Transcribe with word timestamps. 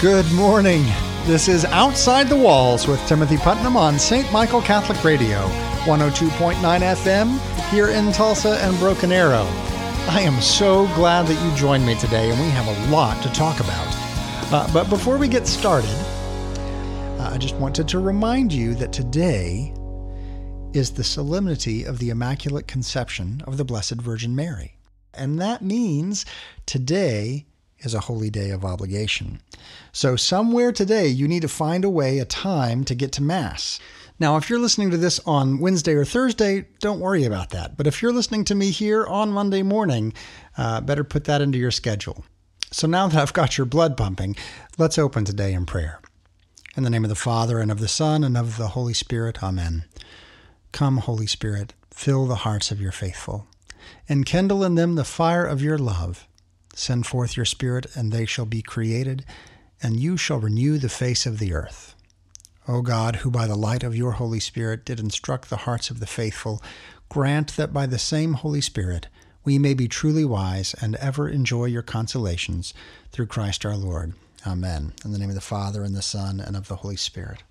Good 0.00 0.32
morning. 0.32 0.84
This 1.26 1.46
is 1.46 1.66
Outside 1.66 2.30
the 2.30 2.36
Walls 2.36 2.88
with 2.88 3.06
Timothy 3.06 3.36
Putnam 3.36 3.76
on 3.76 3.98
St. 3.98 4.32
Michael 4.32 4.62
Catholic 4.62 5.04
Radio, 5.04 5.46
102.9 5.84 6.54
FM 6.54 7.68
here 7.68 7.90
in 7.90 8.10
Tulsa 8.10 8.58
and 8.62 8.78
Broken 8.78 9.12
Arrow. 9.12 9.44
I 10.08 10.22
am 10.22 10.40
so 10.40 10.86
glad 10.94 11.26
that 11.26 11.44
you 11.44 11.54
joined 11.54 11.84
me 11.84 11.96
today, 11.96 12.30
and 12.30 12.40
we 12.40 12.46
have 12.46 12.66
a 12.66 12.90
lot 12.90 13.22
to 13.22 13.32
talk 13.34 13.60
about. 13.60 13.86
Uh, 14.50 14.72
but 14.72 14.88
before 14.88 15.18
we 15.18 15.28
get 15.28 15.46
started, 15.46 15.94
uh, 17.20 17.30
I 17.34 17.36
just 17.36 17.56
wanted 17.56 17.86
to 17.88 17.98
remind 17.98 18.54
you 18.54 18.74
that 18.76 18.94
today 18.94 19.70
is 20.72 20.92
the 20.92 21.04
solemnity 21.04 21.84
of 21.84 21.98
the 21.98 22.08
Immaculate 22.08 22.66
Conception 22.66 23.42
of 23.46 23.58
the 23.58 23.66
Blessed 23.66 24.00
Virgin 24.00 24.34
Mary. 24.34 24.78
And 25.12 25.38
that 25.42 25.60
means 25.60 26.24
today 26.64 27.44
is 27.80 27.94
a 27.94 28.00
holy 28.00 28.30
day 28.30 28.50
of 28.50 28.64
obligation. 28.64 29.40
So, 29.92 30.16
somewhere 30.16 30.72
today, 30.72 31.08
you 31.08 31.26
need 31.26 31.42
to 31.42 31.48
find 31.48 31.84
a 31.84 31.90
way, 31.90 32.18
a 32.18 32.24
time 32.24 32.84
to 32.84 32.94
get 32.94 33.12
to 33.12 33.22
Mass. 33.22 33.80
Now, 34.18 34.36
if 34.36 34.50
you're 34.50 34.58
listening 34.58 34.90
to 34.90 34.98
this 34.98 35.18
on 35.20 35.58
Wednesday 35.58 35.94
or 35.94 36.04
Thursday, 36.04 36.66
don't 36.80 37.00
worry 37.00 37.24
about 37.24 37.50
that. 37.50 37.76
But 37.76 37.86
if 37.86 38.02
you're 38.02 38.12
listening 38.12 38.44
to 38.44 38.54
me 38.54 38.70
here 38.70 39.06
on 39.06 39.32
Monday 39.32 39.62
morning, 39.62 40.12
uh, 40.58 40.82
better 40.82 41.04
put 41.04 41.24
that 41.24 41.40
into 41.40 41.58
your 41.58 41.70
schedule. 41.70 42.24
So, 42.70 42.86
now 42.86 43.08
that 43.08 43.20
I've 43.20 43.32
got 43.32 43.56
your 43.58 43.64
blood 43.64 43.96
pumping, 43.96 44.36
let's 44.78 44.98
open 44.98 45.24
today 45.24 45.52
in 45.52 45.66
prayer. 45.66 46.00
In 46.76 46.84
the 46.84 46.90
name 46.90 47.04
of 47.04 47.10
the 47.10 47.16
Father, 47.16 47.58
and 47.58 47.70
of 47.70 47.80
the 47.80 47.88
Son, 47.88 48.22
and 48.22 48.36
of 48.36 48.56
the 48.56 48.68
Holy 48.68 48.94
Spirit, 48.94 49.42
Amen. 49.42 49.84
Come, 50.72 50.98
Holy 50.98 51.26
Spirit, 51.26 51.74
fill 51.90 52.26
the 52.26 52.36
hearts 52.36 52.70
of 52.70 52.80
your 52.80 52.92
faithful, 52.92 53.48
and 54.08 54.24
kindle 54.24 54.62
in 54.62 54.76
them 54.76 54.94
the 54.94 55.04
fire 55.04 55.44
of 55.44 55.62
your 55.62 55.78
love. 55.78 56.28
Send 56.80 57.06
forth 57.06 57.36
your 57.36 57.44
Spirit, 57.44 57.94
and 57.94 58.10
they 58.10 58.24
shall 58.24 58.46
be 58.46 58.62
created, 58.62 59.26
and 59.82 60.00
you 60.00 60.16
shall 60.16 60.40
renew 60.40 60.78
the 60.78 60.88
face 60.88 61.26
of 61.26 61.38
the 61.38 61.52
earth. 61.52 61.94
O 62.66 62.80
God, 62.80 63.16
who 63.16 63.30
by 63.30 63.46
the 63.46 63.54
light 63.54 63.82
of 63.82 63.94
your 63.94 64.12
Holy 64.12 64.40
Spirit 64.40 64.86
did 64.86 64.98
instruct 64.98 65.50
the 65.50 65.68
hearts 65.68 65.90
of 65.90 66.00
the 66.00 66.06
faithful, 66.06 66.62
grant 67.10 67.54
that 67.56 67.74
by 67.74 67.84
the 67.84 67.98
same 67.98 68.32
Holy 68.32 68.62
Spirit 68.62 69.08
we 69.44 69.58
may 69.58 69.74
be 69.74 69.88
truly 69.88 70.24
wise 70.24 70.74
and 70.80 70.96
ever 70.96 71.28
enjoy 71.28 71.66
your 71.66 71.82
consolations 71.82 72.72
through 73.12 73.26
Christ 73.26 73.66
our 73.66 73.76
Lord. 73.76 74.14
Amen. 74.46 74.94
In 75.04 75.12
the 75.12 75.18
name 75.18 75.28
of 75.28 75.34
the 75.34 75.42
Father, 75.42 75.84
and 75.84 75.94
the 75.94 76.00
Son, 76.00 76.40
and 76.40 76.56
of 76.56 76.68
the 76.68 76.76
Holy 76.76 76.96
Spirit. 76.96 77.42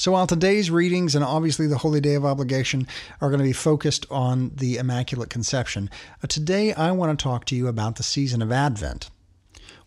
So, 0.00 0.12
while 0.12 0.26
today's 0.26 0.70
readings 0.70 1.14
and 1.14 1.22
obviously 1.22 1.66
the 1.66 1.76
Holy 1.76 2.00
Day 2.00 2.14
of 2.14 2.24
Obligation 2.24 2.86
are 3.20 3.28
going 3.28 3.40
to 3.40 3.44
be 3.44 3.52
focused 3.52 4.06
on 4.10 4.50
the 4.54 4.78
Immaculate 4.78 5.28
Conception, 5.28 5.90
uh, 6.24 6.26
today 6.26 6.72
I 6.72 6.90
want 6.92 7.18
to 7.18 7.22
talk 7.22 7.44
to 7.44 7.54
you 7.54 7.68
about 7.68 7.96
the 7.96 8.02
season 8.02 8.40
of 8.40 8.50
Advent. 8.50 9.10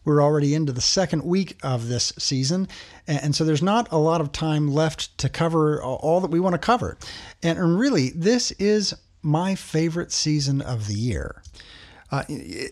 We're 0.06 0.22
already 0.22 0.54
into 0.54 0.72
the 0.72 0.82
second 0.82 1.24
week 1.24 1.58
of 1.64 1.88
this 1.88 2.14
season, 2.20 2.68
and 3.08 3.36
so 3.36 3.44
there's 3.44 3.64
not 3.64 3.92
a 3.92 3.98
lot 3.98 4.22
of 4.22 4.32
time 4.32 4.68
left 4.68 5.18
to 5.18 5.30
cover 5.30 5.82
all 5.82 6.22
that 6.22 6.30
we 6.30 6.40
want 6.40 6.54
to 6.54 6.60
cover. 6.60 6.96
And 7.42 7.80
really, 7.80 8.12
this 8.12 8.52
is 8.60 8.94
my 9.24 9.56
favorite 9.56 10.12
season 10.12 10.62
of 10.62 10.88
the 10.88 10.94
year. 10.94 11.42
Uh, 12.12 12.24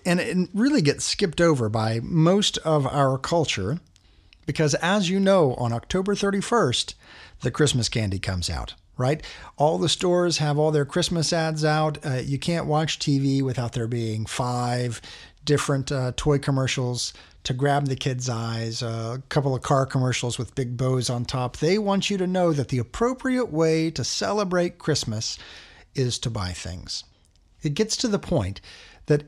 and 0.06 0.20
it 0.20 0.48
really 0.54 0.84
gets 0.84 1.06
skipped 1.06 1.42
over 1.42 1.70
by 1.70 2.02
most 2.04 2.60
of 2.60 2.86
our 2.86 3.18
culture 3.18 3.80
because, 4.46 4.76
as 4.76 5.10
you 5.10 5.20
know, 5.20 5.56
on 5.56 5.74
October 5.74 6.14
31st, 6.14 6.94
the 7.42 7.52
Christmas 7.52 7.90
candy 7.90 8.20
comes 8.20 8.50
out, 8.50 8.74
right? 8.98 9.22
All 9.58 9.78
the 9.78 9.90
stores 9.90 10.38
have 10.38 10.58
all 10.58 10.72
their 10.72 10.86
Christmas 10.86 11.34
ads 11.34 11.66
out. 11.66 11.98
Uh, 12.06 12.22
you 12.24 12.40
can't 12.40 12.66
watch 12.66 13.00
TV 13.00 13.42
without 13.42 13.74
there 13.74 13.88
being 13.88 14.26
five 14.26 15.02
different 15.44 15.92
uh, 15.92 16.12
toy 16.16 16.38
commercials 16.38 17.14
to 17.44 17.54
grab 17.54 17.88
the 17.88 17.96
kids' 17.96 18.30
eyes, 18.30 18.84
uh, 18.84 19.18
a 19.18 19.22
couple 19.30 19.56
of 19.56 19.64
car 19.64 19.86
commercials 19.86 20.38
with 20.38 20.54
big 20.54 20.78
bows 20.78 21.10
on 21.10 21.26
top. 21.26 21.58
They 21.58 21.80
want 21.80 22.10
you 22.10 22.18
to 22.18 22.28
know 22.28 22.54
that 22.54 22.70
the 22.70 22.78
appropriate 22.78 23.52
way 23.52 23.90
to 23.92 24.04
celebrate 24.04 24.78
Christmas 24.78 25.40
is 25.96 26.20
to 26.20 26.30
buy 26.30 26.52
things. 26.52 27.04
It 27.64 27.74
gets 27.74 27.98
to 27.98 28.08
the 28.08 28.20
point 28.20 28.62
that 29.08 29.24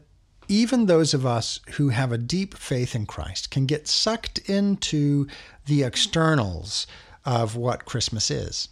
even 0.47 0.85
those 0.85 1.13
of 1.13 1.25
us 1.25 1.59
who 1.71 1.89
have 1.89 2.11
a 2.11 2.17
deep 2.17 2.55
faith 2.55 2.93
in 2.93 3.05
Christ 3.05 3.49
can 3.49 3.65
get 3.65 3.87
sucked 3.87 4.37
into 4.39 5.27
the 5.65 5.83
externals 5.83 6.85
of 7.25 7.55
what 7.55 7.85
Christmas 7.85 8.29
is. 8.29 8.69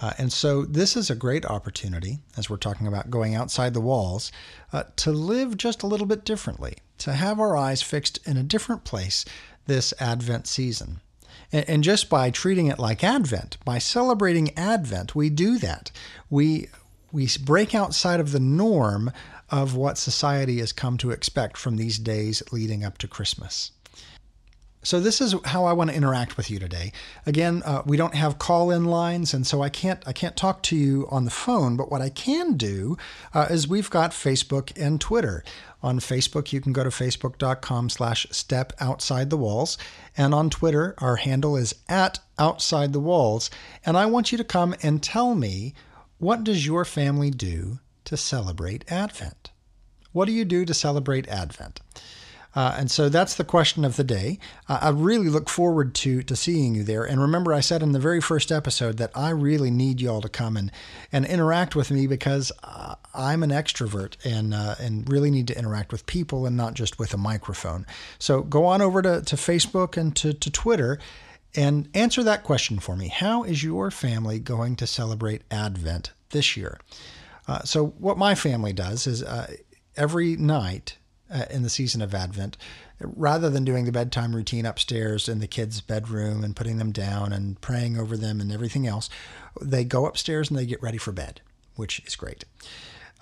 Uh, 0.00 0.12
and 0.16 0.32
so, 0.32 0.64
this 0.64 0.96
is 0.96 1.10
a 1.10 1.16
great 1.16 1.44
opportunity, 1.44 2.20
as 2.36 2.48
we're 2.48 2.56
talking 2.56 2.86
about 2.86 3.10
going 3.10 3.34
outside 3.34 3.74
the 3.74 3.80
walls, 3.80 4.30
uh, 4.72 4.84
to 4.94 5.10
live 5.10 5.56
just 5.56 5.82
a 5.82 5.88
little 5.88 6.06
bit 6.06 6.24
differently, 6.24 6.76
to 6.98 7.12
have 7.12 7.40
our 7.40 7.56
eyes 7.56 7.82
fixed 7.82 8.24
in 8.26 8.36
a 8.36 8.44
different 8.44 8.84
place 8.84 9.24
this 9.66 9.92
Advent 9.98 10.46
season. 10.46 11.00
And, 11.52 11.68
and 11.68 11.84
just 11.84 12.08
by 12.08 12.30
treating 12.30 12.68
it 12.68 12.78
like 12.78 13.02
Advent, 13.02 13.58
by 13.64 13.78
celebrating 13.78 14.56
Advent, 14.56 15.16
we 15.16 15.30
do 15.30 15.58
that. 15.58 15.90
We, 16.30 16.68
we 17.10 17.28
break 17.42 17.74
outside 17.74 18.20
of 18.20 18.30
the 18.30 18.40
norm 18.40 19.10
of 19.50 19.74
what 19.74 19.98
society 19.98 20.58
has 20.58 20.72
come 20.72 20.98
to 20.98 21.10
expect 21.10 21.56
from 21.56 21.76
these 21.76 21.98
days 21.98 22.42
leading 22.52 22.84
up 22.84 22.98
to 22.98 23.08
Christmas. 23.08 23.72
So 24.82 25.00
this 25.00 25.20
is 25.20 25.34
how 25.44 25.64
I 25.64 25.72
want 25.72 25.90
to 25.90 25.96
interact 25.96 26.36
with 26.36 26.50
you 26.50 26.58
today. 26.58 26.92
Again, 27.26 27.62
uh, 27.64 27.82
we 27.84 27.96
don't 27.96 28.14
have 28.14 28.38
call-in 28.38 28.84
lines, 28.84 29.34
and 29.34 29.46
so 29.46 29.60
I 29.60 29.68
can't 29.68 30.06
I 30.06 30.12
can't 30.12 30.36
talk 30.36 30.62
to 30.64 30.76
you 30.76 31.08
on 31.10 31.24
the 31.24 31.30
phone. 31.30 31.76
But 31.76 31.90
what 31.90 32.00
I 32.00 32.10
can 32.10 32.56
do 32.56 32.96
uh, 33.34 33.48
is 33.50 33.66
we've 33.66 33.90
got 33.90 34.12
Facebook 34.12 34.72
and 34.80 35.00
Twitter. 35.00 35.42
On 35.82 36.00
Facebook, 36.00 36.52
you 36.52 36.60
can 36.60 36.72
go 36.72 36.84
to 36.84 36.90
facebook.com/slash 36.90 38.26
step 38.30 38.72
outside 38.80 39.30
the 39.30 39.36
walls, 39.36 39.78
and 40.16 40.32
on 40.32 40.48
Twitter, 40.48 40.94
our 40.98 41.16
handle 41.16 41.56
is 41.56 41.74
at 41.88 42.20
outside 42.38 42.92
the 42.92 43.00
walls. 43.00 43.50
And 43.84 43.96
I 43.96 44.06
want 44.06 44.30
you 44.30 44.38
to 44.38 44.44
come 44.44 44.74
and 44.82 45.02
tell 45.02 45.34
me 45.34 45.74
what 46.18 46.44
does 46.44 46.66
your 46.66 46.84
family 46.84 47.30
do 47.30 47.78
to 48.04 48.16
celebrate 48.16 48.90
Advent? 48.90 49.50
What 50.12 50.26
do 50.26 50.32
you 50.32 50.44
do 50.44 50.64
to 50.64 50.74
celebrate 50.74 51.28
Advent? 51.28 51.80
Uh, 52.58 52.74
and 52.76 52.90
so 52.90 53.08
that's 53.08 53.36
the 53.36 53.44
question 53.44 53.84
of 53.84 53.94
the 53.94 54.02
day. 54.02 54.36
Uh, 54.68 54.80
I 54.82 54.88
really 54.88 55.28
look 55.28 55.48
forward 55.48 55.94
to 55.94 56.24
to 56.24 56.34
seeing 56.34 56.74
you 56.74 56.82
there. 56.82 57.04
And 57.04 57.20
remember, 57.20 57.54
I 57.54 57.60
said 57.60 57.84
in 57.84 57.92
the 57.92 58.00
very 58.00 58.20
first 58.20 58.50
episode 58.50 58.96
that 58.96 59.12
I 59.14 59.30
really 59.30 59.70
need 59.70 60.00
you 60.00 60.10
all 60.10 60.20
to 60.20 60.28
come 60.28 60.56
and, 60.56 60.72
and 61.12 61.24
interact 61.24 61.76
with 61.76 61.92
me 61.92 62.08
because 62.08 62.50
uh, 62.64 62.96
I'm 63.14 63.44
an 63.44 63.50
extrovert 63.50 64.16
and 64.24 64.52
uh, 64.52 64.74
and 64.80 65.08
really 65.08 65.30
need 65.30 65.46
to 65.46 65.56
interact 65.56 65.92
with 65.92 66.04
people 66.06 66.46
and 66.46 66.56
not 66.56 66.74
just 66.74 66.98
with 66.98 67.14
a 67.14 67.16
microphone. 67.16 67.86
So 68.18 68.42
go 68.42 68.64
on 68.64 68.82
over 68.82 69.02
to, 69.02 69.22
to 69.22 69.36
Facebook 69.36 69.96
and 69.96 70.16
to, 70.16 70.34
to 70.34 70.50
Twitter 70.50 70.98
and 71.54 71.88
answer 71.94 72.24
that 72.24 72.42
question 72.42 72.80
for 72.80 72.96
me. 72.96 73.06
How 73.06 73.44
is 73.44 73.62
your 73.62 73.92
family 73.92 74.40
going 74.40 74.74
to 74.76 74.86
celebrate 74.88 75.42
Advent 75.48 76.10
this 76.30 76.56
year? 76.56 76.80
Uh, 77.46 77.62
so 77.62 77.86
what 77.98 78.18
my 78.18 78.34
family 78.34 78.72
does 78.72 79.06
is 79.06 79.22
uh, 79.22 79.46
every 79.96 80.34
night 80.34 80.97
uh, 81.30 81.44
in 81.50 81.62
the 81.62 81.70
season 81.70 82.02
of 82.02 82.14
Advent, 82.14 82.56
rather 83.00 83.50
than 83.50 83.64
doing 83.64 83.84
the 83.84 83.92
bedtime 83.92 84.34
routine 84.34 84.66
upstairs 84.66 85.28
in 85.28 85.38
the 85.38 85.46
kids' 85.46 85.80
bedroom 85.80 86.42
and 86.42 86.56
putting 86.56 86.78
them 86.78 86.92
down 86.92 87.32
and 87.32 87.60
praying 87.60 87.98
over 87.98 88.16
them 88.16 88.40
and 88.40 88.52
everything 88.52 88.86
else, 88.86 89.08
they 89.60 89.84
go 89.84 90.06
upstairs 90.06 90.50
and 90.50 90.58
they 90.58 90.66
get 90.66 90.82
ready 90.82 90.98
for 90.98 91.12
bed, 91.12 91.40
which 91.76 92.00
is 92.06 92.16
great. 92.16 92.44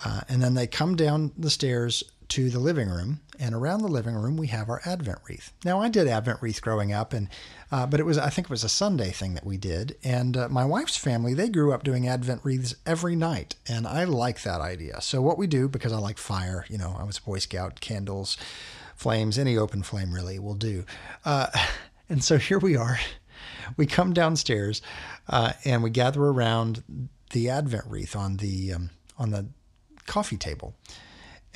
Uh, 0.04 0.20
and 0.28 0.42
then 0.42 0.54
they 0.54 0.66
come 0.66 0.94
down 0.94 1.32
the 1.38 1.50
stairs 1.50 2.04
to 2.28 2.50
the 2.50 2.58
living 2.58 2.88
room, 2.88 3.20
and 3.38 3.54
around 3.54 3.82
the 3.82 3.88
living 3.88 4.14
room 4.14 4.36
we 4.36 4.48
have 4.48 4.68
our 4.68 4.80
Advent 4.84 5.18
wreath. 5.28 5.52
Now 5.64 5.80
I 5.80 5.88
did 5.88 6.08
Advent 6.08 6.42
wreath 6.42 6.60
growing 6.60 6.92
up, 6.92 7.12
and 7.12 7.28
uh, 7.70 7.86
but 7.86 8.00
it 8.00 8.06
was 8.06 8.18
I 8.18 8.30
think 8.30 8.46
it 8.46 8.50
was 8.50 8.64
a 8.64 8.68
Sunday 8.68 9.10
thing 9.10 9.34
that 9.34 9.46
we 9.46 9.56
did. 9.56 9.96
And 10.02 10.36
uh, 10.36 10.48
my 10.48 10.64
wife's 10.64 10.96
family 10.96 11.34
they 11.34 11.48
grew 11.48 11.72
up 11.72 11.84
doing 11.84 12.08
Advent 12.08 12.40
wreaths 12.44 12.74
every 12.84 13.16
night, 13.16 13.56
and 13.68 13.86
I 13.86 14.04
like 14.04 14.42
that 14.42 14.60
idea. 14.60 15.00
So 15.00 15.22
what 15.22 15.38
we 15.38 15.46
do 15.46 15.68
because 15.68 15.92
I 15.92 15.98
like 15.98 16.18
fire, 16.18 16.64
you 16.68 16.78
know, 16.78 16.96
I 16.98 17.04
was 17.04 17.18
a 17.18 17.22
Boy 17.22 17.38
Scout, 17.38 17.80
candles, 17.80 18.36
flames, 18.94 19.38
any 19.38 19.56
open 19.56 19.82
flame 19.82 20.12
really 20.12 20.38
will 20.38 20.54
do. 20.54 20.84
Uh, 21.24 21.48
and 22.08 22.24
so 22.24 22.38
here 22.38 22.58
we 22.58 22.76
are. 22.76 22.98
We 23.76 23.86
come 23.86 24.12
downstairs, 24.12 24.80
uh, 25.28 25.52
and 25.64 25.82
we 25.82 25.90
gather 25.90 26.22
around 26.22 26.82
the 27.30 27.50
Advent 27.50 27.84
wreath 27.88 28.14
on 28.14 28.36
the 28.36 28.72
um, 28.72 28.90
on 29.18 29.30
the 29.30 29.46
coffee 30.06 30.36
table 30.36 30.74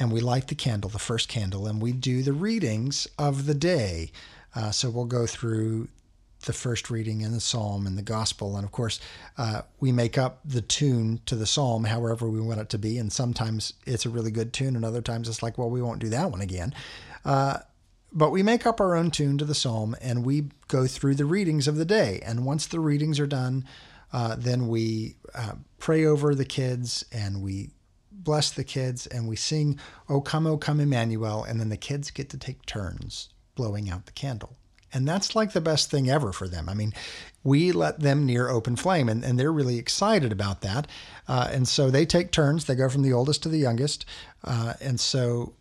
and 0.00 0.10
we 0.10 0.20
light 0.20 0.48
the 0.48 0.54
candle, 0.54 0.90
the 0.90 0.98
first 0.98 1.28
candle, 1.28 1.66
and 1.66 1.80
we 1.80 1.92
do 1.92 2.22
the 2.22 2.32
readings 2.32 3.06
of 3.18 3.46
the 3.46 3.54
day. 3.54 4.10
Uh, 4.56 4.70
so 4.70 4.90
we'll 4.90 5.04
go 5.04 5.26
through 5.26 5.88
the 6.46 6.52
first 6.54 6.90
reading 6.90 7.20
in 7.20 7.32
the 7.32 7.40
psalm 7.40 7.86
and 7.86 7.98
the 7.98 8.02
gospel. 8.02 8.56
And 8.56 8.64
of 8.64 8.72
course, 8.72 8.98
uh, 9.36 9.62
we 9.78 9.92
make 9.92 10.16
up 10.16 10.40
the 10.42 10.62
tune 10.62 11.20
to 11.26 11.36
the 11.36 11.46
psalm 11.46 11.84
however 11.84 12.28
we 12.30 12.40
want 12.40 12.60
it 12.60 12.70
to 12.70 12.78
be. 12.78 12.96
And 12.96 13.12
sometimes 13.12 13.74
it's 13.84 14.06
a 14.06 14.10
really 14.10 14.30
good 14.30 14.52
tune, 14.52 14.74
and 14.74 14.84
other 14.84 15.02
times 15.02 15.28
it's 15.28 15.42
like, 15.42 15.58
well, 15.58 15.70
we 15.70 15.82
won't 15.82 16.00
do 16.00 16.08
that 16.08 16.30
one 16.30 16.40
again. 16.40 16.74
Uh, 17.24 17.58
but 18.12 18.30
we 18.30 18.42
make 18.42 18.66
up 18.66 18.80
our 18.80 18.96
own 18.96 19.10
tune 19.10 19.38
to 19.38 19.44
the 19.44 19.54
psalm 19.54 19.94
and 20.00 20.24
we 20.24 20.48
go 20.66 20.86
through 20.86 21.14
the 21.14 21.24
readings 21.24 21.68
of 21.68 21.76
the 21.76 21.84
day. 21.84 22.20
And 22.24 22.44
once 22.44 22.66
the 22.66 22.80
readings 22.80 23.20
are 23.20 23.26
done, 23.26 23.64
uh, 24.12 24.34
then 24.36 24.66
we 24.66 25.14
uh, 25.34 25.52
pray 25.78 26.04
over 26.04 26.34
the 26.34 26.44
kids 26.44 27.04
and 27.12 27.40
we 27.40 27.70
bless 28.24 28.50
the 28.50 28.64
kids 28.64 29.06
and 29.06 29.28
we 29.28 29.36
sing, 29.36 29.78
O 30.08 30.20
come, 30.20 30.46
O 30.46 30.56
come, 30.56 30.80
Emmanuel. 30.80 31.44
And 31.44 31.60
then 31.60 31.68
the 31.68 31.76
kids 31.76 32.10
get 32.10 32.30
to 32.30 32.38
take 32.38 32.66
turns 32.66 33.28
blowing 33.54 33.90
out 33.90 34.06
the 34.06 34.12
candle. 34.12 34.56
And 34.92 35.06
that's 35.06 35.36
like 35.36 35.52
the 35.52 35.60
best 35.60 35.90
thing 35.90 36.10
ever 36.10 36.32
for 36.32 36.48
them. 36.48 36.68
I 36.68 36.74
mean, 36.74 36.92
we 37.44 37.72
let 37.72 38.00
them 38.00 38.26
near 38.26 38.48
open 38.48 38.74
flame, 38.74 39.08
and, 39.08 39.24
and 39.24 39.38
they're 39.38 39.52
really 39.52 39.78
excited 39.78 40.32
about 40.32 40.62
that. 40.62 40.88
Uh, 41.28 41.48
and 41.52 41.68
so 41.68 41.90
they 41.90 42.04
take 42.04 42.32
turns. 42.32 42.64
They 42.64 42.74
go 42.74 42.88
from 42.88 43.02
the 43.02 43.12
oldest 43.12 43.42
to 43.44 43.48
the 43.48 43.58
youngest. 43.58 44.04
Uh, 44.42 44.74
and 44.80 44.98
so 44.98 45.52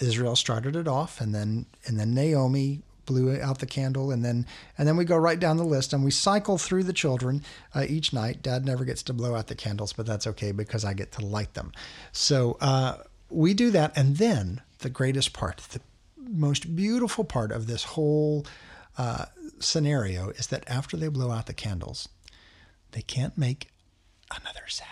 Israel 0.00 0.36
started 0.36 0.76
it 0.76 0.86
off, 0.86 1.20
and 1.20 1.34
then 1.34 1.66
and 1.86 1.98
then 1.98 2.14
Naomi 2.14 2.82
blew 3.06 3.40
out 3.40 3.60
the 3.60 3.66
candle, 3.66 4.10
and 4.10 4.24
then 4.24 4.46
and 4.76 4.86
then 4.86 4.96
we 4.96 5.04
go 5.04 5.16
right 5.16 5.38
down 5.38 5.56
the 5.56 5.64
list, 5.64 5.92
and 5.92 6.04
we 6.04 6.10
cycle 6.10 6.58
through 6.58 6.84
the 6.84 6.92
children 6.92 7.42
uh, 7.74 7.86
each 7.88 8.12
night. 8.12 8.42
Dad 8.42 8.64
never 8.64 8.84
gets 8.84 9.02
to 9.04 9.12
blow 9.12 9.34
out 9.34 9.46
the 9.46 9.54
candles, 9.54 9.92
but 9.92 10.06
that's 10.06 10.26
okay 10.26 10.52
because 10.52 10.84
I 10.84 10.92
get 10.92 11.12
to 11.12 11.24
light 11.24 11.54
them. 11.54 11.72
So 12.12 12.58
uh, 12.60 12.98
we 13.30 13.54
do 13.54 13.70
that, 13.70 13.96
and 13.96 14.16
then 14.16 14.60
the 14.80 14.90
greatest 14.90 15.32
part, 15.32 15.58
the 15.58 15.80
most 16.16 16.76
beautiful 16.76 17.24
part 17.24 17.52
of 17.52 17.66
this 17.66 17.84
whole 17.84 18.46
uh, 18.98 19.26
scenario 19.58 20.30
is 20.30 20.48
that 20.48 20.68
after 20.68 20.96
they 20.96 21.08
blow 21.08 21.30
out 21.30 21.46
the 21.46 21.54
candles, 21.54 22.08
they 22.92 23.02
can't 23.02 23.38
make 23.38 23.68
another 24.30 24.66
sound. 24.68 24.90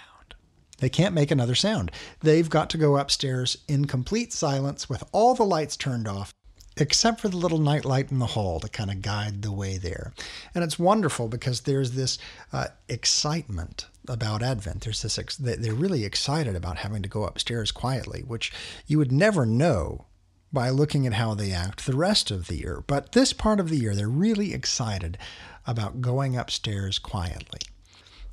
They 0.79 0.89
can't 0.89 1.15
make 1.15 1.31
another 1.31 1.55
sound. 1.55 1.91
They've 2.21 2.49
got 2.49 2.71
to 2.71 2.79
go 2.79 2.97
upstairs 2.97 3.57
in 3.69 3.87
complete 3.87 4.33
silence 4.33 4.89
with 4.89 5.05
all 5.13 5.35
the 5.35 5.45
lights 5.45 5.77
turned 5.77 6.09
off, 6.09 6.35
except 6.77 7.21
for 7.21 7.29
the 7.29 7.37
little 7.37 7.59
night 7.59 7.85
light 7.85 8.11
in 8.11 8.19
the 8.19 8.27
hall 8.27 8.61
to 8.61 8.69
kind 8.69 8.91
of 8.91 9.03
guide 9.03 9.43
the 9.43 9.53
way 9.53 9.77
there. 9.77 10.13
And 10.55 10.65
it's 10.65 10.79
wonderful 10.79 11.29
because 11.29 11.63
there's 11.63 11.93
this 11.93 12.19
uh, 12.53 12.67
excitement 12.89 13.87
about 14.09 14.43
Advent. 14.43 14.83
There's 14.83 15.03
this, 15.03 15.19
ex- 15.19 15.37
they're 15.37 15.73
really 15.73 16.05
excited 16.05 16.57
about 16.57 16.79
having 16.79 17.03
to 17.03 17.09
go 17.09 17.25
upstairs 17.25 17.71
quietly, 17.71 18.23
which 18.23 18.53
you 18.87 18.99
would 18.99 19.13
never 19.13 19.47
know 19.47 20.07
by 20.53 20.71
looking 20.71 21.07
at 21.07 21.15
how 21.15 21.35
they 21.35 21.53
act 21.53 21.85
the 21.85 21.97
rest 21.97 22.31
of 22.31 22.47
the 22.47 22.57
year. 22.57 22.83
But 22.87 23.13
this 23.13 23.33
part 23.33 23.61
of 23.61 23.71
the 23.71 23.79
year, 23.79 23.95
they're 23.95 24.09
really 24.09 24.55
excited 24.55 25.19
about 25.67 26.01
going 26.01 26.37
upstairs 26.37 26.99
quietly. 26.99 27.61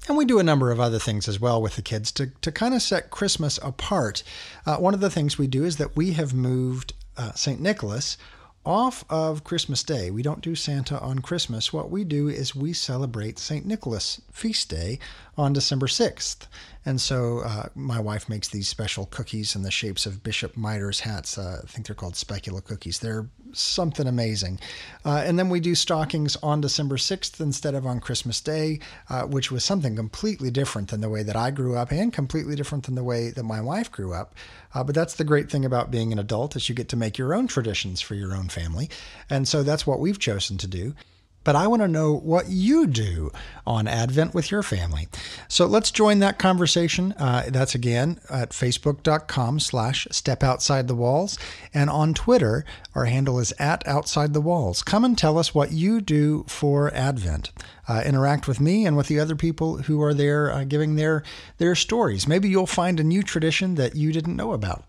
And 0.07 0.17
we 0.17 0.25
do 0.25 0.39
a 0.39 0.43
number 0.43 0.71
of 0.71 0.79
other 0.79 0.99
things 0.99 1.27
as 1.27 1.39
well 1.39 1.61
with 1.61 1.75
the 1.75 1.81
kids 1.81 2.11
to, 2.13 2.27
to 2.41 2.51
kind 2.51 2.73
of 2.73 2.81
set 2.81 3.11
Christmas 3.11 3.59
apart. 3.63 4.23
Uh, 4.65 4.77
one 4.77 4.93
of 4.93 4.99
the 4.99 5.11
things 5.11 5.37
we 5.37 5.47
do 5.47 5.63
is 5.63 5.77
that 5.77 5.95
we 5.95 6.13
have 6.13 6.33
moved 6.33 6.93
uh, 7.17 7.33
St. 7.33 7.59
Nicholas 7.59 8.17
off 8.65 9.03
of 9.09 9.43
Christmas 9.43 9.83
Day. 9.83 10.11
We 10.11 10.21
don't 10.21 10.41
do 10.41 10.55
Santa 10.55 10.99
on 10.99 11.19
Christmas. 11.19 11.73
What 11.73 11.89
we 11.89 12.03
do 12.03 12.27
is 12.27 12.55
we 12.55 12.73
celebrate 12.73 13.39
St. 13.39 13.65
Nicholas 13.65 14.21
feast 14.31 14.69
day 14.69 14.99
on 15.37 15.53
December 15.53 15.87
6th. 15.87 16.47
And 16.85 16.99
so 16.99 17.39
uh, 17.39 17.69
my 17.75 17.99
wife 17.99 18.27
makes 18.27 18.47
these 18.49 18.67
special 18.67 19.05
cookies 19.05 19.55
in 19.55 19.61
the 19.61 19.71
shapes 19.71 20.05
of 20.05 20.23
Bishop 20.23 20.55
Mitres 20.55 21.01
hats. 21.01 21.37
Uh, 21.37 21.61
I 21.63 21.67
think 21.67 21.85
they're 21.85 21.95
called 21.95 22.15
speculaas 22.15 22.65
cookies. 22.65 22.99
They're 22.99 23.27
something 23.53 24.07
amazing. 24.07 24.59
Uh, 25.05 25.23
and 25.25 25.37
then 25.37 25.49
we 25.49 25.59
do 25.59 25.75
stockings 25.75 26.37
on 26.37 26.61
December 26.61 26.97
6th 26.97 27.39
instead 27.39 27.75
of 27.75 27.85
on 27.85 27.99
Christmas 27.99 28.41
Day, 28.41 28.79
uh, 29.09 29.23
which 29.23 29.51
was 29.51 29.63
something 29.63 29.95
completely 29.95 30.49
different 30.49 30.89
than 30.89 31.01
the 31.01 31.09
way 31.09 31.21
that 31.21 31.35
I 31.35 31.51
grew 31.51 31.75
up 31.75 31.91
and 31.91 32.11
completely 32.11 32.55
different 32.55 32.85
than 32.85 32.95
the 32.95 33.03
way 33.03 33.29
that 33.29 33.43
my 33.43 33.61
wife 33.61 33.91
grew 33.91 34.13
up. 34.13 34.33
Uh, 34.73 34.83
but 34.83 34.95
that's 34.95 35.15
the 35.15 35.23
great 35.23 35.51
thing 35.51 35.65
about 35.65 35.91
being 35.91 36.11
an 36.11 36.19
adult 36.19 36.55
is 36.55 36.67
you 36.67 36.75
get 36.75 36.89
to 36.89 36.95
make 36.95 37.17
your 37.17 37.33
own 37.33 37.45
traditions 37.45 38.01
for 38.01 38.15
your 38.15 38.33
own 38.33 38.47
family. 38.47 38.89
And 39.29 39.47
so 39.47 39.63
that's 39.63 39.85
what 39.85 39.99
we've 39.99 40.19
chosen 40.19 40.57
to 40.57 40.67
do 40.67 40.95
but 41.43 41.55
I 41.55 41.67
want 41.67 41.81
to 41.81 41.87
know 41.87 42.13
what 42.13 42.49
you 42.49 42.87
do 42.87 43.31
on 43.65 43.87
Advent 43.87 44.33
with 44.33 44.51
your 44.51 44.63
family. 44.63 45.07
So 45.47 45.65
let's 45.65 45.91
join 45.91 46.19
that 46.19 46.39
conversation. 46.39 47.13
Uh, 47.13 47.45
that's 47.47 47.75
again 47.75 48.19
at 48.29 48.51
facebook.com 48.51 49.59
slash 49.59 50.07
step 50.11 50.43
outside 50.43 50.87
the 50.87 50.95
walls. 50.95 51.39
And 51.73 51.89
on 51.89 52.13
Twitter, 52.13 52.65
our 52.95 53.05
handle 53.05 53.39
is 53.39 53.53
at 53.59 53.87
outside 53.87 54.33
the 54.33 54.41
walls. 54.41 54.83
Come 54.83 55.03
and 55.05 55.17
tell 55.17 55.37
us 55.37 55.55
what 55.55 55.71
you 55.71 56.01
do 56.01 56.45
for 56.47 56.93
Advent. 56.93 57.51
Uh, 57.87 58.03
interact 58.05 58.47
with 58.47 58.61
me 58.61 58.85
and 58.85 58.95
with 58.95 59.07
the 59.07 59.19
other 59.19 59.35
people 59.35 59.77
who 59.79 60.01
are 60.01 60.13
there 60.13 60.51
uh, 60.51 60.63
giving 60.63 60.95
their, 60.95 61.23
their 61.57 61.75
stories. 61.75 62.27
Maybe 62.27 62.47
you'll 62.49 62.67
find 62.67 62.99
a 62.99 63.03
new 63.03 63.23
tradition 63.23 63.75
that 63.75 63.95
you 63.95 64.13
didn't 64.13 64.35
know 64.35 64.53
about. 64.53 64.85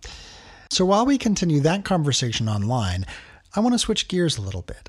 So 0.71 0.85
while 0.85 1.05
we 1.05 1.19
continue 1.19 1.61
that 1.61 1.85
conversation 1.85 2.49
online, 2.49 3.05
I 3.55 3.61
want 3.61 3.75
to 3.75 3.79
switch 3.79 4.09
gears 4.09 4.39
a 4.39 4.43
little 4.43 4.63
bit. 4.63 4.89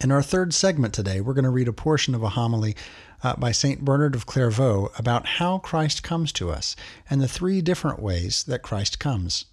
In 0.00 0.12
our 0.12 0.22
third 0.22 0.54
segment 0.54 0.94
today, 0.94 1.20
we're 1.20 1.34
going 1.34 1.42
to 1.42 1.50
read 1.50 1.66
a 1.66 1.72
portion 1.72 2.14
of 2.14 2.22
a 2.22 2.28
homily 2.28 2.76
uh, 3.24 3.34
by 3.34 3.50
St. 3.50 3.84
Bernard 3.84 4.14
of 4.14 4.26
Clairvaux 4.26 4.92
about 4.96 5.26
how 5.26 5.58
Christ 5.58 6.04
comes 6.04 6.30
to 6.34 6.52
us 6.52 6.76
and 7.10 7.20
the 7.20 7.26
three 7.26 7.60
different 7.60 8.00
ways 8.00 8.44
that 8.44 8.62
Christ 8.62 9.00
comes. 9.00 9.46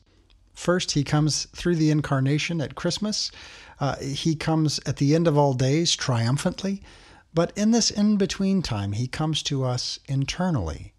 First, 0.54 0.92
he 0.92 1.04
comes 1.04 1.46
through 1.46 1.78
the 1.78 1.90
incarnation 1.90 2.62
at 2.62 2.76
Christmas. 2.76 3.32
Uh, 3.80 3.96
he 3.96 4.36
comes 4.36 4.80
at 4.86 4.98
the 4.98 5.16
end 5.16 5.28
of 5.28 5.36
all 5.36 5.56
days 5.56 5.96
triumphantly. 5.96 6.84
But 7.34 7.52
in 7.56 7.72
this 7.72 7.90
in 7.90 8.18
between 8.18 8.62
time, 8.62 8.92
he 8.92 9.08
comes 9.08 9.42
to 9.44 9.64
us 9.64 9.98
internally. 10.08 10.94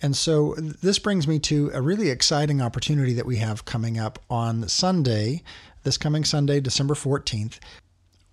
And 0.00 0.16
so 0.16 0.54
this 0.56 0.98
brings 0.98 1.28
me 1.28 1.38
to 1.40 1.70
a 1.74 1.82
really 1.82 2.08
exciting 2.08 2.62
opportunity 2.62 3.12
that 3.12 3.26
we 3.26 3.36
have 3.36 3.66
coming 3.66 3.98
up 3.98 4.18
on 4.30 4.66
Sunday, 4.66 5.42
this 5.82 5.98
coming 5.98 6.24
Sunday, 6.24 6.58
December 6.58 6.94
14th, 6.94 7.58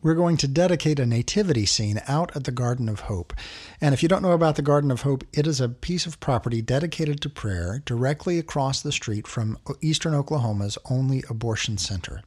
we're 0.01 0.15
going 0.15 0.37
to 0.37 0.47
dedicate 0.47 0.99
a 0.99 1.05
nativity 1.05 1.65
scene 1.65 2.01
out 2.07 2.35
at 2.35 2.45
the 2.45 2.51
Garden 2.51 2.87
of 2.87 3.01
Hope. 3.01 3.33
And 3.81 3.93
if 3.93 4.01
you 4.01 4.09
don't 4.09 4.21
know 4.21 4.31
about 4.31 4.55
the 4.55 4.61
Garden 4.61 4.91
of 4.91 5.01
Hope, 5.01 5.23
it 5.33 5.45
is 5.45 5.59
a 5.59 5.69
piece 5.69 6.05
of 6.05 6.19
property 6.19 6.61
dedicated 6.61 7.21
to 7.21 7.29
prayer 7.29 7.81
directly 7.85 8.39
across 8.39 8.81
the 8.81 8.91
street 8.91 9.27
from 9.27 9.57
eastern 9.81 10.13
Oklahoma's 10.13 10.77
only 10.89 11.23
abortion 11.29 11.77
center. 11.77 12.21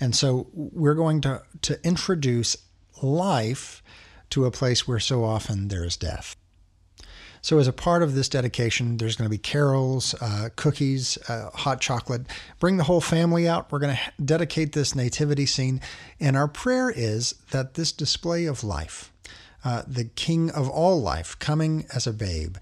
And 0.00 0.14
so 0.14 0.48
we're 0.52 0.94
going 0.94 1.20
to, 1.22 1.42
to 1.62 1.84
introduce 1.84 2.56
life 3.02 3.82
to 4.30 4.44
a 4.44 4.50
place 4.50 4.86
where 4.86 5.00
so 5.00 5.24
often 5.24 5.68
there 5.68 5.84
is 5.84 5.96
death. 5.96 6.36
So, 7.40 7.58
as 7.58 7.68
a 7.68 7.72
part 7.72 8.02
of 8.02 8.14
this 8.14 8.28
dedication, 8.28 8.96
there's 8.96 9.16
going 9.16 9.26
to 9.26 9.30
be 9.30 9.38
carols, 9.38 10.14
uh, 10.20 10.48
cookies, 10.56 11.18
uh, 11.28 11.50
hot 11.54 11.80
chocolate. 11.80 12.26
Bring 12.58 12.76
the 12.76 12.84
whole 12.84 13.00
family 13.00 13.48
out. 13.48 13.70
We're 13.70 13.78
going 13.78 13.96
to 13.96 14.22
dedicate 14.22 14.72
this 14.72 14.94
nativity 14.94 15.46
scene. 15.46 15.80
And 16.18 16.36
our 16.36 16.48
prayer 16.48 16.90
is 16.90 17.34
that 17.50 17.74
this 17.74 17.92
display 17.92 18.46
of 18.46 18.64
life, 18.64 19.12
uh, 19.64 19.82
the 19.86 20.04
King 20.04 20.50
of 20.50 20.68
all 20.68 21.00
life, 21.00 21.38
coming 21.38 21.86
as 21.94 22.06
a 22.06 22.12
babe, 22.12 22.56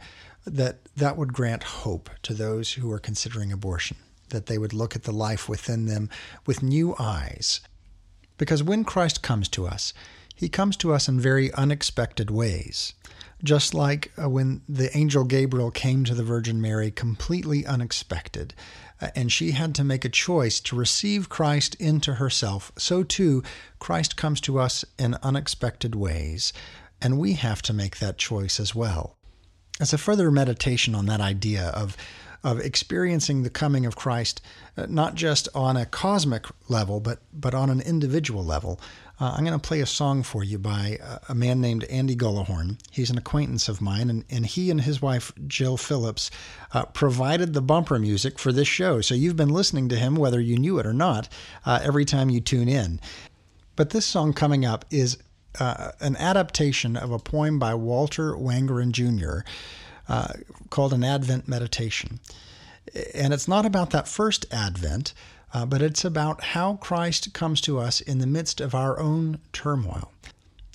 that 0.47 0.85
that 0.97 1.17
would 1.17 1.33
grant 1.33 1.63
hope 1.63 2.11
to 2.23 2.35
those 2.35 2.75
who 2.75 2.91
are 2.93 2.99
considering 2.99 3.53
abortion, 3.53 3.97
that 4.29 4.47
they 4.47 4.59
would 4.59 4.73
look 4.73 4.95
at 4.95 5.05
the 5.05 5.13
life 5.13 5.49
within 5.49 5.87
them 5.87 6.09
with 6.45 6.63
new 6.63 6.95
eyes. 6.99 7.61
Because 8.39 8.63
when 8.63 8.85
Christ 8.85 9.23
comes 9.23 9.49
to 9.49 9.67
us, 9.67 9.95
he 10.35 10.49
comes 10.51 10.77
to 10.77 10.93
us 10.93 11.09
in 11.09 11.19
very 11.19 11.53
unexpected 11.55 12.31
ways 12.31 12.93
just 13.43 13.75
like 13.75 14.13
uh, 14.21 14.29
when 14.29 14.63
the 14.69 14.95
angel 14.97 15.25
Gabriel 15.25 15.71
came 15.71 16.05
to 16.05 16.15
the 16.15 16.23
Virgin 16.23 16.61
Mary 16.61 16.91
completely 16.91 17.67
unexpected, 17.67 18.55
uh, 19.01 19.09
and 19.15 19.31
she 19.31 19.53
had 19.53 19.75
to 19.75 19.85
make 19.85 20.05
a 20.05 20.11
choice 20.11 20.61
to 20.61 20.77
receive 20.77 21.29
Christ 21.29 21.75
into 21.77 22.15
herself, 22.15 22.73
so 22.79 23.03
too 23.03 23.43
Christ 23.79 24.17
comes 24.17 24.41
to 24.43 24.59
us 24.59 24.85
in 24.99 25.17
unexpected 25.23 25.95
ways, 25.95 26.53
and 27.01 27.19
we 27.19 27.35
have 27.35 27.63
to 27.63 27.73
make 27.73 27.99
that 27.99 28.19
choice 28.19 28.59
as 28.59 28.75
well. 28.75 29.17
As 29.79 29.93
a 29.93 29.99
further 29.99 30.31
meditation 30.31 30.95
on 30.95 31.07
that 31.07 31.21
idea 31.21 31.69
of 31.69 31.97
of 32.47 32.61
experiencing 32.61 33.43
the 33.43 33.51
coming 33.51 33.85
of 33.87 33.97
Christ, 33.97 34.41
uh, 34.77 34.87
not 34.89 35.17
just 35.17 35.49
on 35.53 35.77
a 35.77 35.85
cosmic 35.85 36.47
level, 36.69 37.01
but 37.01 37.19
but 37.33 37.55
on 37.55 37.71
an 37.71 37.81
individual 37.81 38.45
level. 38.45 38.81
Uh, 39.19 39.33
I'm 39.35 39.45
going 39.45 39.59
to 39.59 39.69
play 39.69 39.81
a 39.81 39.87
song 39.87 40.23
for 40.23 40.45
you 40.45 40.59
by 40.59 40.99
a, 41.03 41.33
a 41.33 41.35
man 41.35 41.61
named 41.61 41.85
Andy 41.85 42.15
Gullahorn. 42.15 42.79
He's 42.91 43.09
an 43.09 43.17
acquaintance 43.17 43.69
of 43.69 43.81
mine, 43.81 44.11
and, 44.11 44.25
and 44.29 44.45
he 44.45 44.71
and 44.71 44.83
his 44.83 45.01
wife, 45.01 45.33
Jill 45.47 45.79
Phillips, 45.79 46.31
uh, 46.75 46.85
provided 46.87 47.55
the 47.55 47.63
bumper 47.63 47.99
music 47.99 48.39
for 48.39 48.53
this 48.53 48.69
show. 48.69 49.01
So 49.01 49.15
you've 49.15 49.37
been 49.37 49.49
listening 49.49 49.89
to 49.89 49.97
him, 49.97 50.17
whether 50.17 50.41
you 50.41 50.59
knew 50.59 50.79
it 50.79 50.87
or 50.87 50.93
not, 50.93 51.29
uh, 51.65 51.81
every 51.83 52.05
time 52.05 52.29
you 52.29 52.41
tune 52.41 52.69
in. 52.69 53.01
But 53.75 53.91
this 53.91 54.05
song 54.05 54.35
coming 54.35 54.67
up 54.67 54.85
is 54.91 55.17
uh, 55.59 55.93
an 56.01 56.17
adaptation 56.17 56.97
of 56.97 57.11
a 57.11 57.19
poem 57.19 57.59
by 57.59 57.75
Walter 57.75 58.33
Wangerin 58.33 58.93
Jr. 58.93 59.49
Uh, 60.09 60.29
called 60.69 60.93
An 60.93 61.05
Advent 61.05 61.49
Meditation. 61.49 62.21
And 63.15 63.33
it's 63.33 63.49
not 63.49 63.67
about 63.67 63.91
that 63.91 64.09
first 64.09 64.47
Advent, 64.53 65.15
uh, 65.55 65.65
but 65.67 65.83
it's 65.83 66.05
about 66.05 66.43
how 66.43 66.77
Christ 66.77 67.33
comes 67.33 67.61
to 67.63 67.79
us 67.79 68.01
in 68.01 68.19
the 68.19 68.27
midst 68.27 68.61
of 68.61 68.75
our 68.75 68.99
own 68.99 69.39
turmoil. 69.53 70.13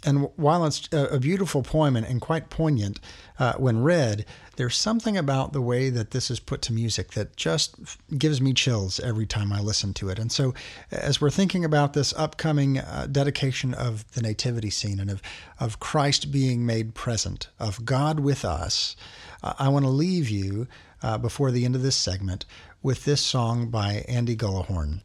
And 0.04 0.30
while 0.36 0.66
it's 0.66 0.90
a 0.92 1.20
beautiful 1.20 1.62
poem 1.62 1.96
and, 1.96 2.22
quite 2.22 2.50
poignant 2.50 3.00
uh, 3.38 3.54
when 3.54 3.84
read, 3.84 4.26
there's 4.56 4.76
something 4.76 5.16
about 5.16 5.54
the 5.54 5.62
way 5.62 5.90
that 5.90 6.12
this 6.12 6.32
is 6.32 6.40
put 6.40 6.62
to 6.64 6.74
music 6.74 7.12
that 7.12 7.36
just 7.36 7.76
gives 8.18 8.42
me 8.42 8.54
chills 8.54 9.00
every 9.00 9.28
time 9.28 9.54
I 9.54 9.60
listen 9.60 9.94
to 9.96 10.10
it. 10.10 10.18
And 10.18 10.32
so, 10.32 10.54
as 10.92 11.22
we're 11.22 11.30
thinking 11.30 11.64
about 11.64 11.94
this 11.94 12.14
upcoming 12.18 12.80
uh, 12.80 13.08
dedication 13.12 13.74
of 13.74 14.12
the 14.14 14.22
nativity 14.22 14.72
scene 14.72 15.00
and 15.00 15.12
of, 15.12 15.22
of 15.60 15.80
Christ 15.80 16.32
being 16.32 16.66
made 16.66 16.96
present, 16.96 17.50
of 17.60 17.86
God 17.86 18.20
with 18.20 18.44
us, 18.44 18.96
uh, 19.44 19.54
I 19.60 19.70
want 19.70 19.86
to 19.86 19.92
leave 19.92 20.30
you 20.30 20.68
uh, 21.04 21.18
before 21.18 21.52
the 21.52 21.66
end 21.66 21.76
of 21.76 21.84
this 21.84 21.96
segment 21.96 22.46
with 22.84 23.06
this 23.06 23.22
song 23.22 23.68
by 23.68 24.04
Andy 24.08 24.36
Gullahorn 24.36 25.02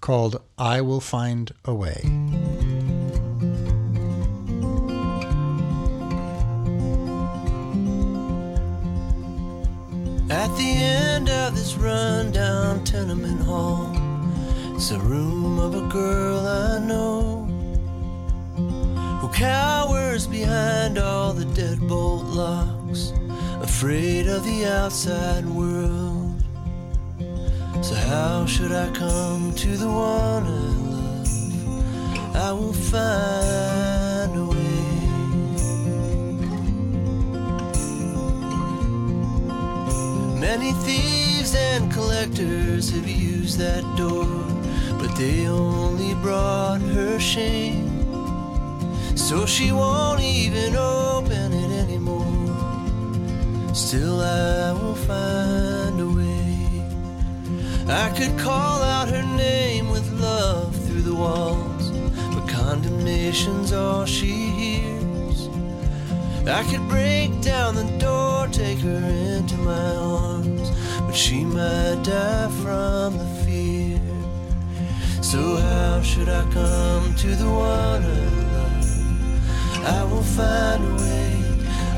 called 0.00 0.42
I 0.58 0.80
Will 0.80 1.00
Find 1.00 1.52
a 1.64 1.72
Way. 1.72 2.02
At 10.28 10.48
the 10.56 10.72
end 10.74 11.28
of 11.28 11.54
this 11.54 11.74
rundown 11.76 12.82
tenement 12.82 13.42
hall, 13.42 13.92
it's 14.74 14.88
the 14.88 14.98
room 14.98 15.60
of 15.60 15.76
a 15.76 15.86
girl 15.88 16.44
I 16.44 16.78
know 16.80 17.44
who 19.20 19.28
cowers 19.28 20.26
behind 20.26 20.98
all 20.98 21.32
the 21.32 21.44
deadbolt 21.44 22.34
locks, 22.34 23.12
afraid 23.62 24.26
of 24.26 24.42
the 24.44 24.66
outside 24.66 25.46
world. 25.46 26.21
So, 27.92 27.98
how 27.98 28.46
should 28.46 28.72
I 28.72 28.90
come 28.92 29.52
to 29.52 29.76
the 29.76 29.86
one 29.86 30.46
I 30.46 30.66
love? 30.88 32.36
I 32.36 32.50
will 32.52 32.72
find 32.72 34.34
a 34.34 34.46
way. 34.46 34.86
Many 40.40 40.72
thieves 40.84 41.54
and 41.54 41.92
collectors 41.92 42.88
have 42.92 43.06
used 43.06 43.58
that 43.58 43.84
door, 43.98 44.24
but 44.98 45.14
they 45.16 45.46
only 45.48 46.14
brought 46.14 46.80
her 46.96 47.20
shame. 47.20 47.90
So 49.16 49.44
she 49.44 49.70
won't 49.70 50.22
even 50.22 50.76
open 50.76 51.52
it 51.52 51.70
anymore. 51.84 52.54
Still, 53.74 54.22
I 54.22 54.72
will 54.72 54.94
find 54.94 56.00
a 56.00 56.08
way. 56.08 56.41
I 57.92 58.08
could 58.16 58.38
call 58.38 58.82
out 58.82 59.08
her 59.08 59.22
name 59.36 59.90
with 59.90 60.10
love 60.18 60.74
through 60.86 61.02
the 61.02 61.14
walls, 61.14 61.90
but 62.34 62.48
condemnation's 62.48 63.70
all 63.70 64.06
she 64.06 64.32
hears. 64.32 65.48
I 66.48 66.64
could 66.70 66.88
break 66.88 67.42
down 67.42 67.74
the 67.74 67.84
door, 67.98 68.48
take 68.48 68.78
her 68.78 69.04
into 69.36 69.58
my 69.58 69.94
arms, 69.96 70.70
but 71.00 71.12
she 71.14 71.44
might 71.44 72.02
die 72.02 72.48
from 72.62 73.18
the 73.18 73.28
fear. 73.44 74.00
So, 75.22 75.56
how 75.56 76.00
should 76.00 76.30
I 76.30 76.44
come 76.50 77.14
to 77.16 77.36
the 77.36 77.50
one 77.50 78.02
I 78.04 78.24
love? 78.54 79.84
I 79.84 80.04
will 80.04 80.22
find 80.22 80.82
a 80.82 80.94
way, 80.96 81.32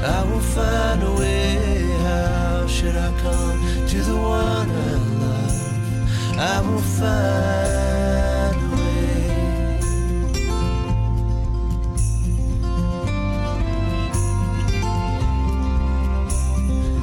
I 0.02 0.24
will 0.28 0.46
find 0.58 1.02
a 1.04 1.12
way. 1.12 1.82
How 2.02 2.66
should 2.66 2.96
I 2.96 3.10
come 3.22 3.86
to 3.86 3.98
the 4.02 4.16
one 4.16 4.70
I 4.70 4.92
love? 4.92 5.23
I 6.36 6.60
will 6.60 6.82
find 6.98 8.56
a 8.56 8.68
way. 8.74 9.78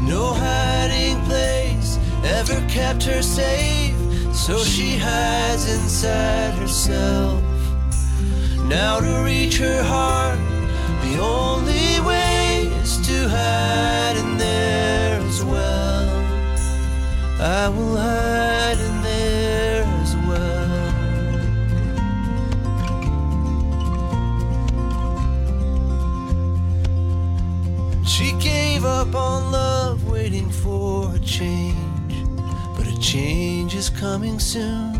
No 0.05 0.33
hiding 0.33 1.21
place 1.21 1.97
ever 2.25 2.59
kept 2.67 3.03
her 3.03 3.21
safe, 3.21 3.95
so 4.33 4.63
she 4.65 4.97
hides 4.97 5.65
inside 5.73 6.53
herself. 6.55 7.41
Now 8.65 8.99
to 8.99 9.23
reach 9.23 9.57
her 9.59 9.81
heart, 9.81 10.39
the 11.03 11.19
only 11.19 12.01
way 12.05 12.67
is 12.81 12.97
to 13.07 13.29
hide 13.29 14.17
in 14.17 14.37
there 14.37 15.21
as 15.21 15.41
well. 15.41 16.09
I 17.39 17.69
will 17.69 17.95
hide 17.95 18.60
gave 28.81 28.89
up 28.89 29.13
on 29.13 29.51
love, 29.51 30.09
waiting 30.09 30.49
for 30.49 31.13
a 31.13 31.19
change. 31.19 32.15
But 32.75 32.87
a 32.87 32.99
change 32.99 33.75
is 33.75 33.89
coming 33.89 34.39
soon. 34.39 34.95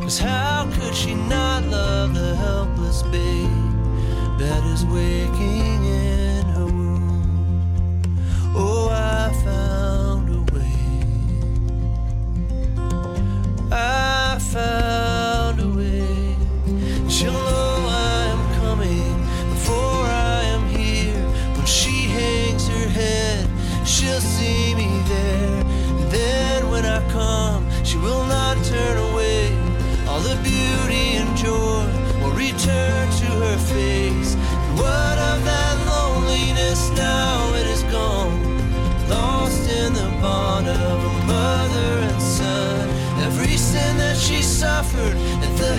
Cause 0.00 0.18
how 0.18 0.70
could 0.72 0.94
she 0.94 1.14
not 1.14 1.64
love 1.64 2.14
the 2.14 2.36
helpless 2.36 3.02
babe 3.02 3.72
that 4.38 4.62
is 4.72 4.84
waking 4.86 5.84
in 5.84 6.44
her 6.54 6.66
womb? 6.66 8.16
Oh, 8.54 8.88
I 8.90 9.32
found 9.44 9.69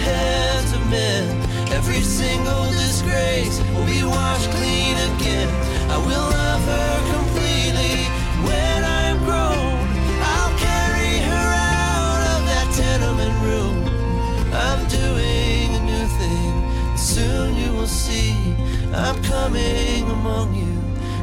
hands 0.02 0.72
of 0.74 0.84
men, 0.90 1.24
every 1.78 2.02
single 2.02 2.66
disgrace 2.72 3.58
will 3.74 3.86
be 3.86 4.04
washed 4.04 4.50
clean 4.58 4.96
again. 5.10 5.50
I 5.96 5.98
will 6.08 6.28
love 6.42 6.64
her 6.74 6.94
completely 7.16 7.96
when 8.48 8.80
I 8.84 9.02
am 9.12 9.20
grown. 9.30 9.78
I'll 10.34 10.56
carry 10.68 11.16
her 11.30 11.48
out 11.86 12.22
of 12.34 12.40
that 12.52 12.68
tenement 12.80 13.36
room. 13.48 13.78
I'm 14.68 14.82
doing 15.00 15.68
a 15.80 15.82
new 15.92 16.06
thing. 16.20 16.52
Soon 16.98 17.48
you 17.62 17.72
will 17.78 17.94
see 18.06 18.36
I'm 18.94 19.18
coming 19.24 20.04
among 20.18 20.48
you, 20.62 20.74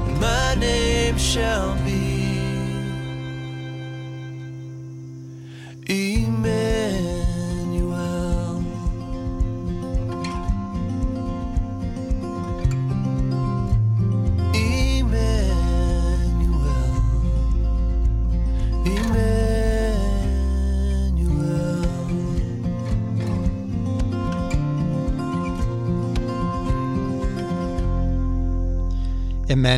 and 0.06 0.16
my 0.20 0.54
name 0.54 1.16
shall 1.18 1.74
be 1.84 1.97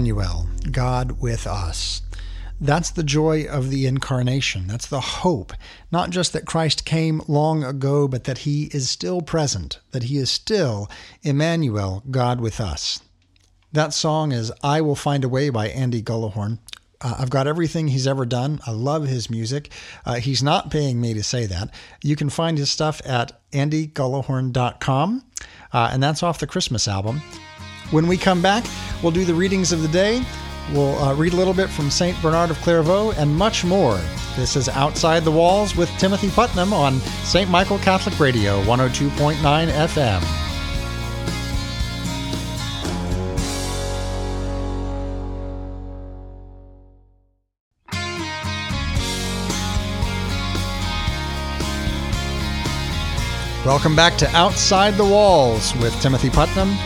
Emmanuel, 0.00 0.48
God 0.70 1.20
with 1.20 1.46
us. 1.46 2.00
That's 2.58 2.88
the 2.88 3.02
joy 3.02 3.44
of 3.44 3.68
the 3.68 3.84
incarnation. 3.84 4.66
That's 4.66 4.86
the 4.86 5.02
hope. 5.02 5.52
Not 5.92 6.08
just 6.08 6.32
that 6.32 6.46
Christ 6.46 6.86
came 6.86 7.20
long 7.28 7.62
ago, 7.62 8.08
but 8.08 8.24
that 8.24 8.38
he 8.38 8.70
is 8.72 8.88
still 8.88 9.20
present, 9.20 9.78
that 9.90 10.04
he 10.04 10.16
is 10.16 10.30
still 10.30 10.88
Emmanuel, 11.22 12.02
God 12.10 12.40
with 12.40 12.62
us. 12.62 13.02
That 13.72 13.92
song 13.92 14.32
is 14.32 14.50
I 14.62 14.80
Will 14.80 14.94
Find 14.94 15.22
a 15.22 15.28
Way 15.28 15.50
by 15.50 15.68
Andy 15.68 16.00
Gullahorn. 16.00 16.60
Uh, 17.02 17.16
I've 17.18 17.28
got 17.28 17.46
everything 17.46 17.88
he's 17.88 18.06
ever 18.06 18.24
done. 18.24 18.58
I 18.66 18.70
love 18.70 19.06
his 19.06 19.28
music. 19.28 19.70
Uh, 20.06 20.14
he's 20.14 20.42
not 20.42 20.70
paying 20.70 20.98
me 20.98 21.12
to 21.12 21.22
say 21.22 21.44
that. 21.44 21.74
You 22.02 22.16
can 22.16 22.30
find 22.30 22.56
his 22.56 22.70
stuff 22.70 23.02
at 23.04 23.38
andygullahorn.com, 23.52 25.24
uh, 25.74 25.90
and 25.92 26.02
that's 26.02 26.22
off 26.22 26.38
the 26.38 26.46
Christmas 26.46 26.88
album. 26.88 27.20
When 27.90 28.06
we 28.06 28.16
come 28.16 28.40
back, 28.40 28.64
we'll 29.02 29.10
do 29.10 29.24
the 29.24 29.34
readings 29.34 29.72
of 29.72 29.82
the 29.82 29.88
day. 29.88 30.22
We'll 30.72 30.96
uh, 30.98 31.14
read 31.14 31.32
a 31.32 31.36
little 31.36 31.54
bit 31.54 31.68
from 31.68 31.90
St. 31.90 32.20
Bernard 32.22 32.50
of 32.50 32.60
Clairvaux 32.60 33.10
and 33.12 33.34
much 33.34 33.64
more. 33.64 33.98
This 34.36 34.54
is 34.54 34.68
Outside 34.68 35.24
the 35.24 35.32
Walls 35.32 35.74
with 35.74 35.90
Timothy 35.98 36.30
Putnam 36.30 36.72
on 36.72 37.00
St. 37.24 37.50
Michael 37.50 37.78
Catholic 37.78 38.20
Radio, 38.20 38.62
102.9 38.62 39.34
FM. 39.72 40.22
Welcome 53.66 53.96
back 53.96 54.16
to 54.18 54.28
Outside 54.28 54.94
the 54.94 55.04
Walls 55.04 55.74
with 55.76 55.92
Timothy 56.00 56.30
Putnam 56.30 56.76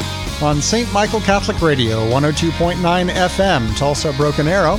on 0.42 0.60
St. 0.60 0.92
Michael 0.92 1.20
Catholic 1.20 1.60
Radio, 1.62 1.98
102.9 2.10 2.76
FM, 3.10 3.76
Tulsa 3.76 4.12
Broken 4.14 4.48
Arrow. 4.48 4.76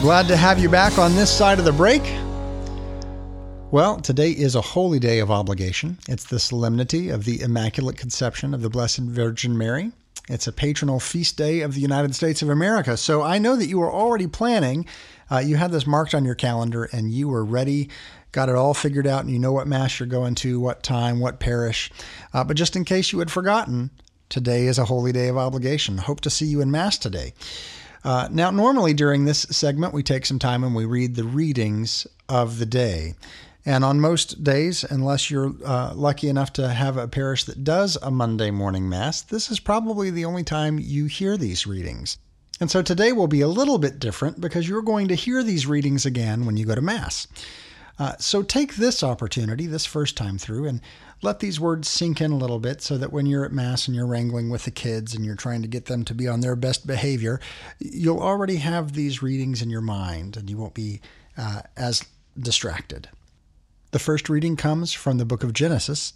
Glad 0.00 0.28
to 0.28 0.36
have 0.36 0.58
you 0.58 0.68
back 0.68 0.98
on 0.98 1.14
this 1.14 1.30
side 1.30 1.58
of 1.58 1.64
the 1.64 1.72
break. 1.72 2.02
Well, 3.70 4.00
today 4.00 4.30
is 4.30 4.54
a 4.54 4.60
holy 4.60 4.98
day 4.98 5.18
of 5.18 5.30
obligation. 5.30 5.98
It's 6.08 6.24
the 6.24 6.38
solemnity 6.38 7.08
of 7.08 7.24
the 7.24 7.40
Immaculate 7.40 7.96
Conception 7.96 8.52
of 8.52 8.62
the 8.62 8.70
Blessed 8.70 8.98
Virgin 9.00 9.56
Mary. 9.56 9.92
It's 10.28 10.46
a 10.46 10.52
patronal 10.52 11.00
feast 11.00 11.36
day 11.36 11.62
of 11.62 11.74
the 11.74 11.80
United 11.80 12.14
States 12.14 12.42
of 12.42 12.48
America. 12.48 12.96
So 12.96 13.22
I 13.22 13.38
know 13.38 13.56
that 13.56 13.66
you 13.66 13.78
were 13.78 13.92
already 13.92 14.26
planning. 14.26 14.86
Uh, 15.30 15.38
you 15.38 15.56
had 15.56 15.72
this 15.72 15.86
marked 15.86 16.14
on 16.14 16.24
your 16.24 16.34
calendar 16.34 16.84
and 16.84 17.10
you 17.10 17.28
were 17.28 17.44
ready, 17.44 17.88
got 18.32 18.48
it 18.48 18.54
all 18.54 18.74
figured 18.74 19.06
out, 19.06 19.22
and 19.22 19.30
you 19.30 19.38
know 19.38 19.52
what 19.52 19.68
Mass 19.68 20.00
you're 20.00 20.06
going 20.06 20.34
to, 20.36 20.58
what 20.58 20.82
time, 20.82 21.20
what 21.20 21.38
parish. 21.38 21.90
Uh, 22.32 22.42
but 22.42 22.56
just 22.56 22.74
in 22.74 22.84
case 22.84 23.12
you 23.12 23.18
had 23.18 23.30
forgotten, 23.30 23.90
today 24.28 24.66
is 24.66 24.78
a 24.78 24.86
holy 24.86 25.12
day 25.12 25.28
of 25.28 25.36
obligation. 25.36 25.98
Hope 25.98 26.22
to 26.22 26.30
see 26.30 26.46
you 26.46 26.60
in 26.60 26.70
Mass 26.70 26.98
today. 26.98 27.34
Uh, 28.04 28.28
now, 28.32 28.50
normally 28.50 28.94
during 28.94 29.24
this 29.24 29.42
segment, 29.50 29.94
we 29.94 30.02
take 30.02 30.26
some 30.26 30.38
time 30.38 30.64
and 30.64 30.74
we 30.74 30.84
read 30.84 31.14
the 31.14 31.24
readings 31.24 32.06
of 32.28 32.58
the 32.58 32.66
day. 32.66 33.14
And 33.64 33.84
on 33.84 34.00
most 34.00 34.42
days, 34.42 34.82
unless 34.82 35.30
you're 35.30 35.52
uh, 35.64 35.92
lucky 35.94 36.28
enough 36.28 36.52
to 36.54 36.68
have 36.68 36.96
a 36.96 37.06
parish 37.06 37.44
that 37.44 37.62
does 37.62 37.96
a 38.02 38.10
Monday 38.10 38.50
morning 38.50 38.88
Mass, 38.88 39.22
this 39.22 39.52
is 39.52 39.60
probably 39.60 40.10
the 40.10 40.24
only 40.24 40.42
time 40.42 40.80
you 40.80 41.04
hear 41.06 41.36
these 41.36 41.64
readings. 41.64 42.18
And 42.60 42.70
so 42.70 42.82
today 42.82 43.12
will 43.12 43.28
be 43.28 43.40
a 43.40 43.48
little 43.48 43.78
bit 43.78 43.98
different 43.98 44.40
because 44.40 44.68
you're 44.68 44.82
going 44.82 45.08
to 45.08 45.14
hear 45.14 45.42
these 45.42 45.66
readings 45.66 46.06
again 46.06 46.44
when 46.44 46.56
you 46.56 46.64
go 46.64 46.74
to 46.74 46.80
Mass. 46.80 47.28
Uh, 48.02 48.16
so 48.18 48.42
take 48.42 48.74
this 48.74 49.04
opportunity, 49.04 49.64
this 49.64 49.86
first 49.86 50.16
time 50.16 50.36
through, 50.36 50.66
and 50.66 50.80
let 51.22 51.38
these 51.38 51.60
words 51.60 51.86
sink 51.86 52.20
in 52.20 52.32
a 52.32 52.36
little 52.36 52.58
bit 52.58 52.82
so 52.82 52.98
that 52.98 53.12
when 53.12 53.26
you're 53.26 53.44
at 53.44 53.52
Mass 53.52 53.86
and 53.86 53.94
you're 53.94 54.08
wrangling 54.08 54.50
with 54.50 54.64
the 54.64 54.72
kids 54.72 55.14
and 55.14 55.24
you're 55.24 55.36
trying 55.36 55.62
to 55.62 55.68
get 55.68 55.84
them 55.84 56.04
to 56.06 56.12
be 56.12 56.26
on 56.26 56.40
their 56.40 56.56
best 56.56 56.84
behavior, 56.84 57.38
you'll 57.78 58.18
already 58.18 58.56
have 58.56 58.94
these 58.94 59.22
readings 59.22 59.62
in 59.62 59.70
your 59.70 59.82
mind 59.82 60.36
and 60.36 60.50
you 60.50 60.56
won't 60.56 60.74
be 60.74 61.00
uh, 61.38 61.62
as 61.76 62.04
distracted. 62.36 63.08
The 63.92 64.00
first 64.00 64.28
reading 64.28 64.56
comes 64.56 64.92
from 64.92 65.18
the 65.18 65.24
book 65.24 65.44
of 65.44 65.52
Genesis, 65.52 66.12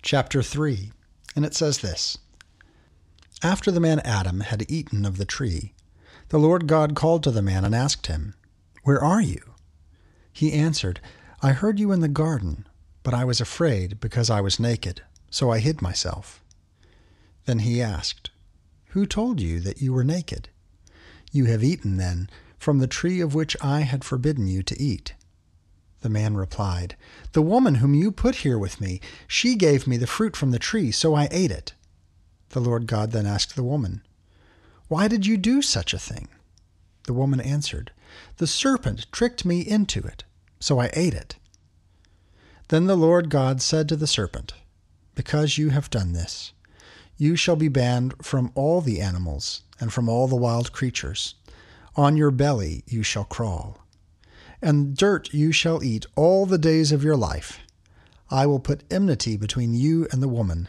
chapter 0.00 0.42
3, 0.42 0.90
and 1.36 1.44
it 1.44 1.52
says 1.52 1.80
this 1.80 2.16
After 3.42 3.70
the 3.70 3.78
man 3.78 4.00
Adam 4.00 4.40
had 4.40 4.70
eaten 4.70 5.04
of 5.04 5.18
the 5.18 5.26
tree, 5.26 5.74
the 6.30 6.38
Lord 6.38 6.66
God 6.66 6.94
called 6.94 7.22
to 7.24 7.30
the 7.30 7.42
man 7.42 7.66
and 7.66 7.74
asked 7.74 8.06
him, 8.06 8.32
Where 8.84 9.04
are 9.04 9.20
you? 9.20 9.52
He 10.32 10.54
answered, 10.54 11.00
I 11.42 11.52
heard 11.52 11.78
you 11.78 11.92
in 11.92 12.00
the 12.00 12.08
garden, 12.08 12.66
but 13.02 13.12
I 13.12 13.24
was 13.24 13.40
afraid 13.40 14.00
because 14.00 14.30
I 14.30 14.40
was 14.40 14.58
naked, 14.58 15.02
so 15.30 15.50
I 15.50 15.58
hid 15.58 15.82
myself. 15.82 16.42
Then 17.44 17.60
he 17.60 17.82
asked, 17.82 18.30
Who 18.88 19.06
told 19.06 19.40
you 19.40 19.60
that 19.60 19.80
you 19.82 19.92
were 19.92 20.04
naked? 20.04 20.48
You 21.30 21.44
have 21.44 21.62
eaten, 21.62 21.98
then, 21.98 22.30
from 22.58 22.78
the 22.78 22.86
tree 22.86 23.20
of 23.20 23.34
which 23.34 23.56
I 23.62 23.80
had 23.80 24.02
forbidden 24.02 24.46
you 24.46 24.62
to 24.62 24.80
eat. 24.80 25.14
The 26.00 26.08
man 26.08 26.36
replied, 26.36 26.96
The 27.32 27.42
woman 27.42 27.76
whom 27.76 27.94
you 27.94 28.10
put 28.10 28.36
here 28.36 28.58
with 28.58 28.80
me, 28.80 29.00
she 29.28 29.56
gave 29.56 29.86
me 29.86 29.96
the 29.96 30.06
fruit 30.06 30.36
from 30.36 30.50
the 30.50 30.58
tree, 30.58 30.90
so 30.90 31.14
I 31.14 31.28
ate 31.30 31.50
it. 31.50 31.74
The 32.50 32.60
Lord 32.60 32.86
God 32.86 33.12
then 33.12 33.26
asked 33.26 33.56
the 33.56 33.62
woman, 33.62 34.02
Why 34.88 35.08
did 35.08 35.26
you 35.26 35.36
do 35.36 35.60
such 35.60 35.92
a 35.92 35.98
thing? 35.98 36.28
The 37.06 37.14
woman 37.14 37.40
answered, 37.40 37.92
The 38.38 38.46
serpent 38.46 39.06
tricked 39.12 39.44
me 39.44 39.60
into 39.60 40.00
it, 40.00 40.24
so 40.66 40.80
I 40.80 40.90
ate 40.94 41.14
it. 41.14 41.36
Then 42.68 42.86
the 42.86 42.96
Lord 42.96 43.30
God 43.30 43.62
said 43.62 43.88
to 43.88 43.96
the 43.96 44.06
serpent, 44.06 44.54
Because 45.14 45.58
you 45.58 45.70
have 45.70 45.90
done 45.90 46.12
this, 46.12 46.52
you 47.16 47.36
shall 47.36 47.56
be 47.56 47.68
banned 47.68 48.14
from 48.20 48.50
all 48.54 48.80
the 48.80 49.00
animals 49.00 49.62
and 49.78 49.92
from 49.92 50.08
all 50.08 50.26
the 50.26 50.36
wild 50.36 50.72
creatures. 50.72 51.34
On 51.94 52.16
your 52.16 52.30
belly 52.30 52.82
you 52.86 53.02
shall 53.02 53.24
crawl 53.24 53.86
and 54.62 54.96
dirt 54.96 55.32
you 55.32 55.52
shall 55.52 55.82
eat 55.82 56.06
all 56.16 56.46
the 56.46 56.58
days 56.58 56.92
of 56.92 57.04
your 57.04 57.16
life. 57.16 57.60
I 58.30 58.46
will 58.46 58.60
put 58.60 58.90
enmity 58.90 59.36
between 59.36 59.74
you 59.74 60.08
and 60.10 60.22
the 60.22 60.28
woman, 60.28 60.68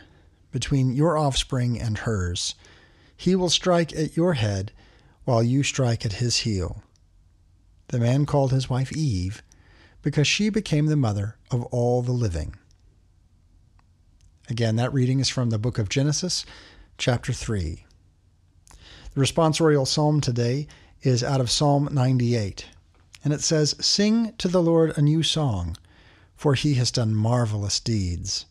between 0.52 0.94
your 0.94 1.18
offspring 1.18 1.80
and 1.80 2.00
hers. 2.00 2.56
He 3.16 3.36
will 3.36 3.50
strike 3.50 3.96
at 3.96 4.16
your 4.16 4.34
head, 4.34 4.72
while 5.26 5.42
you 5.42 5.64
strike 5.64 6.06
at 6.06 6.14
his 6.14 6.38
heel. 6.38 6.84
The 7.88 8.00
man 8.00 8.26
called 8.26 8.52
his 8.52 8.70
wife 8.70 8.96
Eve, 8.96 9.42
because 10.08 10.26
she 10.26 10.48
became 10.48 10.86
the 10.86 10.96
mother 10.96 11.36
of 11.52 11.66
all 11.66 12.02
the 12.02 12.14
living. 12.14 12.56
Again, 14.48 14.78
that 14.78 14.94
reading 14.94 15.20
is 15.20 15.28
from 15.28 15.50
the 15.50 15.60
book 15.60 15.78
of 15.78 15.90
Genesis, 15.90 16.46
chapter 16.98 17.34
3. 17.34 17.84
The 19.14 19.20
responsorial 19.20 19.86
psalm 19.86 20.22
today 20.22 20.70
is 21.02 21.26
out 21.26 21.42
of 21.42 21.52
Psalm 21.52 21.90
98 21.92 22.68
and 23.22 23.34
it 23.34 23.42
says, 23.42 23.76
Sing 23.86 24.32
to 24.38 24.48
the 24.48 24.62
Lord 24.62 24.98
a 24.98 25.02
new 25.02 25.24
song, 25.24 25.76
for 26.38 26.54
he 26.54 26.76
has 26.76 26.90
done 26.90 27.14
marvelous 27.14 27.82
deeds. 27.82 28.46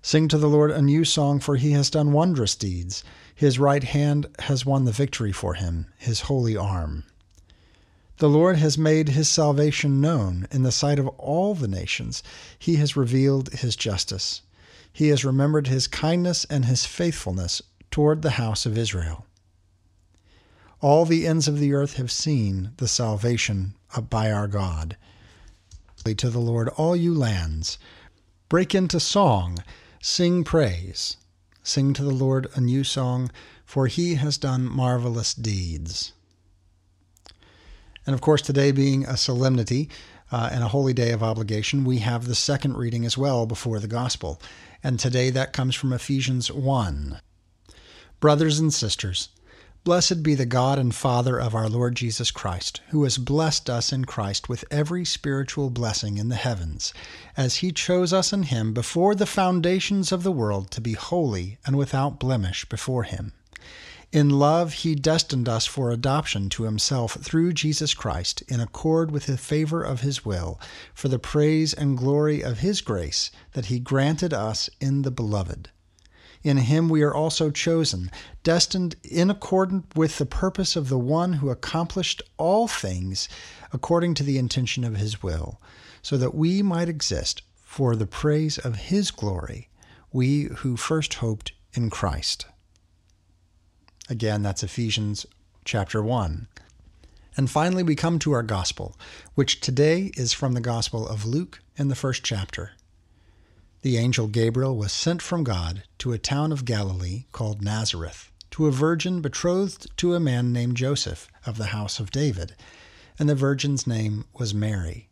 Sing 0.00 0.26
to 0.28 0.38
the 0.38 0.48
Lord 0.48 0.70
a 0.70 0.80
new 0.80 1.04
song, 1.04 1.38
for 1.38 1.56
he 1.56 1.72
has 1.72 1.90
done 1.90 2.12
wondrous 2.12 2.56
deeds. 2.56 3.04
His 3.34 3.58
right 3.58 3.84
hand 3.84 4.26
has 4.38 4.64
won 4.64 4.86
the 4.86 4.90
victory 4.90 5.32
for 5.32 5.52
him, 5.52 5.88
his 5.98 6.22
holy 6.22 6.56
arm. 6.56 7.04
The 8.22 8.28
Lord 8.28 8.58
has 8.58 8.78
made 8.78 9.08
his 9.08 9.28
salvation 9.28 10.00
known 10.00 10.46
in 10.52 10.62
the 10.62 10.70
sight 10.70 11.00
of 11.00 11.08
all 11.18 11.56
the 11.56 11.66
nations. 11.66 12.22
He 12.56 12.76
has 12.76 12.96
revealed 12.96 13.48
his 13.48 13.74
justice. 13.74 14.42
He 14.92 15.08
has 15.08 15.24
remembered 15.24 15.66
his 15.66 15.88
kindness 15.88 16.44
and 16.44 16.66
his 16.66 16.86
faithfulness 16.86 17.62
toward 17.90 18.22
the 18.22 18.38
house 18.38 18.64
of 18.64 18.78
Israel. 18.78 19.26
All 20.80 21.04
the 21.04 21.26
ends 21.26 21.48
of 21.48 21.58
the 21.58 21.72
earth 21.72 21.94
have 21.94 22.12
seen 22.12 22.70
the 22.76 22.86
salvation 22.86 23.74
by 24.08 24.30
our 24.30 24.46
God. 24.46 24.96
To 26.04 26.30
the 26.30 26.38
Lord, 26.38 26.68
all 26.68 26.94
you 26.94 27.12
lands, 27.12 27.76
break 28.48 28.72
into 28.72 29.00
song, 29.00 29.64
sing 30.00 30.44
praise. 30.44 31.16
Sing 31.64 31.92
to 31.94 32.04
the 32.04 32.14
Lord 32.14 32.46
a 32.54 32.60
new 32.60 32.84
song, 32.84 33.32
for 33.64 33.88
he 33.88 34.14
has 34.14 34.38
done 34.38 34.64
marvelous 34.64 35.34
deeds. 35.34 36.12
And 38.06 38.14
of 38.14 38.20
course, 38.20 38.42
today 38.42 38.72
being 38.72 39.04
a 39.04 39.16
solemnity 39.16 39.88
uh, 40.30 40.50
and 40.52 40.64
a 40.64 40.68
holy 40.68 40.92
day 40.92 41.10
of 41.10 41.22
obligation, 41.22 41.84
we 41.84 41.98
have 41.98 42.26
the 42.26 42.34
second 42.34 42.76
reading 42.76 43.04
as 43.04 43.18
well 43.18 43.46
before 43.46 43.78
the 43.78 43.86
gospel. 43.86 44.40
And 44.82 44.98
today 44.98 45.30
that 45.30 45.52
comes 45.52 45.74
from 45.74 45.92
Ephesians 45.92 46.50
1. 46.50 47.20
Brothers 48.20 48.58
and 48.58 48.72
sisters, 48.72 49.28
Blessed 49.84 50.22
be 50.22 50.36
the 50.36 50.46
God 50.46 50.78
and 50.78 50.94
Father 50.94 51.40
of 51.40 51.56
our 51.56 51.68
Lord 51.68 51.96
Jesus 51.96 52.30
Christ, 52.30 52.80
who 52.90 53.02
has 53.02 53.18
blessed 53.18 53.68
us 53.68 53.92
in 53.92 54.04
Christ 54.04 54.48
with 54.48 54.64
every 54.70 55.04
spiritual 55.04 55.70
blessing 55.70 56.18
in 56.18 56.28
the 56.28 56.36
heavens, 56.36 56.94
as 57.36 57.56
he 57.56 57.72
chose 57.72 58.12
us 58.12 58.32
in 58.32 58.44
him 58.44 58.72
before 58.72 59.16
the 59.16 59.26
foundations 59.26 60.12
of 60.12 60.22
the 60.22 60.30
world 60.30 60.70
to 60.70 60.80
be 60.80 60.92
holy 60.92 61.58
and 61.66 61.76
without 61.76 62.20
blemish 62.20 62.64
before 62.66 63.02
him. 63.02 63.32
In 64.12 64.28
love, 64.28 64.74
he 64.74 64.94
destined 64.94 65.48
us 65.48 65.64
for 65.64 65.90
adoption 65.90 66.50
to 66.50 66.64
himself 66.64 67.14
through 67.14 67.54
Jesus 67.54 67.94
Christ, 67.94 68.42
in 68.42 68.60
accord 68.60 69.10
with 69.10 69.24
the 69.24 69.38
favor 69.38 69.82
of 69.82 70.02
his 70.02 70.22
will, 70.22 70.60
for 70.92 71.08
the 71.08 71.18
praise 71.18 71.72
and 71.72 71.96
glory 71.96 72.42
of 72.42 72.58
his 72.58 72.82
grace 72.82 73.30
that 73.54 73.66
he 73.66 73.78
granted 73.78 74.34
us 74.34 74.68
in 74.82 75.00
the 75.00 75.10
Beloved. 75.10 75.70
In 76.42 76.58
him 76.58 76.90
we 76.90 77.00
are 77.00 77.14
also 77.14 77.50
chosen, 77.50 78.10
destined 78.42 78.96
in 79.02 79.30
accordance 79.30 79.86
with 79.94 80.18
the 80.18 80.26
purpose 80.26 80.76
of 80.76 80.90
the 80.90 80.98
one 80.98 81.34
who 81.34 81.48
accomplished 81.48 82.20
all 82.36 82.68
things 82.68 83.30
according 83.72 84.12
to 84.14 84.22
the 84.22 84.36
intention 84.36 84.84
of 84.84 84.96
his 84.96 85.22
will, 85.22 85.58
so 86.02 86.18
that 86.18 86.34
we 86.34 86.60
might 86.60 86.90
exist 86.90 87.40
for 87.64 87.96
the 87.96 88.06
praise 88.06 88.58
of 88.58 88.76
his 88.76 89.10
glory, 89.10 89.70
we 90.12 90.50
who 90.56 90.76
first 90.76 91.14
hoped 91.14 91.52
in 91.72 91.88
Christ. 91.88 92.44
Again, 94.08 94.42
that's 94.42 94.62
Ephesians 94.62 95.26
chapter 95.64 96.02
1. 96.02 96.48
And 97.36 97.50
finally, 97.50 97.82
we 97.82 97.94
come 97.94 98.18
to 98.20 98.32
our 98.32 98.42
gospel, 98.42 98.96
which 99.34 99.60
today 99.60 100.10
is 100.16 100.32
from 100.32 100.52
the 100.52 100.60
Gospel 100.60 101.06
of 101.08 101.24
Luke 101.24 101.60
in 101.76 101.88
the 101.88 101.94
first 101.94 102.22
chapter 102.22 102.72
the 103.82 103.98
angel 103.98 104.28
Gabriel 104.28 104.76
was 104.76 104.92
sent 104.92 105.20
from 105.20 105.42
God 105.42 105.82
to 105.98 106.12
a 106.12 106.18
town 106.18 106.52
of 106.52 106.64
Galilee 106.64 107.24
called 107.32 107.62
Nazareth, 107.62 108.30
to 108.52 108.68
a 108.68 108.72
virgin 108.72 109.20
betrothed 109.20 109.90
to 109.96 110.14
a 110.14 110.20
man 110.20 110.52
named 110.52 110.76
Joseph 110.76 111.28
of 111.44 111.58
the 111.58 111.66
house 111.66 111.98
of 111.98 112.12
David, 112.12 112.54
and 113.18 113.28
the 113.28 113.34
virgin's 113.34 113.84
name 113.84 114.24
was 114.32 114.54
Mary. 114.54 115.08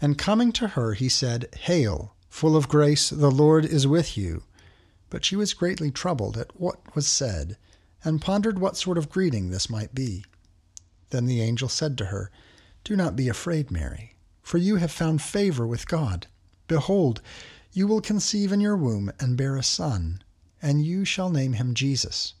And 0.00 0.16
coming 0.16 0.52
to 0.52 0.68
her, 0.68 0.94
he 0.94 1.08
said, 1.08 1.48
Hail, 1.62 2.14
full 2.28 2.56
of 2.56 2.68
grace, 2.68 3.10
the 3.10 3.30
Lord 3.30 3.64
is 3.64 3.88
with 3.88 4.16
you. 4.16 4.44
But 5.10 5.24
she 5.24 5.34
was 5.34 5.52
greatly 5.52 5.90
troubled 5.90 6.38
at 6.38 6.58
what 6.58 6.94
was 6.94 7.08
said, 7.08 7.56
and 8.04 8.20
pondered 8.20 8.58
what 8.58 8.76
sort 8.76 8.98
of 8.98 9.08
greeting 9.08 9.50
this 9.50 9.68
might 9.68 9.94
be. 9.94 10.24
Then 11.10 11.26
the 11.26 11.40
angel 11.40 11.68
said 11.68 11.98
to 11.98 12.06
her, 12.06 12.30
Do 12.84 12.96
not 12.96 13.16
be 13.16 13.28
afraid, 13.28 13.70
Mary, 13.70 14.16
for 14.42 14.58
you 14.58 14.76
have 14.76 14.90
found 14.90 15.22
favor 15.22 15.66
with 15.66 15.88
God. 15.88 16.26
Behold, 16.66 17.20
you 17.72 17.86
will 17.86 18.00
conceive 18.00 18.52
in 18.52 18.60
your 18.60 18.76
womb 18.76 19.12
and 19.20 19.36
bear 19.36 19.56
a 19.56 19.62
son, 19.62 20.22
and 20.62 20.84
you 20.84 21.04
shall 21.04 21.30
name 21.30 21.54
him 21.54 21.74
Jesus. 21.74 22.34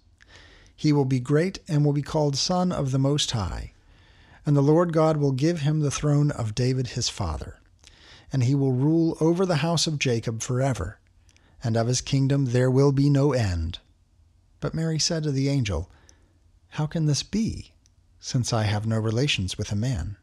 He 0.74 0.92
will 0.92 1.04
be 1.04 1.20
great 1.20 1.58
and 1.68 1.84
will 1.84 1.92
be 1.92 2.02
called 2.02 2.36
Son 2.36 2.72
of 2.72 2.90
the 2.90 2.98
Most 2.98 3.32
High. 3.32 3.72
And 4.46 4.56
the 4.56 4.62
Lord 4.62 4.92
God 4.92 5.18
will 5.18 5.32
give 5.32 5.60
him 5.60 5.80
the 5.80 5.90
throne 5.90 6.30
of 6.30 6.54
David 6.54 6.88
his 6.88 7.08
father. 7.08 7.58
And 8.32 8.44
he 8.44 8.54
will 8.54 8.72
rule 8.72 9.16
over 9.20 9.44
the 9.44 9.56
house 9.56 9.86
of 9.86 9.98
Jacob 9.98 10.40
forever, 10.40 10.98
and 11.62 11.76
of 11.76 11.86
his 11.86 12.00
kingdom 12.00 12.46
there 12.46 12.70
will 12.70 12.92
be 12.92 13.10
no 13.10 13.32
end. 13.32 13.78
But 14.60 14.74
Mary 14.74 14.98
said 14.98 15.22
to 15.22 15.32
the 15.32 15.48
angel, 15.48 15.90
How 16.68 16.86
can 16.86 17.06
this 17.06 17.22
be, 17.22 17.72
since 18.18 18.52
I 18.52 18.64
have 18.64 18.86
no 18.86 18.98
relations 18.98 19.56
with 19.56 19.72
a 19.72 19.76
man? 19.76 20.16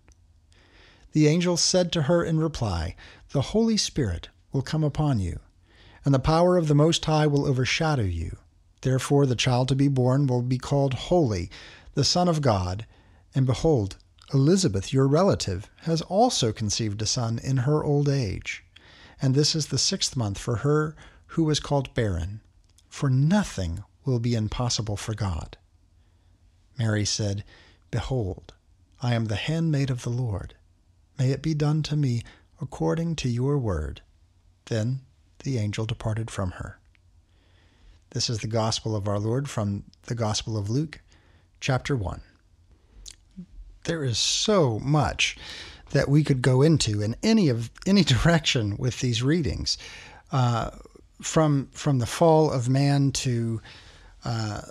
The 1.14 1.28
angel 1.28 1.58
said 1.58 1.92
to 1.94 2.04
her 2.04 2.24
in 2.24 2.40
reply, 2.40 2.96
The 3.32 3.42
Holy 3.42 3.78
Spirit 3.78 4.30
will 4.52 4.62
come 4.62 4.84
upon 4.84 5.20
you, 5.20 5.40
and 6.06 6.14
the 6.14 6.20
power 6.20 6.58
of 6.58 6.68
the 6.68 6.76
Most 6.76 7.04
High 7.06 7.26
will 7.26 7.48
overshadow 7.48 8.04
you. 8.04 8.38
Therefore, 8.82 9.26
the 9.26 9.36
child 9.36 9.68
to 9.70 9.76
be 9.76 9.88
born 9.88 10.28
will 10.28 10.44
be 10.44 10.60
called 10.60 10.94
Holy, 10.94 11.50
the 11.96 12.04
Son 12.04 12.28
of 12.28 12.42
God. 12.42 12.86
And 13.34 13.46
behold, 13.48 13.98
Elizabeth, 14.34 14.94
your 14.94 15.08
relative, 15.08 15.70
has 15.82 16.02
also 16.04 16.52
conceived 16.52 17.02
a 17.02 17.08
son 17.08 17.40
in 17.40 17.58
her 17.58 17.84
old 17.84 18.08
age. 18.08 18.64
And 19.22 19.34
this 19.34 19.56
is 19.56 19.68
the 19.68 19.78
sixth 19.78 20.16
month 20.16 20.38
for 20.38 20.58
her 20.58 20.96
who 21.28 21.44
was 21.44 21.60
called 21.60 21.94
barren. 21.96 22.42
For 22.88 23.10
nothing 23.10 23.84
will 24.08 24.20
be 24.20 24.34
impossible 24.34 24.98
for 24.98 25.14
God. 25.14 25.58
Mary 26.80 27.06
said, 27.06 27.44
Behold, 27.92 28.54
I 29.02 29.14
am 29.14 29.26
the 29.26 29.36
handmaid 29.36 29.90
of 29.90 30.04
the 30.04 30.10
Lord. 30.10 30.56
May 31.20 31.32
it 31.32 31.42
be 31.42 31.54
done 31.54 31.84
to 31.84 31.96
me 31.96 32.24
according 32.62 33.16
to 33.18 33.30
your 33.30 33.58
word. 33.58 34.02
Then 34.66 35.02
the 35.44 35.58
angel 35.58 35.86
departed 35.86 36.32
from 36.32 36.52
her. 36.52 36.80
This 38.12 38.30
is 38.30 38.40
the 38.40 38.48
gospel 38.48 38.96
of 38.96 39.08
our 39.08 39.20
Lord 39.20 39.50
from 39.50 39.84
the 40.04 40.16
Gospel 40.16 40.58
of 40.58 40.70
Luke, 40.70 41.02
chapter 41.60 41.96
1. 41.96 42.22
There 43.84 44.04
is 44.04 44.18
so 44.18 44.80
much 44.80 45.38
that 45.92 46.10
we 46.10 46.24
could 46.24 46.42
go 46.42 46.62
into 46.62 47.02
in 47.02 47.16
any 47.22 47.50
of 47.50 47.70
any 47.86 48.04
direction 48.06 48.78
with 48.78 49.00
these 49.02 49.22
readings, 49.22 49.78
uh, 50.32 50.72
from 51.22 51.70
from 51.72 52.00
the 52.00 52.06
fall 52.06 52.52
of 52.52 52.70
man 52.70 53.12
to 53.12 53.62
uh, 54.28 54.62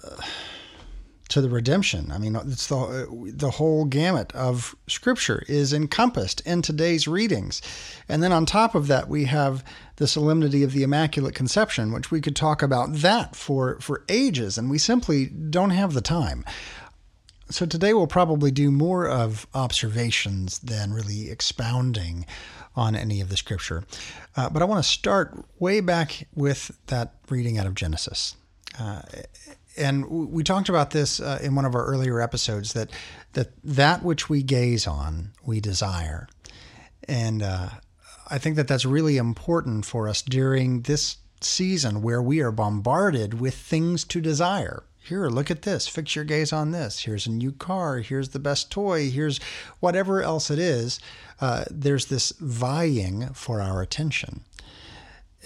to 1.28 1.40
the 1.40 1.48
redemption. 1.48 2.12
I 2.12 2.18
mean, 2.18 2.36
it's 2.36 2.68
the 2.68 3.32
the 3.34 3.50
whole 3.52 3.84
gamut 3.84 4.32
of 4.32 4.76
Scripture 4.86 5.42
is 5.48 5.72
encompassed 5.72 6.40
in 6.42 6.62
today's 6.62 7.08
readings, 7.08 7.62
and 8.08 8.22
then 8.22 8.32
on 8.32 8.46
top 8.46 8.74
of 8.74 8.86
that, 8.86 9.08
we 9.08 9.24
have 9.24 9.64
the 9.96 10.06
solemnity 10.06 10.62
of 10.62 10.72
the 10.72 10.82
Immaculate 10.82 11.34
Conception, 11.34 11.92
which 11.92 12.10
we 12.10 12.20
could 12.20 12.36
talk 12.36 12.62
about 12.62 12.92
that 12.94 13.34
for 13.34 13.80
for 13.80 14.04
ages, 14.08 14.58
and 14.58 14.70
we 14.70 14.78
simply 14.78 15.26
don't 15.26 15.70
have 15.70 15.94
the 15.94 16.00
time. 16.00 16.44
So 17.48 17.64
today 17.64 17.94
we'll 17.94 18.08
probably 18.08 18.50
do 18.50 18.70
more 18.70 19.08
of 19.08 19.46
observations 19.54 20.58
than 20.58 20.92
really 20.92 21.30
expounding 21.30 22.26
on 22.74 22.94
any 22.94 23.20
of 23.20 23.30
the 23.30 23.36
Scripture, 23.36 23.84
uh, 24.36 24.50
but 24.50 24.62
I 24.62 24.66
want 24.66 24.84
to 24.84 24.88
start 24.88 25.44
way 25.58 25.80
back 25.80 26.28
with 26.34 26.70
that 26.86 27.14
reading 27.30 27.58
out 27.58 27.66
of 27.66 27.74
Genesis. 27.74 28.36
Uh, 28.78 29.02
and 29.76 30.06
we 30.06 30.42
talked 30.42 30.68
about 30.68 30.90
this 30.90 31.20
uh, 31.20 31.38
in 31.42 31.54
one 31.54 31.64
of 31.64 31.74
our 31.74 31.84
earlier 31.84 32.20
episodes 32.20 32.72
that 32.72 32.90
that 33.34 33.50
that 33.62 34.02
which 34.02 34.28
we 34.28 34.42
gaze 34.42 34.86
on 34.86 35.32
we 35.44 35.60
desire. 35.60 36.28
And 37.08 37.42
uh, 37.42 37.68
i 38.28 38.38
think 38.38 38.56
that 38.56 38.66
that's 38.66 38.84
really 38.84 39.18
important 39.18 39.86
for 39.86 40.08
us 40.08 40.20
during 40.20 40.82
this 40.82 41.18
season 41.40 42.02
where 42.02 42.22
we 42.22 42.40
are 42.40 42.50
bombarded 42.50 43.40
with 43.40 43.54
things 43.54 44.04
to 44.04 44.20
desire. 44.20 44.84
Here 45.00 45.28
look 45.28 45.52
at 45.52 45.62
this. 45.62 45.86
Fix 45.86 46.16
your 46.16 46.24
gaze 46.24 46.52
on 46.52 46.72
this. 46.72 47.04
Here's 47.04 47.26
a 47.26 47.30
new 47.30 47.52
car. 47.52 47.98
Here's 47.98 48.30
the 48.30 48.40
best 48.40 48.72
toy. 48.72 49.08
Here's 49.08 49.38
whatever 49.78 50.20
else 50.20 50.50
it 50.50 50.58
is. 50.58 50.98
Uh, 51.40 51.64
there's 51.70 52.06
this 52.06 52.32
vying 52.40 53.28
for 53.32 53.60
our 53.60 53.82
attention. 53.82 54.40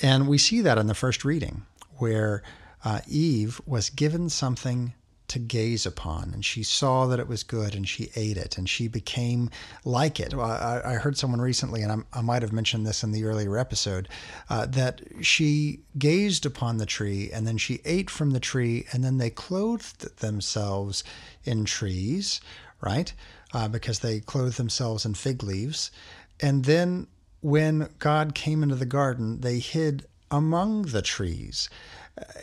And 0.00 0.28
we 0.28 0.38
see 0.38 0.62
that 0.62 0.78
in 0.78 0.86
the 0.86 0.94
first 0.94 1.26
reading 1.26 1.66
where 1.98 2.42
uh, 2.84 3.00
Eve 3.08 3.60
was 3.66 3.90
given 3.90 4.28
something 4.28 4.94
to 5.30 5.38
gaze 5.38 5.86
upon, 5.86 6.32
and 6.34 6.44
she 6.44 6.64
saw 6.64 7.06
that 7.06 7.20
it 7.20 7.28
was 7.28 7.44
good, 7.44 7.72
and 7.72 7.88
she 7.88 8.10
ate 8.16 8.36
it, 8.36 8.58
and 8.58 8.68
she 8.68 8.88
became 8.88 9.48
like 9.84 10.18
it. 10.18 10.34
I, 10.34 10.80
I 10.84 10.94
heard 10.94 11.16
someone 11.16 11.40
recently, 11.40 11.82
and 11.82 11.92
I, 11.92 12.18
I, 12.18 12.20
might 12.20 12.42
have 12.42 12.52
mentioned 12.52 12.84
this 12.84 13.04
in 13.04 13.12
the 13.12 13.24
earlier 13.24 13.56
episode, 13.56 14.08
uh, 14.48 14.66
that 14.66 15.02
she 15.20 15.80
gazed 15.96 16.46
upon 16.46 16.78
the 16.78 16.86
tree, 16.86 17.30
and 17.32 17.46
then 17.46 17.58
she 17.58 17.80
ate 17.84 18.10
from 18.10 18.30
the 18.30 18.40
tree, 18.40 18.86
and 18.92 19.04
then 19.04 19.18
they 19.18 19.30
clothed 19.30 20.18
themselves 20.18 21.04
in 21.44 21.64
trees, 21.64 22.40
right? 22.80 23.12
Uh, 23.52 23.68
because 23.68 24.00
they 24.00 24.18
clothed 24.18 24.56
themselves 24.56 25.04
in 25.04 25.14
fig 25.14 25.44
leaves, 25.44 25.92
and 26.40 26.64
then 26.64 27.06
when 27.40 27.88
God 28.00 28.34
came 28.34 28.64
into 28.64 28.74
the 28.74 28.84
garden, 28.84 29.42
they 29.42 29.60
hid 29.60 30.06
among 30.30 30.82
the 30.82 31.02
trees. 31.02 31.68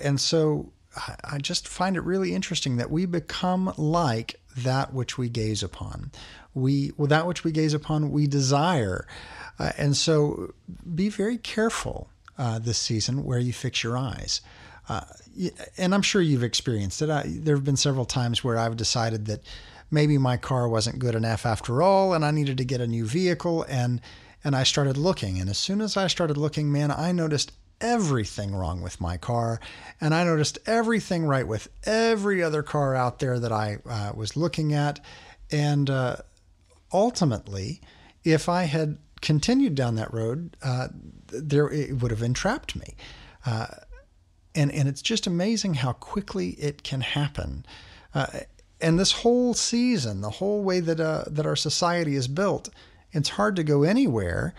And 0.01 0.19
so 0.19 0.71
I 1.23 1.37
just 1.37 1.67
find 1.67 1.95
it 1.95 2.03
really 2.03 2.33
interesting 2.33 2.77
that 2.77 2.91
we 2.91 3.05
become 3.05 3.73
like 3.77 4.39
that 4.57 4.93
which 4.93 5.17
we 5.17 5.29
gaze 5.29 5.63
upon. 5.63 6.11
We 6.53 6.91
well, 6.97 7.07
that 7.07 7.27
which 7.27 7.43
we 7.43 7.51
gaze 7.51 7.73
upon, 7.73 8.11
we 8.11 8.27
desire, 8.27 9.07
uh, 9.59 9.71
and 9.77 9.95
so 9.95 10.53
be 10.95 11.09
very 11.09 11.37
careful 11.37 12.09
uh, 12.37 12.59
this 12.59 12.77
season 12.77 13.23
where 13.23 13.39
you 13.39 13.53
fix 13.53 13.83
your 13.83 13.97
eyes. 13.97 14.41
Uh, 14.89 15.01
and 15.77 15.93
I'm 15.93 16.01
sure 16.01 16.21
you've 16.21 16.43
experienced 16.43 17.01
it. 17.01 17.09
I, 17.09 17.23
there 17.27 17.55
have 17.55 17.65
been 17.65 17.77
several 17.77 18.05
times 18.05 18.43
where 18.43 18.57
I've 18.57 18.77
decided 18.77 19.25
that 19.25 19.41
maybe 19.91 20.17
my 20.17 20.37
car 20.37 20.67
wasn't 20.67 20.99
good 20.99 21.13
enough 21.13 21.45
after 21.45 21.81
all, 21.81 22.13
and 22.13 22.23
I 22.25 22.31
needed 22.31 22.57
to 22.57 22.65
get 22.65 22.81
a 22.81 22.87
new 22.87 23.05
vehicle, 23.05 23.63
and 23.69 24.01
and 24.43 24.55
I 24.55 24.63
started 24.63 24.97
looking. 24.97 25.39
And 25.39 25.49
as 25.49 25.57
soon 25.57 25.81
as 25.81 25.97
I 25.97 26.07
started 26.07 26.37
looking, 26.37 26.71
man, 26.71 26.89
I 26.89 27.11
noticed 27.11 27.51
everything 27.81 28.55
wrong 28.55 28.81
with 28.81 29.01
my 29.01 29.17
car, 29.17 29.59
and 30.01 30.13
I 30.13 30.23
noticed 30.23 30.59
everything 30.65 31.25
right 31.25 31.47
with 31.47 31.69
every 31.85 32.43
other 32.43 32.63
car 32.63 32.95
out 32.95 33.19
there 33.19 33.39
that 33.39 33.51
I 33.51 33.77
uh, 33.87 34.11
was 34.15 34.35
looking 34.35 34.73
at. 34.73 34.99
And 35.51 35.89
uh, 35.89 36.17
ultimately, 36.91 37.81
if 38.23 38.49
I 38.49 38.63
had 38.63 38.97
continued 39.21 39.75
down 39.75 39.95
that 39.95 40.13
road, 40.13 40.55
uh, 40.61 40.89
there 41.27 41.69
it 41.69 42.01
would 42.01 42.11
have 42.11 42.23
entrapped 42.23 42.75
me. 42.75 42.95
Uh, 43.45 43.67
and 44.55 44.71
and 44.71 44.87
it's 44.87 45.01
just 45.01 45.27
amazing 45.27 45.75
how 45.75 45.93
quickly 45.93 46.49
it 46.51 46.83
can 46.83 47.01
happen. 47.01 47.65
Uh, 48.13 48.27
and 48.81 48.99
this 48.99 49.11
whole 49.11 49.53
season, 49.53 50.21
the 50.21 50.29
whole 50.29 50.63
way 50.63 50.79
that 50.79 50.99
uh, 50.99 51.25
that 51.27 51.45
our 51.45 51.55
society 51.55 52.15
is 52.15 52.27
built, 52.27 52.69
it's 53.11 53.29
hard 53.29 53.55
to 53.55 53.63
go 53.63 53.83
anywhere 53.83 54.53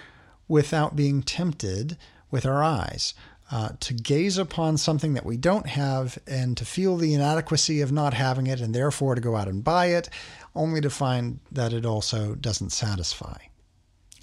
without 0.46 0.96
being 0.96 1.22
tempted 1.22 1.98
with 2.30 2.46
our 2.46 2.62
eyes. 2.62 3.14
Uh, 3.50 3.70
to 3.80 3.94
gaze 3.94 4.36
upon 4.36 4.76
something 4.76 5.14
that 5.14 5.24
we 5.24 5.38
don't 5.38 5.66
have 5.66 6.18
and 6.26 6.54
to 6.54 6.66
feel 6.66 6.98
the 6.98 7.14
inadequacy 7.14 7.80
of 7.80 7.90
not 7.90 8.12
having 8.12 8.46
it 8.46 8.60
and 8.60 8.74
therefore 8.74 9.14
to 9.14 9.22
go 9.22 9.36
out 9.36 9.48
and 9.48 9.64
buy 9.64 9.86
it, 9.86 10.10
only 10.54 10.82
to 10.82 10.90
find 10.90 11.40
that 11.50 11.72
it 11.72 11.86
also 11.86 12.34
doesn't 12.34 12.70
satisfy. 12.70 13.38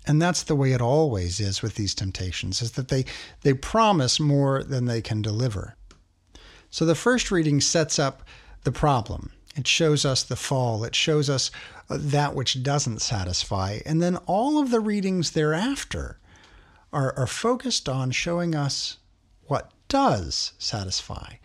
And 0.06 0.22
that's 0.22 0.44
the 0.44 0.56
way 0.56 0.74
it 0.74 0.82
always 0.82 1.40
is 1.40 1.64
with 1.64 1.74
these 1.74 1.96
temptations, 1.96 2.62
is 2.62 2.74
that 2.74 2.90
they, 2.90 3.06
they 3.42 3.56
promise 3.56 4.20
more 4.20 4.64
than 4.64 4.86
they 4.86 5.02
can 5.02 5.24
deliver. 5.24 5.76
So 6.70 6.86
the 6.86 6.94
first 6.94 7.32
reading 7.32 7.62
sets 7.62 7.98
up 7.98 8.22
the 8.64 8.72
problem. 8.72 9.32
It 9.56 9.66
shows 9.66 10.06
us 10.06 10.22
the 10.22 10.36
fall. 10.36 10.84
It 10.84 10.94
shows 10.94 11.30
us 11.30 11.50
uh, 11.90 11.98
that 12.00 12.36
which 12.36 12.62
doesn't 12.62 13.02
satisfy. 13.02 13.80
And 13.86 14.04
then 14.04 14.18
all 14.28 14.60
of 14.60 14.70
the 14.70 14.82
readings 14.82 15.32
thereafter 15.32 16.20
are, 16.96 17.14
are 17.18 17.28
focused 17.28 17.90
on 17.90 18.10
showing 18.10 18.56
us 18.56 18.98
what 19.48 19.72
does 19.90 20.54
satisfy, 20.58 21.36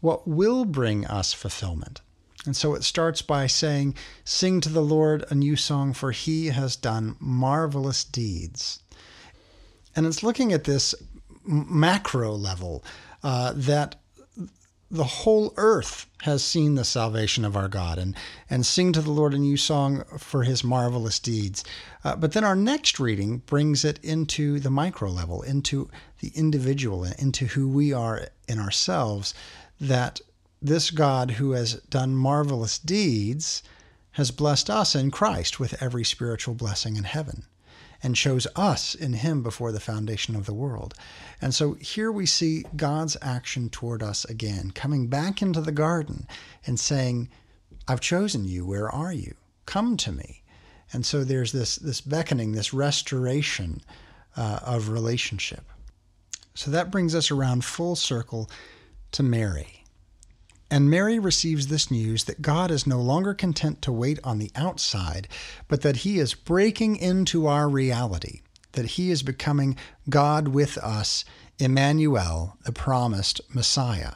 what 0.00 0.26
will 0.26 0.64
bring 0.64 1.04
us 1.06 1.32
fulfillment. 1.34 2.00
And 2.46 2.56
so 2.56 2.74
it 2.74 2.84
starts 2.84 3.20
by 3.20 3.46
saying, 3.46 3.96
Sing 4.24 4.62
to 4.62 4.70
the 4.70 4.80
Lord 4.80 5.24
a 5.28 5.34
new 5.34 5.56
song, 5.56 5.92
for 5.92 6.12
he 6.12 6.46
has 6.46 6.76
done 6.76 7.16
marvelous 7.20 8.04
deeds. 8.04 8.82
And 9.94 10.06
it's 10.06 10.22
looking 10.22 10.52
at 10.52 10.64
this 10.64 10.94
macro 11.44 12.32
level 12.32 12.82
uh, 13.22 13.52
that 13.54 13.99
the 14.90 15.04
whole 15.04 15.54
earth 15.56 16.06
has 16.22 16.42
seen 16.42 16.74
the 16.74 16.84
salvation 16.84 17.44
of 17.44 17.56
our 17.56 17.68
God 17.68 17.96
and, 17.96 18.16
and 18.48 18.66
sing 18.66 18.92
to 18.92 19.00
the 19.00 19.12
Lord 19.12 19.32
a 19.34 19.38
new 19.38 19.56
song 19.56 20.02
for 20.18 20.42
his 20.42 20.64
marvelous 20.64 21.20
deeds. 21.20 21.64
Uh, 22.02 22.16
but 22.16 22.32
then 22.32 22.42
our 22.42 22.56
next 22.56 22.98
reading 22.98 23.38
brings 23.38 23.84
it 23.84 24.00
into 24.02 24.58
the 24.58 24.70
micro 24.70 25.08
level, 25.08 25.42
into 25.42 25.88
the 26.20 26.32
individual, 26.34 27.04
into 27.04 27.46
who 27.46 27.68
we 27.68 27.92
are 27.92 28.28
in 28.48 28.58
ourselves, 28.58 29.32
that 29.80 30.20
this 30.60 30.90
God 30.90 31.32
who 31.32 31.52
has 31.52 31.74
done 31.74 32.14
marvelous 32.14 32.78
deeds 32.78 33.62
has 34.12 34.32
blessed 34.32 34.68
us 34.68 34.96
in 34.96 35.12
Christ 35.12 35.60
with 35.60 35.80
every 35.80 36.04
spiritual 36.04 36.54
blessing 36.54 36.96
in 36.96 37.04
heaven 37.04 37.44
and 38.02 38.16
chose 38.16 38.46
us 38.56 38.94
in 38.94 39.12
him 39.12 39.42
before 39.42 39.72
the 39.72 39.80
foundation 39.80 40.34
of 40.34 40.46
the 40.46 40.54
world. 40.54 40.94
And 41.40 41.54
so 41.54 41.74
here 41.74 42.10
we 42.10 42.26
see 42.26 42.64
God's 42.76 43.16
action 43.20 43.68
toward 43.68 44.02
us 44.02 44.24
again, 44.24 44.70
coming 44.70 45.08
back 45.08 45.42
into 45.42 45.60
the 45.60 45.72
garden 45.72 46.26
and 46.66 46.78
saying, 46.78 47.28
I've 47.86 48.00
chosen 48.00 48.44
you. 48.44 48.64
Where 48.64 48.90
are 48.90 49.12
you? 49.12 49.34
Come 49.66 49.96
to 49.98 50.12
me. 50.12 50.42
And 50.92 51.04
so 51.06 51.24
there's 51.24 51.52
this, 51.52 51.76
this 51.76 52.00
beckoning, 52.00 52.52
this 52.52 52.74
restoration 52.74 53.80
uh, 54.36 54.60
of 54.62 54.88
relationship. 54.88 55.64
So 56.54 56.70
that 56.70 56.90
brings 56.90 57.14
us 57.14 57.30
around 57.30 57.64
full 57.64 57.96
circle 57.96 58.50
to 59.12 59.22
Mary. 59.22 59.79
And 60.70 60.88
Mary 60.88 61.18
receives 61.18 61.66
this 61.66 61.90
news 61.90 62.24
that 62.24 62.42
God 62.42 62.70
is 62.70 62.86
no 62.86 63.00
longer 63.00 63.34
content 63.34 63.82
to 63.82 63.92
wait 63.92 64.20
on 64.22 64.38
the 64.38 64.52
outside, 64.54 65.26
but 65.66 65.82
that 65.82 65.96
He 65.98 66.18
is 66.18 66.34
breaking 66.34 66.96
into 66.96 67.46
our 67.46 67.68
reality, 67.68 68.42
that 68.72 68.86
He 68.86 69.10
is 69.10 69.22
becoming 69.24 69.76
God 70.08 70.48
with 70.48 70.78
us, 70.78 71.24
Emmanuel, 71.58 72.56
the 72.64 72.72
promised 72.72 73.40
Messiah. 73.52 74.12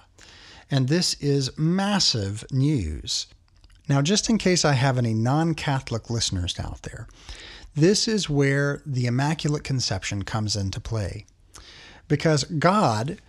And 0.70 0.88
this 0.88 1.14
is 1.14 1.56
massive 1.58 2.44
news. 2.50 3.26
Now, 3.88 4.00
just 4.00 4.30
in 4.30 4.38
case 4.38 4.64
I 4.64 4.72
have 4.72 4.96
any 4.96 5.12
non 5.12 5.54
Catholic 5.54 6.08
listeners 6.08 6.58
out 6.58 6.82
there, 6.82 7.06
this 7.74 8.06
is 8.06 8.30
where 8.30 8.80
the 8.86 9.06
Immaculate 9.06 9.64
Conception 9.64 10.22
comes 10.22 10.56
into 10.56 10.80
play. 10.80 11.26
Because 12.06 12.44
God, 12.44 13.20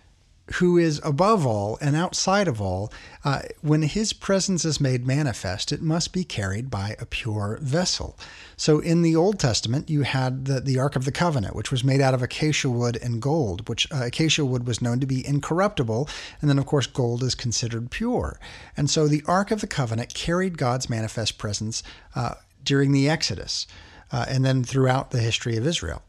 who 0.54 0.78
is 0.78 1.00
above 1.04 1.44
all 1.44 1.76
and 1.80 1.96
outside 1.96 2.46
of 2.46 2.60
all, 2.60 2.92
uh, 3.24 3.42
when 3.62 3.82
his 3.82 4.12
presence 4.12 4.64
is 4.64 4.80
made 4.80 5.06
manifest, 5.06 5.72
it 5.72 5.82
must 5.82 6.12
be 6.12 6.22
carried 6.22 6.70
by 6.70 6.94
a 7.00 7.06
pure 7.06 7.58
vessel. 7.60 8.16
So 8.56 8.78
in 8.78 9.02
the 9.02 9.16
Old 9.16 9.40
Testament, 9.40 9.90
you 9.90 10.02
had 10.02 10.44
the, 10.44 10.60
the 10.60 10.78
Ark 10.78 10.94
of 10.94 11.04
the 11.04 11.12
Covenant, 11.12 11.56
which 11.56 11.72
was 11.72 11.82
made 11.82 12.00
out 12.00 12.14
of 12.14 12.22
acacia 12.22 12.70
wood 12.70 12.96
and 13.02 13.20
gold, 13.20 13.68
which 13.68 13.90
uh, 13.92 14.04
acacia 14.04 14.44
wood 14.44 14.66
was 14.66 14.80
known 14.80 15.00
to 15.00 15.06
be 15.06 15.26
incorruptible. 15.26 16.08
And 16.40 16.48
then, 16.48 16.58
of 16.58 16.66
course, 16.66 16.86
gold 16.86 17.22
is 17.22 17.34
considered 17.34 17.90
pure. 17.90 18.38
And 18.76 18.88
so 18.88 19.08
the 19.08 19.22
Ark 19.26 19.50
of 19.50 19.60
the 19.60 19.66
Covenant 19.66 20.14
carried 20.14 20.58
God's 20.58 20.88
manifest 20.88 21.38
presence 21.38 21.82
uh, 22.14 22.34
during 22.62 22.92
the 22.92 23.08
Exodus 23.08 23.66
uh, 24.12 24.26
and 24.28 24.44
then 24.44 24.62
throughout 24.62 25.10
the 25.10 25.20
history 25.20 25.56
of 25.56 25.66
Israel. 25.66 26.02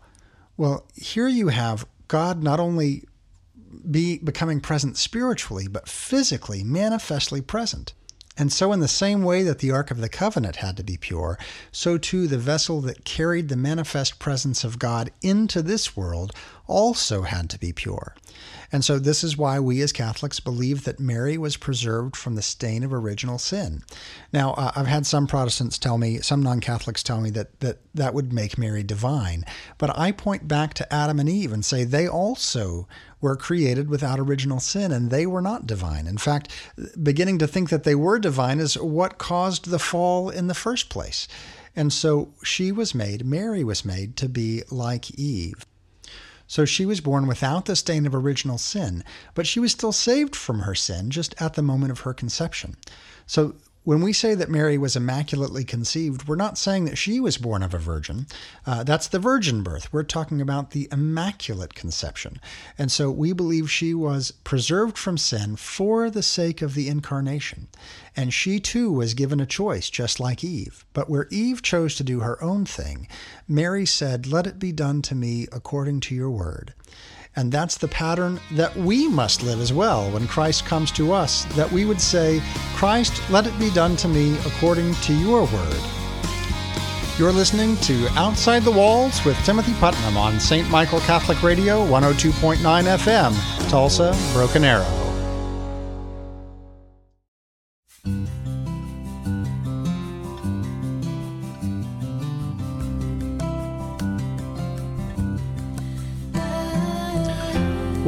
Well, 0.56 0.86
here 0.96 1.28
you 1.28 1.50
have 1.50 1.86
God 2.08 2.42
not 2.42 2.60
only 2.60 3.04
be 3.90 4.18
becoming 4.20 4.62
present 4.62 4.98
spiritually, 4.98 5.68
but 5.68 5.88
physically, 5.88 6.64
manifestly 6.64 7.42
present. 7.42 7.94
And 8.38 8.54
so, 8.54 8.72
in 8.72 8.80
the 8.80 8.88
same 8.88 9.24
way 9.24 9.42
that 9.44 9.60
the 9.60 9.72
Ark 9.72 9.90
of 9.90 9.98
the 9.98 10.10
Covenant 10.10 10.58
had 10.58 10.78
to 10.78 10.84
be 10.84 10.96
pure, 10.96 11.40
so 11.72 11.98
too 11.98 12.28
the 12.28 12.38
vessel 12.38 12.82
that 12.82 13.04
carried 13.04 13.50
the 13.50 13.56
manifest 13.56 14.20
presence 14.20 14.64
of 14.64 14.78
God 14.78 15.12
into 15.24 15.64
this 15.64 15.98
world 15.98 16.34
also 16.68 17.24
had 17.24 17.50
to 17.50 17.60
be 17.60 17.74
pure. 17.74 18.16
And 18.72 18.84
so, 18.84 19.00
this 19.00 19.24
is 19.24 19.38
why 19.38 19.60
we 19.60 19.82
as 19.82 19.92
Catholics 19.92 20.40
believe 20.40 20.84
that 20.84 21.00
Mary 21.00 21.38
was 21.38 21.58
preserved 21.58 22.16
from 22.16 22.36
the 22.36 22.42
stain 22.42 22.84
of 22.84 22.94
original 22.94 23.38
sin. 23.38 23.84
Now, 24.34 24.54
uh, 24.54 24.72
I've 24.76 24.88
had 24.88 25.06
some 25.06 25.28
Protestants 25.28 25.78
tell 25.78 25.98
me, 25.98 26.20
some 26.20 26.42
non 26.42 26.60
Catholics 26.60 27.04
tell 27.04 27.22
me 27.22 27.30
that, 27.32 27.60
that 27.62 27.80
that 27.94 28.14
would 28.14 28.34
make 28.34 28.58
Mary 28.58 28.84
divine. 28.84 29.46
But 29.78 29.98
I 29.98 30.12
point 30.12 30.48
back 30.48 30.74
to 30.76 30.94
Adam 30.94 31.20
and 31.20 31.30
Eve 31.30 31.54
and 31.54 31.64
say 31.64 31.84
they 31.84 32.08
also 32.08 32.88
were 33.22 33.36
created 33.36 33.90
without 33.90 34.20
original 34.20 34.60
sin 34.60 34.92
and 34.92 35.10
they 35.10 35.26
were 35.26 35.42
not 35.42 35.66
divine. 35.66 36.08
In 36.08 36.18
fact, 36.18 36.52
beginning 37.02 37.40
to 37.40 37.48
think 37.48 37.70
that 37.70 37.84
they 37.84 37.96
were 37.96 38.20
divine 38.20 38.60
is 38.60 38.78
what 38.78 39.18
caused 39.18 39.70
the 39.70 39.80
fall 39.80 40.30
in 40.30 40.48
the 40.48 40.54
first 40.54 40.90
place. 40.90 41.28
And 41.76 41.94
so 41.94 42.34
she 42.44 42.72
was 42.72 42.96
made, 42.96 43.26
Mary 43.26 43.64
was 43.64 43.86
made 43.86 44.16
to 44.18 44.28
be 44.28 44.64
like 44.72 45.12
Eve. 45.12 45.66
So 46.48 46.66
she 46.66 46.86
was 46.86 47.02
born 47.02 47.28
without 47.28 47.66
the 47.66 47.76
stain 47.76 48.06
of 48.06 48.16
original 48.16 48.58
sin, 48.58 49.04
but 49.36 49.46
she 49.46 49.60
was 49.60 49.74
still 49.74 49.92
saved 49.92 50.36
from 50.36 50.62
her 50.62 50.76
sin 50.76 51.12
just 51.12 51.36
at 51.42 51.54
the 51.54 51.62
moment 51.62 51.92
of 51.92 52.02
her 52.02 52.14
conception. 52.14 52.78
So 53.26 53.56
when 53.88 54.02
we 54.02 54.12
say 54.12 54.36
that 54.36 54.50
Mary 54.50 54.78
was 54.78 54.98
immaculately 54.98 55.64
conceived, 55.64 56.28
we're 56.28 56.36
not 56.36 56.58
saying 56.58 56.84
that 56.84 56.98
she 56.98 57.22
was 57.22 57.38
born 57.38 57.64
of 57.64 57.74
a 57.74 57.78
virgin. 57.78 58.28
Uh, 58.66 58.84
that's 58.84 59.08
the 59.08 59.18
virgin 59.18 59.64
birth. 59.64 59.94
We're 59.94 60.04
talking 60.04 60.42
about 60.42 60.72
the 60.72 60.90
immaculate 60.92 61.74
conception. 61.74 62.42
And 62.78 62.92
so 62.92 63.10
we 63.10 63.32
believe 63.32 63.72
she 63.72 63.94
was 63.94 64.32
preserved 64.32 64.98
from 64.98 65.18
sin 65.18 65.56
for 65.56 66.10
the 66.10 66.22
sake 66.22 66.62
of 66.62 66.74
the 66.74 66.90
incarnation. 66.90 67.70
And 68.14 68.34
she 68.34 68.60
too 68.60 68.92
was 68.92 69.14
given 69.14 69.40
a 69.40 69.46
choice, 69.46 69.90
just 69.90 70.20
like 70.20 70.44
Eve. 70.44 70.84
But 70.92 71.10
where 71.10 71.30
Eve 71.32 71.62
chose 71.62 71.96
to 71.96 72.04
do 72.04 72.20
her 72.20 72.44
own 72.44 72.66
thing, 72.66 73.08
Mary 73.48 73.86
said, 73.86 74.28
Let 74.28 74.48
it 74.48 74.60
be 74.60 74.74
done 74.74 75.02
to 75.04 75.16
me 75.16 75.48
according 75.54 76.02
to 76.02 76.14
your 76.14 76.30
word. 76.30 76.74
And 77.38 77.52
that's 77.52 77.78
the 77.78 77.88
pattern 77.88 78.40
that 78.54 78.76
we 78.76 79.08
must 79.08 79.44
live 79.44 79.62
as 79.62 79.72
well 79.72 80.10
when 80.10 80.28
Christ 80.28 80.66
comes 80.66 80.92
to 80.94 81.14
us, 81.14 81.46
that 81.56 81.72
we 81.72 81.86
would 81.86 82.02
say, 82.02 82.42
Christ, 82.76 83.22
let 83.30 83.46
it 83.46 83.58
be 83.60 83.70
done 83.70 83.96
to 83.98 84.08
me 84.08 84.36
according 84.40 84.96
to 84.96 85.14
your 85.14 85.42
word. 85.42 85.82
You're 87.20 87.32
listening 87.32 87.78
to 87.78 88.08
Outside 88.16 88.64
the 88.64 88.72
Walls 88.72 89.24
with 89.24 89.38
Timothy 89.46 89.74
Putnam 89.76 90.18
on 90.18 90.40
St. 90.40 90.68
Michael 90.72 91.00
Catholic 91.02 91.44
Radio, 91.44 91.86
102.9 91.86 92.58
FM, 92.58 93.70
Tulsa, 93.70 94.18
Broken 94.34 94.64
Arrow. 94.64 95.08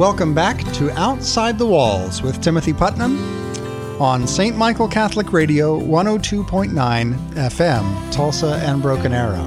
Welcome 0.00 0.32
back 0.32 0.64
to 0.72 0.90
Outside 0.98 1.58
the 1.58 1.66
Walls 1.66 2.22
with 2.22 2.40
Timothy 2.40 2.72
Putnam 2.72 3.18
on 4.00 4.26
St. 4.26 4.56
Michael 4.56 4.88
Catholic 4.88 5.30
Radio 5.30 5.78
102.9 5.78 6.72
FM, 7.34 8.10
Tulsa 8.10 8.58
and 8.64 8.80
Broken 8.80 9.12
Arrow. 9.12 9.46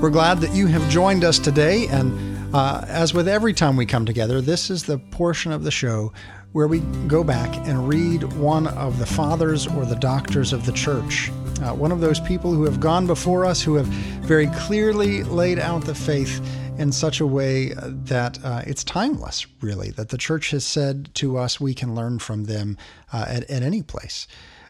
We're 0.00 0.10
glad 0.10 0.40
that 0.40 0.52
you 0.56 0.66
have 0.66 0.90
joined 0.90 1.22
us 1.22 1.38
today, 1.38 1.86
and 1.86 2.52
uh, 2.52 2.84
as 2.88 3.14
with 3.14 3.28
every 3.28 3.54
time 3.54 3.76
we 3.76 3.86
come 3.86 4.04
together, 4.04 4.40
this 4.40 4.70
is 4.70 4.82
the 4.82 4.98
portion 4.98 5.52
of 5.52 5.62
the 5.62 5.70
show 5.70 6.12
where 6.50 6.66
we 6.66 6.80
go 7.06 7.22
back 7.22 7.54
and 7.68 7.86
read 7.86 8.24
one 8.32 8.66
of 8.66 8.98
the 8.98 9.06
fathers 9.06 9.68
or 9.68 9.84
the 9.84 9.94
doctors 9.94 10.52
of 10.52 10.66
the 10.66 10.72
church. 10.72 11.30
Uh, 11.62 11.72
one 11.72 11.92
of 11.92 12.00
those 12.00 12.18
people 12.18 12.52
who 12.52 12.64
have 12.64 12.80
gone 12.80 13.06
before 13.06 13.46
us, 13.46 13.62
who 13.62 13.76
have 13.76 13.86
very 13.86 14.48
clearly 14.48 15.22
laid 15.22 15.60
out 15.60 15.84
the 15.84 15.94
faith 15.94 16.40
in 16.78 16.92
such 16.92 17.20
a 17.20 17.26
way 17.26 17.72
that 17.74 18.38
uh, 18.44 18.62
it's 18.66 18.84
timeless, 18.84 19.46
really, 19.60 19.90
that 19.90 20.10
the 20.10 20.18
church 20.18 20.50
has 20.50 20.64
said 20.64 21.14
to 21.14 21.38
us 21.38 21.60
we 21.60 21.74
can 21.74 21.94
learn 21.94 22.18
from 22.18 22.44
them 22.44 22.76
uh, 23.12 23.24
at, 23.28 23.50
at, 23.50 23.62
any 23.62 23.82
place. 23.82 24.26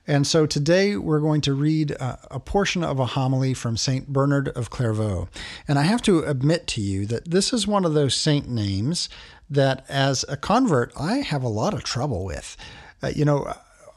And 0.06 0.26
so 0.26 0.46
today 0.46 0.96
we're 0.96 1.20
going 1.20 1.40
to 1.42 1.54
read 1.54 1.96
uh, 1.98 2.16
a 2.30 2.38
portion 2.38 2.84
of 2.84 3.00
a 3.00 3.06
homily 3.06 3.54
from 3.54 3.76
St. 3.76 4.08
Bernard 4.08 4.48
of 4.50 4.70
Clairvaux. 4.70 5.28
And 5.66 5.78
I 5.78 5.82
have 5.82 6.00
to 6.02 6.20
admit 6.20 6.68
to 6.68 6.80
you 6.80 7.06
that 7.06 7.30
this 7.30 7.52
is 7.52 7.66
one 7.66 7.84
of 7.84 7.94
those 7.94 8.14
saint 8.14 8.48
names 8.48 9.08
that, 9.50 9.84
as 9.88 10.24
a 10.28 10.36
convert, 10.36 10.92
I 10.98 11.16
have 11.16 11.42
a 11.42 11.48
lot 11.48 11.74
of 11.74 11.82
trouble 11.82 12.24
with. 12.24 12.56
Uh, 13.02 13.08
you 13.14 13.24
know, 13.24 13.52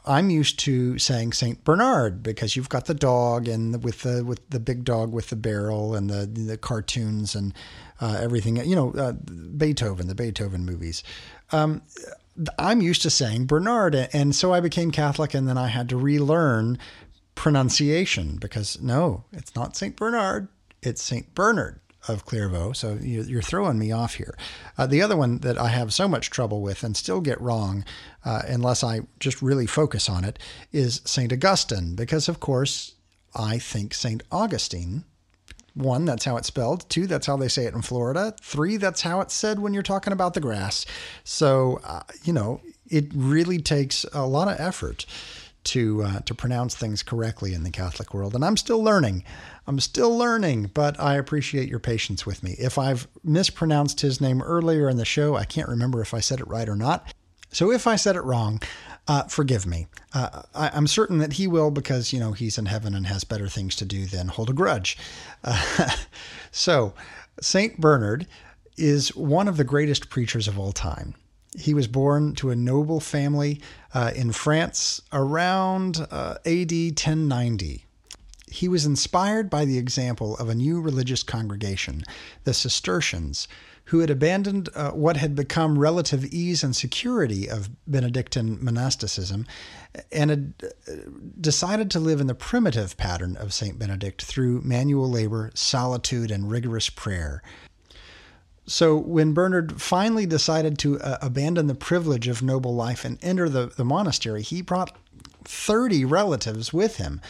I'm 0.06 0.30
used 0.30 0.58
to 0.60 0.98
saying 0.98 1.34
Saint 1.34 1.62
Bernard 1.62 2.22
because 2.22 2.56
you've 2.56 2.68
got 2.68 2.86
the 2.86 2.94
dog 2.94 3.46
and 3.46 3.82
with 3.84 4.02
the 4.02 4.24
with 4.24 4.48
the 4.50 4.58
big 4.58 4.84
dog 4.84 5.12
with 5.12 5.28
the 5.28 5.36
barrel 5.36 5.94
and 5.94 6.08
the 6.08 6.26
the 6.26 6.56
cartoons 6.56 7.34
and 7.34 7.54
uh, 8.00 8.18
everything. 8.20 8.56
You 8.56 8.76
know, 8.76 8.92
uh, 8.92 9.12
Beethoven, 9.12 10.08
the 10.08 10.14
Beethoven 10.14 10.64
movies. 10.64 11.02
Um, 11.52 11.82
I'm 12.58 12.80
used 12.80 13.02
to 13.02 13.10
saying 13.10 13.46
Bernard, 13.46 13.94
and 14.12 14.34
so 14.34 14.52
I 14.52 14.60
became 14.60 14.90
Catholic, 14.90 15.34
and 15.34 15.48
then 15.48 15.58
I 15.58 15.68
had 15.68 15.88
to 15.90 15.96
relearn 15.96 16.78
pronunciation 17.34 18.36
because 18.36 18.80
no, 18.80 19.24
it's 19.32 19.54
not 19.54 19.76
Saint 19.76 19.96
Bernard, 19.96 20.48
it's 20.82 21.02
Saint 21.02 21.34
Bernard 21.34 21.80
of 22.08 22.24
Clairvaux. 22.24 22.72
So 22.72 22.98
you're 23.00 23.42
throwing 23.42 23.78
me 23.78 23.92
off 23.92 24.14
here. 24.14 24.36
Uh, 24.78 24.86
the 24.86 25.02
other 25.02 25.16
one 25.16 25.38
that 25.38 25.58
I 25.58 25.68
have 25.68 25.92
so 25.92 26.08
much 26.08 26.30
trouble 26.30 26.62
with 26.62 26.82
and 26.82 26.96
still 26.96 27.20
get 27.20 27.40
wrong, 27.40 27.84
uh, 28.24 28.42
unless 28.46 28.82
I 28.82 29.00
just 29.18 29.42
really 29.42 29.66
focus 29.66 30.08
on 30.08 30.24
it, 30.24 30.38
is 30.72 31.02
St. 31.04 31.32
Augustine, 31.32 31.94
because 31.94 32.28
of 32.28 32.40
course 32.40 32.94
I 33.34 33.58
think 33.58 33.94
St. 33.94 34.22
Augustine. 34.32 35.04
One, 35.74 36.04
that's 36.04 36.24
how 36.24 36.36
it's 36.36 36.48
spelled. 36.48 36.88
Two, 36.88 37.06
that's 37.06 37.26
how 37.26 37.36
they 37.36 37.48
say 37.48 37.64
it 37.64 37.74
in 37.74 37.82
Florida. 37.82 38.34
Three, 38.40 38.76
that's 38.76 39.02
how 39.02 39.20
it's 39.20 39.34
said 39.34 39.58
when 39.58 39.74
you're 39.74 39.82
talking 39.82 40.12
about 40.12 40.34
the 40.34 40.40
grass. 40.40 40.86
So, 41.24 41.80
uh, 41.84 42.02
you 42.24 42.32
know, 42.32 42.60
it 42.88 43.06
really 43.14 43.58
takes 43.58 44.04
a 44.12 44.26
lot 44.26 44.48
of 44.48 44.60
effort 44.60 45.06
to 45.62 46.02
uh, 46.02 46.20
to 46.20 46.34
pronounce 46.34 46.74
things 46.74 47.02
correctly 47.02 47.54
in 47.54 47.64
the 47.64 47.70
Catholic 47.70 48.14
world, 48.14 48.34
and 48.34 48.44
I'm 48.44 48.56
still 48.56 48.82
learning. 48.82 49.24
I'm 49.66 49.78
still 49.78 50.16
learning, 50.16 50.70
but 50.74 50.98
I 50.98 51.16
appreciate 51.16 51.68
your 51.68 51.78
patience 51.78 52.24
with 52.24 52.42
me. 52.42 52.56
If 52.58 52.78
I've 52.78 53.06
mispronounced 53.22 54.00
his 54.00 54.20
name 54.20 54.42
earlier 54.42 54.88
in 54.88 54.96
the 54.96 55.04
show, 55.04 55.36
I 55.36 55.44
can't 55.44 55.68
remember 55.68 56.00
if 56.00 56.14
I 56.14 56.20
said 56.20 56.40
it 56.40 56.48
right 56.48 56.68
or 56.68 56.76
not. 56.76 57.12
So 57.52 57.70
if 57.70 57.86
I 57.86 57.96
said 57.96 58.16
it 58.16 58.22
wrong, 58.22 58.62
uh, 59.10 59.24
forgive 59.24 59.66
me. 59.66 59.88
Uh, 60.14 60.42
I, 60.54 60.70
am 60.72 60.86
certain 60.86 61.18
that 61.18 61.32
he 61.32 61.48
will 61.48 61.72
because, 61.72 62.12
you 62.12 62.20
know, 62.20 62.30
he's 62.30 62.56
in 62.58 62.66
heaven 62.66 62.94
and 62.94 63.08
has 63.08 63.24
better 63.24 63.48
things 63.48 63.74
to 63.76 63.84
do 63.84 64.06
than 64.06 64.28
hold 64.28 64.50
a 64.50 64.52
grudge. 64.52 64.96
Uh, 65.42 65.96
so, 66.52 66.94
St. 67.40 67.80
Bernard 67.80 68.28
is 68.76 69.08
one 69.16 69.48
of 69.48 69.56
the 69.56 69.64
greatest 69.64 70.10
preachers 70.10 70.46
of 70.46 70.60
all 70.60 70.70
time. 70.70 71.16
He 71.58 71.74
was 71.74 71.88
born 71.88 72.36
to 72.36 72.50
a 72.50 72.56
noble 72.56 73.00
family 73.00 73.60
uh, 73.92 74.12
in 74.14 74.30
France 74.30 75.02
around 75.12 76.06
uh, 76.12 76.36
AD 76.46 76.70
1090 76.70 77.86
he 78.52 78.66
was 78.66 78.84
inspired 78.84 79.48
by 79.48 79.64
the 79.64 79.78
example 79.78 80.36
of 80.38 80.48
a 80.48 80.56
new 80.56 80.80
religious 80.80 81.22
congregation, 81.22 82.02
the 82.42 82.52
Cistercians, 82.52 83.46
who 83.86 84.00
had 84.00 84.10
abandoned 84.10 84.68
uh, 84.74 84.90
what 84.90 85.16
had 85.16 85.34
become 85.34 85.78
relative 85.78 86.24
ease 86.26 86.62
and 86.62 86.76
security 86.76 87.48
of 87.48 87.70
Benedictine 87.86 88.62
monasticism 88.62 89.46
and 90.12 90.30
had 90.30 90.54
uh, 90.62 90.92
decided 91.40 91.90
to 91.90 92.00
live 92.00 92.20
in 92.20 92.26
the 92.26 92.34
primitive 92.34 92.96
pattern 92.96 93.36
of 93.36 93.52
St. 93.52 93.78
Benedict 93.78 94.22
through 94.22 94.60
manual 94.62 95.10
labor, 95.10 95.50
solitude, 95.54 96.30
and 96.30 96.50
rigorous 96.50 96.88
prayer. 96.88 97.42
So 98.66 98.96
when 98.96 99.32
Bernard 99.32 99.82
finally 99.82 100.26
decided 100.26 100.78
to 100.78 101.00
uh, 101.00 101.18
abandon 101.20 101.66
the 101.66 101.74
privilege 101.74 102.28
of 102.28 102.40
noble 102.40 102.74
life 102.74 103.04
and 103.04 103.18
enter 103.20 103.48
the, 103.48 103.66
the 103.66 103.84
monastery, 103.84 104.42
he 104.42 104.62
brought 104.62 104.96
30 105.44 106.04
relatives 106.04 106.72
with 106.72 106.98
him, 106.98 107.20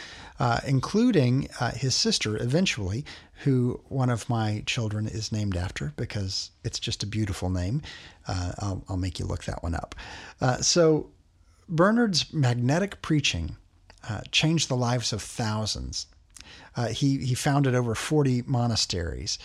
uh, 0.41 0.59
including 0.67 1.47
uh, 1.61 1.71
his 1.73 1.95
sister 1.95 2.43
eventually, 2.43 3.05
who 3.45 3.79
one 3.89 4.09
of 4.09 4.29
my 4.29 4.63
children 4.65 5.07
is 5.07 5.31
named 5.31 5.55
after 5.55 5.93
because 5.97 6.51
it's 6.65 6.81
just 6.81 7.03
a 7.03 7.07
beautiful 7.07 7.51
name. 7.51 7.83
Uh, 8.27 8.53
I'll, 8.59 8.85
I'll, 8.89 8.97
make 8.97 9.19
you 9.19 9.27
look 9.27 9.45
that 9.45 9.63
one 9.63 9.75
up. 9.75 9.95
Uh, 10.41 10.57
so 10.57 11.11
Bernard's 11.69 12.33
magnetic 12.33 13.03
preaching 13.03 13.57
uh, 14.09 14.23
changed 14.33 14.69
the 14.71 14.77
lives 14.77 15.13
of 15.13 15.21
thousands. 15.21 16.07
he, 16.91 17.19
he 17.19 17.35
founded 17.35 17.75
over 17.75 17.95
40 17.95 18.43
monasteries. 18.47 19.39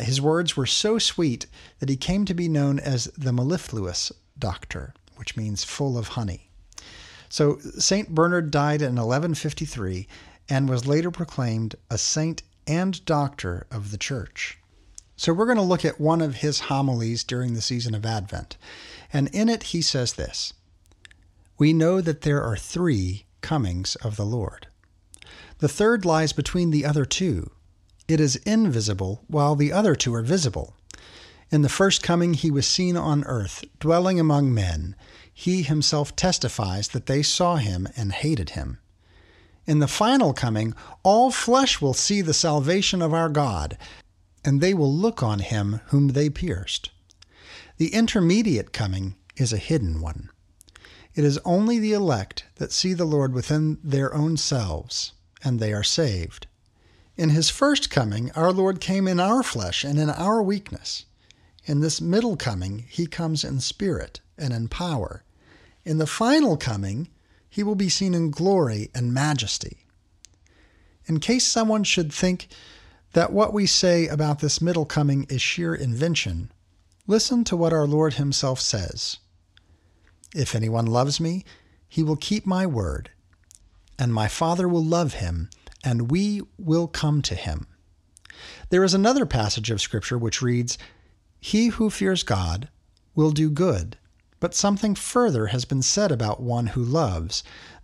His 0.00 0.20
words 0.20 0.56
were 0.56 0.66
so 0.66 0.98
sweet 0.98 1.46
that 1.78 1.88
he 1.88 1.96
came 1.96 2.26
to 2.26 2.34
be 2.34 2.48
known 2.48 2.78
as 2.78 3.04
the 3.16 3.32
mellifluous 3.32 4.12
doctor, 4.38 4.92
which 5.16 5.36
means 5.38 5.64
full 5.64 5.96
of 5.96 6.08
honey. 6.08 6.50
So 7.34 7.58
St. 7.78 8.10
Bernard 8.10 8.50
died 8.50 8.80
in 8.80 8.94
1153 8.94 10.06
and 10.48 10.68
was 10.68 10.86
later 10.86 11.10
proclaimed 11.10 11.74
a 11.90 11.98
saint 11.98 12.42
and 12.66 13.04
doctor 13.04 13.66
of 13.70 13.90
the 13.90 13.98
church. 13.98 14.58
So 15.16 15.32
we're 15.32 15.46
going 15.46 15.56
to 15.56 15.62
look 15.62 15.84
at 15.84 16.00
one 16.00 16.20
of 16.20 16.36
his 16.36 16.60
homilies 16.60 17.22
during 17.24 17.54
the 17.54 17.60
season 17.60 17.94
of 17.94 18.04
Advent. 18.04 18.56
And 19.12 19.28
in 19.28 19.48
it, 19.48 19.64
he 19.64 19.80
says 19.80 20.14
this 20.14 20.54
We 21.56 21.72
know 21.72 22.00
that 22.00 22.22
there 22.22 22.42
are 22.42 22.56
three 22.56 23.26
comings 23.40 23.96
of 23.96 24.16
the 24.16 24.24
Lord. 24.24 24.66
The 25.58 25.68
third 25.68 26.04
lies 26.04 26.32
between 26.32 26.70
the 26.70 26.84
other 26.84 27.04
two 27.04 27.50
it 28.06 28.20
is 28.20 28.36
invisible, 28.36 29.24
while 29.28 29.56
the 29.56 29.72
other 29.72 29.94
two 29.94 30.14
are 30.14 30.22
visible. 30.22 30.74
In 31.50 31.62
the 31.62 31.68
first 31.70 32.02
coming, 32.02 32.34
he 32.34 32.50
was 32.50 32.66
seen 32.66 32.96
on 32.96 33.24
earth, 33.24 33.64
dwelling 33.80 34.20
among 34.20 34.52
men. 34.52 34.94
He 35.32 35.62
himself 35.62 36.14
testifies 36.14 36.88
that 36.88 37.06
they 37.06 37.22
saw 37.22 37.56
him 37.56 37.88
and 37.96 38.12
hated 38.12 38.50
him. 38.50 38.78
In 39.66 39.78
the 39.78 39.88
final 39.88 40.32
coming, 40.34 40.74
all 41.02 41.30
flesh 41.30 41.80
will 41.80 41.94
see 41.94 42.20
the 42.20 42.34
salvation 42.34 43.00
of 43.00 43.14
our 43.14 43.28
God, 43.28 43.78
and 44.44 44.60
they 44.60 44.74
will 44.74 44.92
look 44.92 45.22
on 45.22 45.38
him 45.38 45.80
whom 45.86 46.08
they 46.08 46.28
pierced. 46.28 46.90
The 47.78 47.94
intermediate 47.94 48.72
coming 48.72 49.16
is 49.36 49.52
a 49.52 49.58
hidden 49.58 50.00
one. 50.00 50.28
It 51.14 51.24
is 51.24 51.38
only 51.44 51.78
the 51.78 51.92
elect 51.92 52.44
that 52.56 52.72
see 52.72 52.92
the 52.92 53.04
Lord 53.04 53.32
within 53.32 53.78
their 53.82 54.14
own 54.14 54.36
selves, 54.36 55.12
and 55.42 55.58
they 55.58 55.72
are 55.72 55.82
saved. 55.82 56.46
In 57.16 57.30
his 57.30 57.48
first 57.48 57.90
coming, 57.90 58.32
our 58.32 58.52
Lord 58.52 58.80
came 58.80 59.06
in 59.06 59.20
our 59.20 59.42
flesh 59.42 59.84
and 59.84 59.98
in 59.98 60.10
our 60.10 60.42
weakness. 60.42 61.06
In 61.64 61.80
this 61.80 62.00
middle 62.00 62.36
coming, 62.36 62.84
he 62.88 63.06
comes 63.06 63.44
in 63.44 63.60
spirit 63.60 64.20
and 64.36 64.52
in 64.52 64.68
power. 64.68 65.22
In 65.84 65.98
the 65.98 66.06
final 66.06 66.56
coming, 66.56 67.08
he 67.54 67.62
will 67.62 67.76
be 67.76 67.88
seen 67.88 68.14
in 68.14 68.32
glory 68.32 68.90
and 68.96 69.14
majesty. 69.14 69.86
In 71.06 71.20
case 71.20 71.46
someone 71.46 71.84
should 71.84 72.12
think 72.12 72.48
that 73.12 73.32
what 73.32 73.52
we 73.52 73.64
say 73.64 74.08
about 74.08 74.40
this 74.40 74.60
middle 74.60 74.84
coming 74.84 75.24
is 75.30 75.40
sheer 75.40 75.72
invention, 75.72 76.50
listen 77.06 77.44
to 77.44 77.56
what 77.56 77.72
our 77.72 77.86
Lord 77.86 78.14
himself 78.14 78.58
says 78.58 79.18
If 80.34 80.56
anyone 80.56 80.86
loves 80.86 81.20
me, 81.20 81.44
he 81.88 82.02
will 82.02 82.16
keep 82.16 82.44
my 82.44 82.66
word, 82.66 83.10
and 84.00 84.12
my 84.12 84.26
Father 84.26 84.66
will 84.66 84.84
love 84.84 85.14
him 85.14 85.48
and 85.84 86.10
we 86.10 86.42
will 86.58 86.88
come 86.88 87.22
to 87.22 87.36
him. 87.36 87.68
There 88.70 88.82
is 88.82 88.94
another 88.94 89.26
passage 89.26 89.70
of 89.70 89.80
Scripture 89.80 90.18
which 90.18 90.42
reads, 90.42 90.76
He 91.38 91.68
who 91.68 91.88
fears 91.88 92.24
God 92.24 92.68
will 93.14 93.30
do 93.30 93.48
good, 93.48 93.96
but 94.44 94.54
something 94.54 94.94
further 94.94 95.46
has 95.46 95.64
been 95.64 95.80
said 95.80 96.12
about 96.12 96.38
one 96.38 96.66
who 96.66 96.84
loves, 96.84 97.42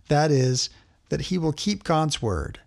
that 0.09 0.29
is, 0.29 0.69
that 1.09 1.21
he 1.21 1.37
will 1.39 1.51
keep 1.51 1.83
God's 1.83 2.21
word. 2.21 2.59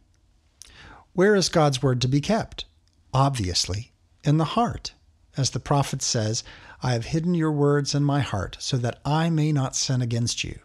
Where 1.13 1.37
is 1.37 1.49
God's 1.49 1.81
word 1.81 2.01
to 2.01 2.09
be 2.09 2.21
kept? 2.21 2.65
Obviously, 3.13 3.93
in 4.25 4.37
the 4.37 4.57
heart. 4.57 4.95
As 5.37 5.51
the 5.51 5.61
prophet 5.61 6.03
says, 6.03 6.43
I 6.83 6.91
have 6.95 7.05
hidden 7.05 7.35
your 7.35 7.53
words 7.53 7.95
in 7.95 8.03
my 8.03 8.19
heart 8.19 8.57
so 8.59 8.77
that 8.79 8.99
I 9.05 9.31
may 9.31 9.53
not 9.53 9.77
sin 9.77 10.03
against 10.03 10.43
you. 10.43 10.59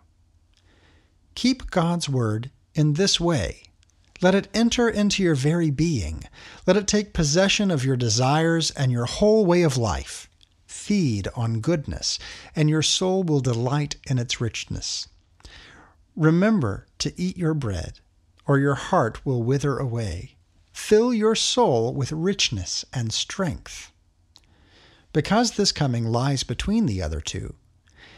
Keep 1.36 1.70
God's 1.70 2.10
word 2.10 2.50
in 2.74 2.94
this 2.94 3.20
way 3.20 3.62
let 4.22 4.36
it 4.36 4.50
enter 4.54 4.90
into 4.90 5.24
your 5.24 5.36
very 5.36 5.72
being. 5.72 6.24
Let 6.68 6.76
it 6.76 6.88
take 6.88 7.14
possession 7.14 7.72
of 7.72 7.86
your 7.86 7.96
desires 7.96 8.70
and 8.72 8.92
your 8.92 9.06
whole 9.06 9.46
way 9.46 9.64
of 9.64 9.78
life. 9.78 10.29
Feed 10.90 11.28
on 11.36 11.60
goodness, 11.60 12.18
and 12.56 12.68
your 12.68 12.82
soul 12.82 13.22
will 13.22 13.42
delight 13.42 13.98
in 14.08 14.18
its 14.18 14.42
richness. 14.42 15.08
Remember 16.16 16.88
to 16.98 17.14
eat 17.16 17.38
your 17.38 17.54
bread, 17.54 18.00
or 18.48 18.58
your 18.58 18.74
heart 18.74 19.24
will 19.24 19.44
wither 19.44 19.78
away. 19.78 20.36
Fill 20.72 21.14
your 21.14 21.36
soul 21.36 21.94
with 21.94 22.12
richness 22.12 22.86
and 22.92 23.14
strength. 23.14 23.92
Because 25.14 25.52
this 25.52 25.72
coming 25.72 26.06
lies 26.06 26.42
between 26.42 26.88
the 26.88 27.04
other 27.04 27.22
two, 27.22 27.54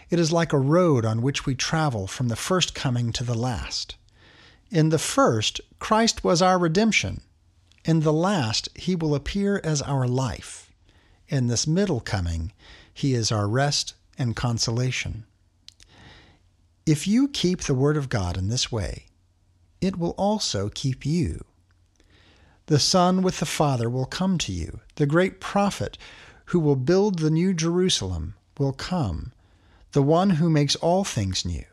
it 0.09 0.17
is 0.17 0.31
like 0.31 0.53
a 0.53 0.57
road 0.57 1.03
on 1.03 1.21
which 1.21 1.45
we 1.45 1.55
travel 1.55 2.07
from 2.07 2.29
the 2.29 2.37
first 2.37 2.73
coming 2.73 3.11
to 3.11 3.25
the 3.25 3.35
last. 3.35 3.97
In 4.69 4.91
the 4.91 4.97
first, 4.97 5.59
Christ 5.79 6.23
was 6.23 6.41
our 6.41 6.57
redemption. 6.57 7.19
In 7.83 7.99
the 7.99 8.13
last, 8.13 8.69
he 8.75 8.95
will 8.95 9.13
appear 9.13 9.59
as 9.61 9.81
our 9.81 10.07
life. 10.07 10.60
In 11.31 11.47
this 11.47 11.65
middle 11.65 12.01
coming, 12.01 12.51
he 12.93 13.13
is 13.13 13.31
our 13.31 13.47
rest 13.47 13.93
and 14.17 14.35
consolation. 14.35 15.23
If 16.85 17.07
you 17.07 17.29
keep 17.29 17.61
the 17.61 17.73
Word 17.73 17.95
of 17.95 18.09
God 18.09 18.37
in 18.37 18.49
this 18.49 18.69
way, 18.69 19.05
it 19.79 19.97
will 19.97 20.11
also 20.17 20.67
keep 20.67 21.05
you. 21.05 21.45
The 22.65 22.79
Son 22.79 23.21
with 23.21 23.39
the 23.39 23.45
Father 23.45 23.89
will 23.89 24.05
come 24.05 24.37
to 24.39 24.51
you. 24.51 24.81
The 24.95 25.05
great 25.05 25.39
prophet 25.39 25.97
who 26.47 26.59
will 26.59 26.75
build 26.75 27.19
the 27.19 27.31
new 27.31 27.53
Jerusalem 27.53 28.33
will 28.57 28.73
come, 28.73 29.31
the 29.93 30.03
one 30.03 30.31
who 30.31 30.49
makes 30.49 30.75
all 30.75 31.05
things 31.05 31.45
new. 31.45 31.63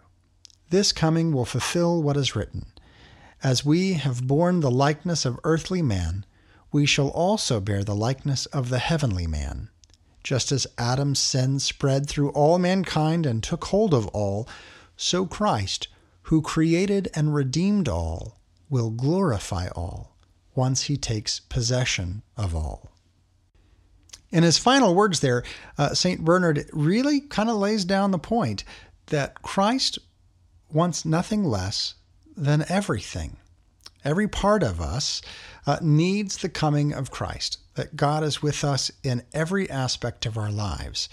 This 0.71 0.93
coming 0.93 1.33
will 1.33 1.45
fulfill 1.45 2.01
what 2.01 2.17
is 2.17 2.37
written. 2.37 2.67
As 3.43 3.65
we 3.65 3.95
have 3.95 4.25
borne 4.25 4.61
the 4.61 4.71
likeness 4.71 5.25
of 5.25 5.41
earthly 5.43 5.83
man, 5.83 6.25
we 6.71 6.87
shall 6.87 7.09
also 7.09 7.61
bear 7.61 7.83
the 7.83 7.95
likeness 7.95 8.47
of 8.47 8.69
the 8.69 8.79
heavenly 8.79 9.27
man. 9.27 9.69
Just 10.23 10.53
as 10.53 10.67
Adam's 10.77 11.19
sin 11.19 11.59
spread 11.59 12.09
through 12.09 12.31
all 12.31 12.59
mankind 12.59 13.25
and 13.25 13.43
took 13.43 13.67
hold 13.67 13.95
of 13.95 14.07
all, 14.09 14.49
so 14.97 15.25
Christ, 15.25 15.89
who 16.23 16.43
created 16.43 17.09
and 17.15 17.35
redeemed 17.35 17.89
all, 17.89 18.39
will 18.69 18.91
glorify 18.91 19.69
all 19.69 20.17
once 20.55 20.83
he 20.83 20.97
takes 20.97 21.41
possession 21.41 22.23
of 22.37 22.55
all. 22.55 22.91
In 24.31 24.43
his 24.43 24.59
final 24.59 24.95
words 24.95 25.21
there, 25.21 25.43
uh, 25.79 25.95
St. 25.95 26.23
Bernard 26.23 26.69
really 26.73 27.21
kind 27.21 27.49
of 27.49 27.57
lays 27.57 27.85
down 27.85 28.11
the 28.11 28.19
point 28.19 28.65
that 29.07 29.41
Christ 29.41 29.99
wants 30.71 31.05
nothing 31.07 31.45
less 31.45 31.95
than 32.37 32.65
everything. 32.69 33.39
Every 34.09 34.27
part 34.27 34.63
of 34.63 34.81
us 34.81 35.21
uh, 35.67 35.77
needs 35.83 36.39
the 36.39 36.49
coming 36.49 36.95
of 36.95 37.11
Christ, 37.11 37.59
that 37.75 37.95
God 37.95 38.25
is 38.25 38.41
with 38.41 38.65
us 38.65 38.91
in 39.03 39.23
every 39.35 39.69
aspect 39.69 40.25
of 40.25 40.39
our 40.39 40.51
lives. 40.51 41.11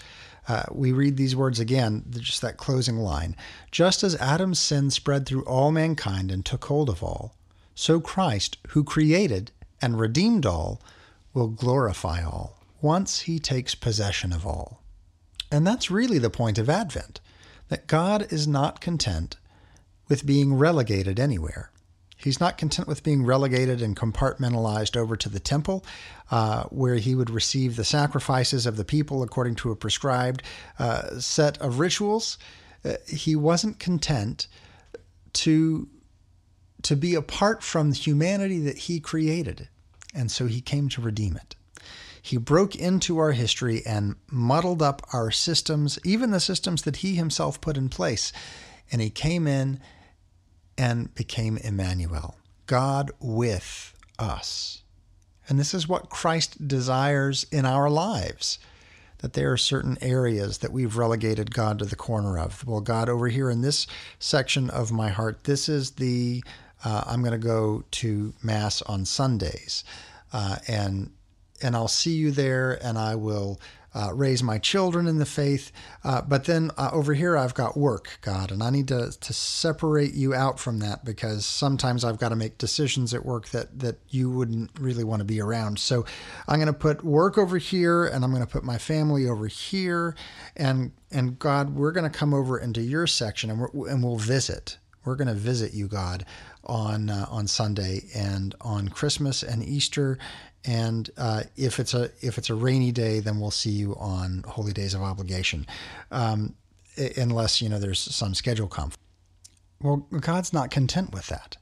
Uh, 0.48 0.62
we 0.72 0.92
read 0.92 1.18
these 1.18 1.36
words 1.36 1.60
again, 1.60 2.06
just 2.08 2.40
that 2.40 2.56
closing 2.56 2.96
line. 2.96 3.36
Just 3.70 4.02
as 4.02 4.16
Adam's 4.16 4.58
sin 4.58 4.88
spread 4.90 5.26
through 5.26 5.42
all 5.42 5.70
mankind 5.72 6.30
and 6.30 6.42
took 6.42 6.64
hold 6.64 6.88
of 6.88 7.02
all, 7.02 7.36
so 7.74 8.00
Christ, 8.00 8.56
who 8.68 8.82
created 8.82 9.50
and 9.82 10.00
redeemed 10.00 10.46
all, 10.46 10.80
will 11.34 11.48
glorify 11.48 12.24
all 12.24 12.62
once 12.80 13.20
he 13.20 13.38
takes 13.38 13.74
possession 13.74 14.32
of 14.32 14.46
all. 14.46 14.82
And 15.52 15.66
that's 15.66 15.90
really 15.90 16.18
the 16.18 16.30
point 16.30 16.56
of 16.56 16.70
Advent 16.70 17.20
that 17.68 17.88
God 17.88 18.32
is 18.32 18.48
not 18.48 18.80
content 18.80 19.36
with 20.08 20.24
being 20.24 20.54
relegated 20.54 21.20
anywhere. 21.20 21.70
He's 22.26 22.40
not 22.40 22.58
content 22.58 22.88
with 22.88 23.04
being 23.04 23.24
relegated 23.24 23.80
and 23.80 23.94
compartmentalized 23.94 24.96
over 24.96 25.14
to 25.14 25.28
the 25.28 25.38
temple, 25.38 25.84
uh, 26.28 26.64
where 26.70 26.96
he 26.96 27.14
would 27.14 27.30
receive 27.30 27.76
the 27.76 27.84
sacrifices 27.84 28.66
of 28.66 28.76
the 28.76 28.84
people 28.84 29.22
according 29.22 29.54
to 29.56 29.70
a 29.70 29.76
prescribed 29.76 30.42
uh, 30.80 31.20
set 31.20 31.56
of 31.58 31.78
rituals. 31.78 32.36
Uh, 32.84 32.94
he 33.06 33.36
wasn't 33.36 33.78
content 33.78 34.48
to 35.34 35.88
to 36.82 36.96
be 36.96 37.14
apart 37.14 37.62
from 37.62 37.90
the 37.90 37.96
humanity 37.96 38.58
that 38.58 38.78
he 38.78 38.98
created. 38.98 39.68
And 40.12 40.28
so 40.28 40.46
he 40.46 40.60
came 40.60 40.88
to 40.88 41.00
redeem 41.00 41.36
it. 41.36 41.54
He 42.20 42.38
broke 42.38 42.74
into 42.74 43.18
our 43.18 43.30
history 43.30 43.86
and 43.86 44.16
muddled 44.28 44.82
up 44.82 45.06
our 45.12 45.30
systems, 45.30 45.96
even 46.04 46.32
the 46.32 46.40
systems 46.40 46.82
that 46.82 46.96
he 46.96 47.14
himself 47.14 47.60
put 47.60 47.76
in 47.76 47.88
place. 47.88 48.32
And 48.90 49.00
he 49.00 49.10
came 49.10 49.46
in 49.46 49.78
and 50.78 51.14
became 51.14 51.56
Emmanuel, 51.58 52.36
God 52.66 53.10
with 53.20 53.94
us. 54.18 54.82
And 55.48 55.58
this 55.58 55.74
is 55.74 55.88
what 55.88 56.10
Christ 56.10 56.66
desires 56.66 57.46
in 57.52 57.64
our 57.64 57.88
lives 57.88 58.58
that 59.18 59.32
there 59.32 59.50
are 59.50 59.56
certain 59.56 59.96
areas 60.02 60.58
that 60.58 60.72
we've 60.72 60.96
relegated 60.96 61.54
God 61.54 61.78
to 61.78 61.84
the 61.84 61.96
corner 61.96 62.38
of. 62.38 62.66
Well, 62.66 62.80
God, 62.80 63.08
over 63.08 63.28
here 63.28 63.50
in 63.50 63.62
this 63.62 63.86
section 64.18 64.68
of 64.68 64.92
my 64.92 65.08
heart, 65.08 65.44
this 65.44 65.68
is 65.68 65.92
the, 65.92 66.44
uh, 66.84 67.04
I'm 67.06 67.20
going 67.20 67.32
to 67.32 67.38
go 67.38 67.84
to 67.92 68.34
Mass 68.42 68.82
on 68.82 69.04
Sundays. 69.06 69.84
Uh, 70.32 70.56
and 70.68 71.10
and 71.62 71.74
I'll 71.74 71.88
see 71.88 72.12
you 72.12 72.30
there, 72.30 72.78
and 72.84 72.98
I 72.98 73.14
will 73.14 73.60
uh, 73.96 74.12
raise 74.12 74.42
my 74.42 74.58
children 74.58 75.06
in 75.06 75.16
the 75.16 75.24
faith. 75.24 75.72
Uh, 76.04 76.20
but 76.20 76.44
then 76.44 76.70
uh, 76.76 76.90
over 76.92 77.14
here, 77.14 77.34
I've 77.34 77.54
got 77.54 77.78
work, 77.78 78.18
God, 78.20 78.52
and 78.52 78.62
I 78.62 78.68
need 78.68 78.88
to, 78.88 79.10
to 79.18 79.32
separate 79.32 80.12
you 80.12 80.34
out 80.34 80.60
from 80.60 80.80
that 80.80 81.02
because 81.02 81.46
sometimes 81.46 82.04
I've 82.04 82.18
got 82.18 82.28
to 82.28 82.36
make 82.36 82.58
decisions 82.58 83.14
at 83.14 83.24
work 83.24 83.48
that, 83.48 83.78
that 83.78 83.96
you 84.10 84.30
wouldn't 84.30 84.70
really 84.78 85.02
want 85.02 85.20
to 85.20 85.24
be 85.24 85.40
around. 85.40 85.78
So 85.78 86.04
I'm 86.46 86.58
going 86.58 86.66
to 86.66 86.74
put 86.74 87.04
work 87.04 87.38
over 87.38 87.56
here, 87.56 88.04
and 88.04 88.22
I'm 88.22 88.32
going 88.32 88.44
to 88.44 88.52
put 88.52 88.64
my 88.64 88.76
family 88.76 89.26
over 89.26 89.46
here. 89.46 90.14
And, 90.56 90.92
and 91.10 91.38
God, 91.38 91.74
we're 91.74 91.92
going 91.92 92.10
to 92.10 92.18
come 92.18 92.34
over 92.34 92.58
into 92.58 92.82
your 92.82 93.06
section 93.06 93.50
and, 93.50 93.62
and 93.72 94.04
we'll 94.04 94.18
visit. 94.18 94.76
We're 95.06 95.16
going 95.16 95.28
to 95.28 95.34
visit 95.34 95.72
you, 95.72 95.86
God, 95.86 96.26
on 96.64 97.10
uh, 97.10 97.26
on 97.30 97.46
Sunday 97.46 98.02
and 98.12 98.56
on 98.60 98.88
Christmas 98.88 99.44
and 99.44 99.62
Easter 99.62 100.18
and 100.66 101.08
uh, 101.16 101.44
if 101.56 101.78
it's 101.78 101.94
a 101.94 102.10
if 102.20 102.38
it's 102.38 102.50
a 102.50 102.54
rainy 102.54 102.92
day, 102.92 103.20
then 103.20 103.38
we'll 103.38 103.50
see 103.50 103.70
you 103.70 103.94
on 103.96 104.44
holy 104.46 104.72
days 104.72 104.94
of 104.94 105.02
obligation, 105.02 105.66
um, 106.10 106.54
unless 107.16 107.62
you 107.62 107.68
know 107.68 107.78
there's 107.78 108.00
some 108.00 108.34
schedule 108.34 108.66
conflict. 108.66 109.00
Well, 109.80 110.06
God's 110.20 110.52
not 110.52 110.70
content 110.70 111.12
with 111.12 111.28
that. 111.28 111.56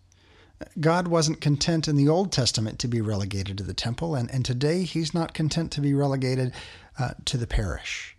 God 0.80 1.08
wasn't 1.08 1.40
content 1.40 1.88
in 1.88 1.96
the 1.96 2.08
Old 2.08 2.32
Testament 2.32 2.78
to 2.78 2.88
be 2.88 3.00
relegated 3.00 3.58
to 3.58 3.64
the 3.64 3.74
temple, 3.74 4.14
and, 4.14 4.30
and 4.30 4.44
today 4.44 4.84
He's 4.84 5.12
not 5.12 5.34
content 5.34 5.70
to 5.72 5.80
be 5.80 5.92
relegated 5.92 6.52
uh, 6.98 7.10
to 7.26 7.36
the 7.36 7.46
parish. 7.46 8.16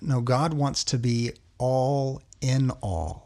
No, 0.00 0.20
God 0.20 0.54
wants 0.54 0.84
to 0.84 0.98
be 0.98 1.32
all 1.58 2.22
in 2.40 2.70
all. 2.82 3.25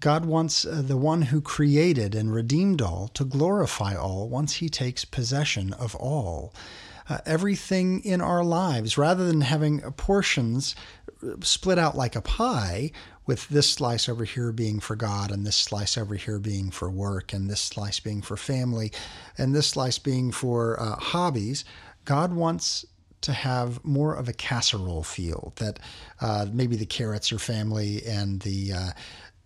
God 0.00 0.26
wants 0.26 0.64
uh, 0.64 0.82
the 0.84 0.96
one 0.96 1.22
who 1.22 1.40
created 1.40 2.14
and 2.14 2.32
redeemed 2.32 2.82
all 2.82 3.08
to 3.14 3.24
glorify 3.24 3.94
all 3.94 4.28
once 4.28 4.54
he 4.54 4.68
takes 4.68 5.04
possession 5.04 5.72
of 5.74 5.94
all. 5.94 6.52
Uh, 7.08 7.18
everything 7.24 8.04
in 8.04 8.20
our 8.20 8.44
lives, 8.44 8.98
rather 8.98 9.26
than 9.26 9.40
having 9.40 9.80
portions 9.92 10.74
uh, 11.22 11.36
split 11.40 11.78
out 11.78 11.96
like 11.96 12.16
a 12.16 12.20
pie, 12.20 12.90
with 13.26 13.48
this 13.48 13.70
slice 13.70 14.08
over 14.08 14.24
here 14.24 14.52
being 14.52 14.80
for 14.80 14.94
God, 14.96 15.30
and 15.30 15.44
this 15.44 15.56
slice 15.56 15.98
over 15.98 16.14
here 16.14 16.38
being 16.38 16.70
for 16.70 16.88
work, 16.88 17.32
and 17.32 17.50
this 17.50 17.60
slice 17.60 18.00
being 18.00 18.22
for 18.22 18.36
family, 18.36 18.92
and 19.36 19.54
this 19.54 19.66
slice 19.68 19.98
being 19.98 20.30
for 20.30 20.80
uh, 20.80 20.96
hobbies, 20.96 21.64
God 22.04 22.32
wants 22.32 22.86
to 23.22 23.32
have 23.32 23.84
more 23.84 24.14
of 24.14 24.28
a 24.28 24.32
casserole 24.32 25.02
feel 25.02 25.52
that 25.56 25.80
uh, 26.20 26.46
maybe 26.52 26.76
the 26.76 26.86
carrots 26.86 27.32
are 27.32 27.38
family 27.38 28.04
and 28.06 28.40
the 28.42 28.72
uh, 28.72 28.90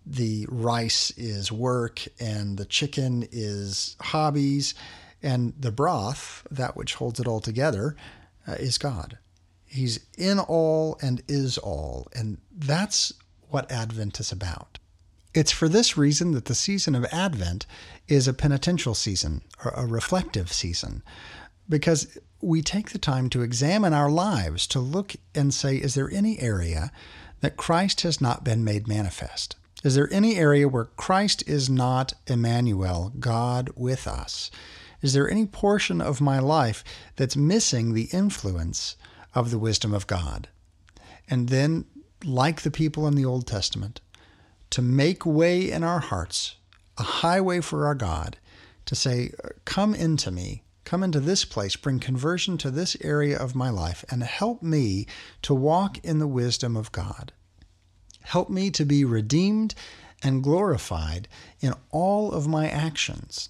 the 0.06 0.46
rice 0.48 1.12
is 1.16 1.52
work 1.52 2.02
and 2.18 2.56
the 2.56 2.64
chicken 2.64 3.28
is 3.30 3.96
hobbies 4.00 4.74
and 5.22 5.52
the 5.58 5.72
broth, 5.72 6.46
that 6.50 6.76
which 6.76 6.94
holds 6.94 7.20
it 7.20 7.26
all 7.26 7.40
together, 7.40 7.96
uh, 8.48 8.52
is 8.52 8.78
God. 8.78 9.18
He's 9.66 10.00
in 10.16 10.38
all 10.38 10.98
and 11.02 11.22
is 11.28 11.58
all. 11.58 12.08
And 12.14 12.38
that's 12.50 13.12
what 13.50 13.70
Advent 13.70 14.18
is 14.18 14.32
about. 14.32 14.78
It's 15.32 15.52
for 15.52 15.68
this 15.68 15.96
reason 15.96 16.32
that 16.32 16.46
the 16.46 16.54
season 16.54 16.94
of 16.94 17.04
Advent 17.12 17.66
is 18.08 18.26
a 18.26 18.34
penitential 18.34 18.94
season, 18.94 19.42
or 19.64 19.72
a 19.76 19.86
reflective 19.86 20.52
season, 20.52 21.02
because 21.68 22.18
we 22.40 22.62
take 22.62 22.90
the 22.90 22.98
time 22.98 23.30
to 23.30 23.42
examine 23.42 23.92
our 23.92 24.10
lives, 24.10 24.66
to 24.68 24.80
look 24.80 25.14
and 25.34 25.54
say, 25.54 25.76
is 25.76 25.94
there 25.94 26.10
any 26.10 26.40
area 26.40 26.90
that 27.42 27.56
Christ 27.56 28.00
has 28.00 28.20
not 28.20 28.42
been 28.42 28.64
made 28.64 28.88
manifest? 28.88 29.54
Is 29.82 29.94
there 29.94 30.12
any 30.12 30.36
area 30.36 30.68
where 30.68 30.84
Christ 30.84 31.42
is 31.48 31.70
not 31.70 32.12
Emmanuel, 32.26 33.12
God 33.18 33.70
with 33.76 34.06
us? 34.06 34.50
Is 35.00 35.14
there 35.14 35.30
any 35.30 35.46
portion 35.46 36.02
of 36.02 36.20
my 36.20 36.38
life 36.38 36.84
that's 37.16 37.36
missing 37.36 37.94
the 37.94 38.10
influence 38.12 38.96
of 39.34 39.50
the 39.50 39.58
wisdom 39.58 39.94
of 39.94 40.06
God? 40.06 40.48
And 41.28 41.48
then, 41.48 41.86
like 42.24 42.60
the 42.60 42.70
people 42.70 43.06
in 43.06 43.14
the 43.14 43.24
Old 43.24 43.46
Testament, 43.46 44.02
to 44.70 44.82
make 44.82 45.24
way 45.24 45.70
in 45.70 45.82
our 45.82 46.00
hearts, 46.00 46.56
a 46.98 47.02
highway 47.02 47.60
for 47.60 47.86
our 47.86 47.94
God, 47.94 48.36
to 48.84 48.94
say, 48.94 49.32
Come 49.64 49.94
into 49.94 50.30
me, 50.30 50.62
come 50.84 51.02
into 51.02 51.20
this 51.20 51.46
place, 51.46 51.76
bring 51.76 52.00
conversion 52.00 52.58
to 52.58 52.70
this 52.70 52.96
area 53.00 53.38
of 53.38 53.54
my 53.54 53.70
life, 53.70 54.04
and 54.10 54.22
help 54.22 54.62
me 54.62 55.06
to 55.40 55.54
walk 55.54 55.96
in 56.04 56.18
the 56.18 56.28
wisdom 56.28 56.76
of 56.76 56.92
God. 56.92 57.32
Help 58.22 58.50
me 58.50 58.70
to 58.70 58.84
be 58.84 59.04
redeemed 59.04 59.74
and 60.22 60.42
glorified 60.42 61.28
in 61.60 61.74
all 61.90 62.32
of 62.32 62.46
my 62.46 62.68
actions. 62.68 63.48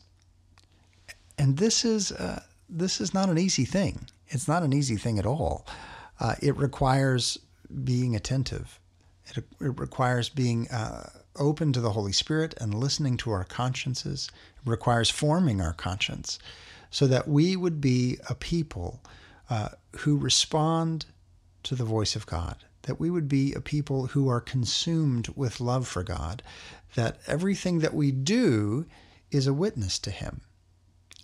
And 1.36 1.56
this 1.56 1.84
is 1.84 2.12
uh, 2.12 2.42
this 2.68 3.00
is 3.00 3.12
not 3.12 3.28
an 3.28 3.38
easy 3.38 3.64
thing. 3.64 4.06
It's 4.28 4.46
not 4.46 4.62
an 4.62 4.72
easy 4.72 4.96
thing 4.96 5.18
at 5.18 5.26
all. 5.26 5.66
Uh, 6.20 6.34
it 6.40 6.56
requires 6.56 7.38
being 7.84 8.14
attentive. 8.14 8.78
It, 9.26 9.38
it 9.38 9.78
requires 9.78 10.28
being 10.28 10.68
uh, 10.68 11.10
open 11.36 11.72
to 11.72 11.80
the 11.80 11.92
Holy 11.92 12.12
Spirit 12.12 12.54
and 12.60 12.74
listening 12.74 13.16
to 13.18 13.30
our 13.30 13.44
consciences. 13.44 14.30
It 14.64 14.68
requires 14.68 15.10
forming 15.10 15.60
our 15.60 15.72
conscience 15.72 16.38
so 16.90 17.06
that 17.06 17.26
we 17.26 17.56
would 17.56 17.80
be 17.80 18.18
a 18.28 18.34
people 18.34 19.00
uh, 19.48 19.70
who 19.98 20.16
respond 20.16 21.06
to 21.64 21.74
the 21.74 21.84
voice 21.84 22.14
of 22.14 22.26
God 22.26 22.56
that 22.82 22.98
we 22.98 23.10
would 23.10 23.28
be 23.28 23.52
a 23.52 23.60
people 23.60 24.08
who 24.08 24.28
are 24.28 24.40
consumed 24.40 25.28
with 25.36 25.60
love 25.60 25.86
for 25.86 26.02
God, 26.02 26.42
that 26.94 27.18
everything 27.26 27.80
that 27.80 27.94
we 27.94 28.10
do 28.10 28.86
is 29.30 29.46
a 29.46 29.54
witness 29.54 29.98
to 30.00 30.10
Him. 30.10 30.40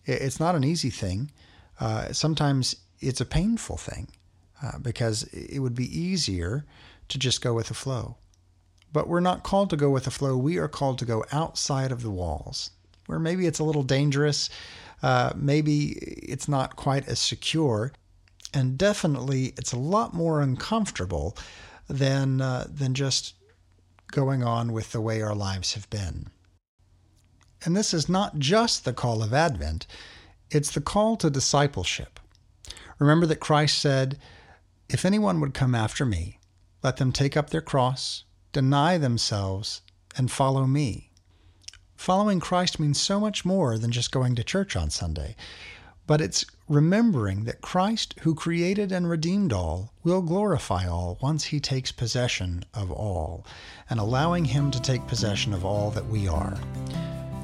It's 0.04 0.38
not 0.38 0.54
an 0.54 0.64
easy 0.64 0.90
thing. 0.90 1.30
Uh, 1.80 2.12
sometimes 2.12 2.76
it's 3.00 3.20
a 3.20 3.26
painful 3.26 3.76
thing 3.76 4.09
uh, 4.62 4.78
because 4.78 5.24
it 5.24 5.59
would 5.59 5.74
be 5.74 5.98
easier 5.98 6.64
to 7.09 7.18
just 7.18 7.42
go 7.42 7.54
with 7.54 7.68
the 7.68 7.74
flow. 7.74 8.16
But 8.92 9.09
we're 9.09 9.20
not 9.20 9.42
called 9.42 9.70
to 9.70 9.76
go 9.76 9.90
with 9.90 10.04
the 10.04 10.11
flow. 10.11 10.36
We 10.36 10.59
are 10.59 10.68
called 10.68 10.98
to 10.98 11.04
go 11.04 11.24
outside 11.32 11.92
of 11.92 12.02
the 12.02 12.11
walls, 12.11 12.70
where 13.07 13.18
maybe 13.18 13.46
it's 13.46 13.59
a 13.59 13.64
little 13.64 13.82
dangerous. 13.82 14.48
Uh, 15.02 15.32
maybe 15.36 15.88
it's 15.90 16.48
not 16.48 16.76
quite 16.76 17.07
as 17.09 17.18
secure 17.18 17.92
and 18.57 18.78
definitely 18.78 19.52
it's 19.59 19.74
a 19.74 19.78
lot 19.78 20.14
more 20.14 20.40
uncomfortable 20.40 21.36
than 21.88 22.40
uh, 22.40 22.66
than 22.66 22.94
just 22.94 23.34
going 24.12 24.42
on 24.42 24.72
with 24.72 24.92
the 24.92 25.00
way 25.00 25.20
our 25.20 25.34
lives 25.34 25.74
have 25.74 25.90
been. 25.90 26.30
And 27.64 27.76
this 27.76 27.92
is 27.92 28.09
not 28.09 28.38
just 28.38 28.84
the 28.84 28.94
call 28.94 29.22
of 29.22 29.34
Advent, 29.34 29.86
it's 30.50 30.70
the 30.70 30.80
call 30.80 31.18
to 31.18 31.28
discipleship. 31.28 32.18
Remember 32.98 33.26
that 33.26 33.40
Christ 33.40 33.78
said, 33.78 34.18
If 34.88 35.04
anyone 35.04 35.38
would 35.40 35.52
come 35.52 35.74
after 35.74 36.07
me, 36.07 36.38
let 36.82 36.96
them 36.96 37.12
take 37.12 37.36
up 37.36 37.50
their 37.50 37.61
cross, 37.61 38.24
deny 38.52 38.96
themselves, 38.96 39.82
and 40.16 40.30
follow 40.30 40.66
me. 40.66 41.11
Following 41.94 42.40
Christ 42.40 42.80
means 42.80 42.98
so 42.98 43.20
much 43.20 43.44
more 43.44 43.76
than 43.76 43.92
just 43.92 44.12
going 44.12 44.34
to 44.36 44.44
church 44.44 44.76
on 44.76 44.88
Sunday 44.88 45.36
but 46.07 46.20
it's 46.20 46.44
remembering 46.68 47.44
that 47.44 47.60
Christ, 47.60 48.14
who 48.22 48.34
created 48.34 48.90
and 48.90 49.08
redeemed 49.08 49.52
all, 49.52 49.92
will 50.02 50.22
glorify 50.22 50.86
all 50.86 51.18
once 51.20 51.44
he 51.44 51.60
takes 51.60 51.92
possession 51.92 52.64
of 52.74 52.90
all, 52.90 53.46
and 53.88 54.00
allowing 54.00 54.44
him 54.44 54.70
to 54.72 54.82
take 54.82 55.06
possession 55.06 55.52
of 55.52 55.64
all 55.64 55.90
that 55.92 56.06
we 56.06 56.26
are. 56.26 56.58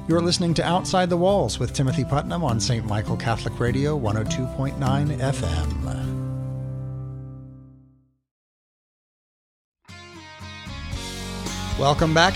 You're 0.09 0.21
listening 0.21 0.53
to 0.55 0.65
Outside 0.65 1.09
the 1.09 1.17
Walls 1.17 1.59
with 1.59 1.73
Timothy 1.73 2.03
Putnam 2.03 2.43
on 2.43 2.59
St. 2.59 2.85
Michael 2.85 3.15
Catholic 3.15 3.57
Radio 3.59 3.97
102.9 3.97 4.75
FM. 5.19 6.19
Welcome 11.79 12.13
back 12.13 12.33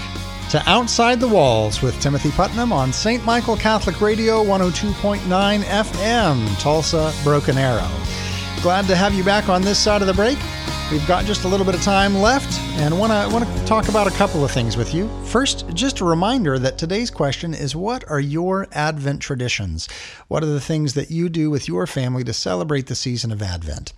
to 0.49 0.63
Outside 0.69 1.19
the 1.19 1.27
Walls 1.27 1.81
with 1.81 1.99
Timothy 1.99 2.31
Putnam 2.31 2.71
on 2.71 2.93
St. 2.93 3.23
Michael 3.25 3.57
Catholic 3.57 3.99
Radio 3.99 4.41
102.9 4.43 5.19
FM, 5.63 6.59
Tulsa, 6.61 7.13
Broken 7.21 7.57
Arrow. 7.57 7.89
Glad 8.61 8.87
to 8.87 8.95
have 8.95 9.13
you 9.13 9.25
back 9.25 9.49
on 9.49 9.61
this 9.61 9.77
side 9.77 10.01
of 10.01 10.07
the 10.07 10.13
break. 10.13 10.37
We've 10.89 11.05
got 11.05 11.25
just 11.25 11.43
a 11.43 11.49
little 11.49 11.65
bit 11.65 11.75
of 11.75 11.81
time 11.81 12.15
left 12.15 12.61
and 12.79 12.97
want 12.97 13.11
to 13.11 13.29
want 13.33 13.45
to 13.45 13.65
talk 13.65 13.89
about 13.89 14.07
a 14.07 14.11
couple 14.11 14.45
of 14.45 14.51
things 14.51 14.77
with 14.77 14.93
you. 14.93 15.09
First, 15.25 15.67
just 15.73 15.99
a 15.99 16.05
reminder 16.05 16.57
that 16.59 16.77
today's 16.77 17.11
question 17.11 17.53
is 17.53 17.75
what 17.75 18.09
are 18.09 18.21
your 18.21 18.67
Advent 18.71 19.21
traditions? 19.21 19.89
What 20.29 20.43
are 20.43 20.47
the 20.47 20.61
things 20.61 20.93
that 20.93 21.11
you 21.11 21.27
do 21.27 21.49
with 21.49 21.67
your 21.67 21.87
family 21.87 22.23
to 22.23 22.31
celebrate 22.31 22.87
the 22.87 22.95
season 22.95 23.33
of 23.33 23.41
Advent? 23.41 23.91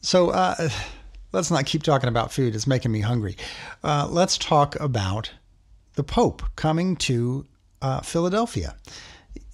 So 0.02 0.30
uh, 0.30 0.70
let's 1.32 1.52
not 1.52 1.66
keep 1.66 1.84
talking 1.84 2.10
about 2.10 2.32
food. 2.32 2.56
It's 2.56 2.68
making 2.68 2.92
me 2.92 3.02
hungry. 3.02 3.38
Uh, 3.84 4.08
let's 4.10 4.38
talk 4.38 4.80
about 4.80 5.32
the 5.94 6.04
Pope 6.04 6.44
coming 6.56 6.96
to 6.98 7.46
uh, 7.82 8.02
Philadelphia. 8.02 8.76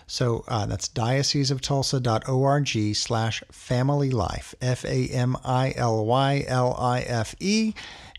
So 0.06 0.44
uh, 0.46 0.66
that's 0.66 0.88
dioceseoftulsa.org 0.88 2.94
slash 2.94 3.42
family 3.50 4.10
life, 4.10 4.54
F 4.60 4.84
A 4.84 5.08
M 5.08 5.38
I 5.42 5.72
L 5.74 6.04
Y 6.04 6.44
L 6.46 6.76
I 6.78 7.00
F 7.00 7.34
E. 7.40 7.72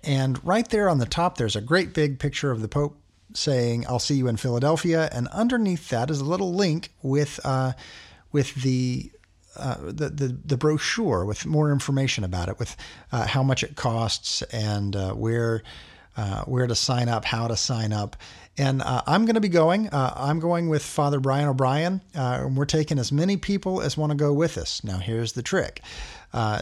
And 0.04 0.44
right 0.44 0.68
there 0.68 0.90
on 0.90 0.98
the 0.98 1.06
top, 1.06 1.38
there's 1.38 1.56
a 1.56 1.62
great 1.62 1.94
big 1.94 2.18
picture 2.18 2.50
of 2.50 2.64
the 2.64 2.68
Pope 2.68 2.98
saying, 3.36 3.86
I'll 3.88 4.00
see 4.00 4.16
you 4.16 4.28
in 4.28 4.38
Philadelphia. 4.38 5.08
And 5.12 5.28
underneath 5.28 5.90
that 5.90 6.10
is 6.10 6.20
a 6.20 6.26
little 6.26 6.56
link 6.56 6.90
with, 7.04 7.40
uh, 7.44 7.74
with 8.32 8.56
the 8.56 9.12
uh, 9.56 9.76
the, 9.82 10.10
the, 10.10 10.38
the 10.46 10.58
brochure 10.58 11.26
with 11.26 11.46
more 11.46 11.72
information 11.72 12.24
about 12.24 12.50
it, 12.50 12.60
with 12.60 12.76
uh, 13.12 13.28
how 13.28 13.44
much 13.44 13.64
it 13.64 13.76
costs 13.76 14.42
and 14.44 14.96
uh, 14.96 15.14
where 15.14 15.64
uh, 16.16 16.44
where 16.44 16.68
to 16.68 16.76
sign 16.76 17.10
up, 17.10 17.26
how 17.26 17.48
to 17.48 17.56
sign 17.56 17.92
up. 17.92 18.16
And 18.58 18.82
uh, 18.82 19.02
I'm 19.08 19.26
going 19.26 19.36
to 19.36 19.42
be 19.42 19.50
going. 19.50 19.90
I'm 19.92 20.40
going 20.40 20.70
with 20.70 20.84
Father 20.84 21.20
Brian 21.20 21.48
O'Brien, 21.48 22.02
and 22.14 22.56
we're 22.56 22.66
taking 22.66 23.00
as 23.00 23.12
many 23.12 23.36
people 23.36 23.82
as 23.82 23.98
want 23.98 24.12
to 24.12 24.16
go 24.16 24.32
with 24.32 24.58
us. 24.58 24.84
Now, 24.84 24.98
here's 24.98 25.34
the 25.34 25.42
trick: 25.42 25.82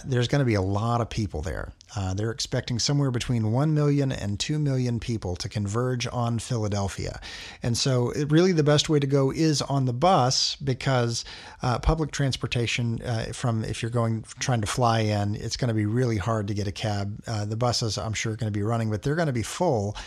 there's 0.05 0.27
going 0.27 0.39
to 0.39 0.45
be 0.45 0.53
a 0.53 0.61
lot 0.61 1.01
of 1.01 1.09
people 1.09 1.41
there. 1.41 1.73
Uh, 1.95 2.13
they're 2.13 2.31
expecting 2.31 2.79
somewhere 2.79 3.11
between 3.11 3.51
1 3.51 3.73
million 3.73 4.11
and 4.11 4.39
2 4.39 4.57
million 4.57 4.99
people 4.99 5.35
to 5.35 5.49
converge 5.49 6.07
on 6.11 6.39
Philadelphia. 6.39 7.19
And 7.61 7.77
so, 7.77 8.11
it, 8.11 8.31
really, 8.31 8.53
the 8.53 8.63
best 8.63 8.87
way 8.87 8.99
to 8.99 9.07
go 9.07 9.31
is 9.31 9.61
on 9.61 9.85
the 9.85 9.93
bus 9.93 10.55
because 10.55 11.25
uh, 11.61 11.79
public 11.79 12.11
transportation, 12.11 13.01
uh, 13.01 13.25
from 13.33 13.65
if 13.65 13.81
you're 13.81 13.91
going 13.91 14.23
trying 14.39 14.61
to 14.61 14.67
fly 14.67 15.01
in, 15.01 15.35
it's 15.35 15.57
going 15.57 15.67
to 15.67 15.73
be 15.73 15.85
really 15.85 16.17
hard 16.17 16.47
to 16.47 16.53
get 16.53 16.67
a 16.67 16.71
cab. 16.71 17.21
Uh, 17.27 17.43
the 17.43 17.57
buses, 17.57 17.97
I'm 17.97 18.13
sure, 18.13 18.33
are 18.33 18.37
going 18.37 18.51
to 18.51 18.57
be 18.57 18.63
running, 18.63 18.89
but 18.89 19.01
they're 19.01 19.15
going 19.15 19.27
to 19.27 19.33
be 19.33 19.43
full. 19.43 19.97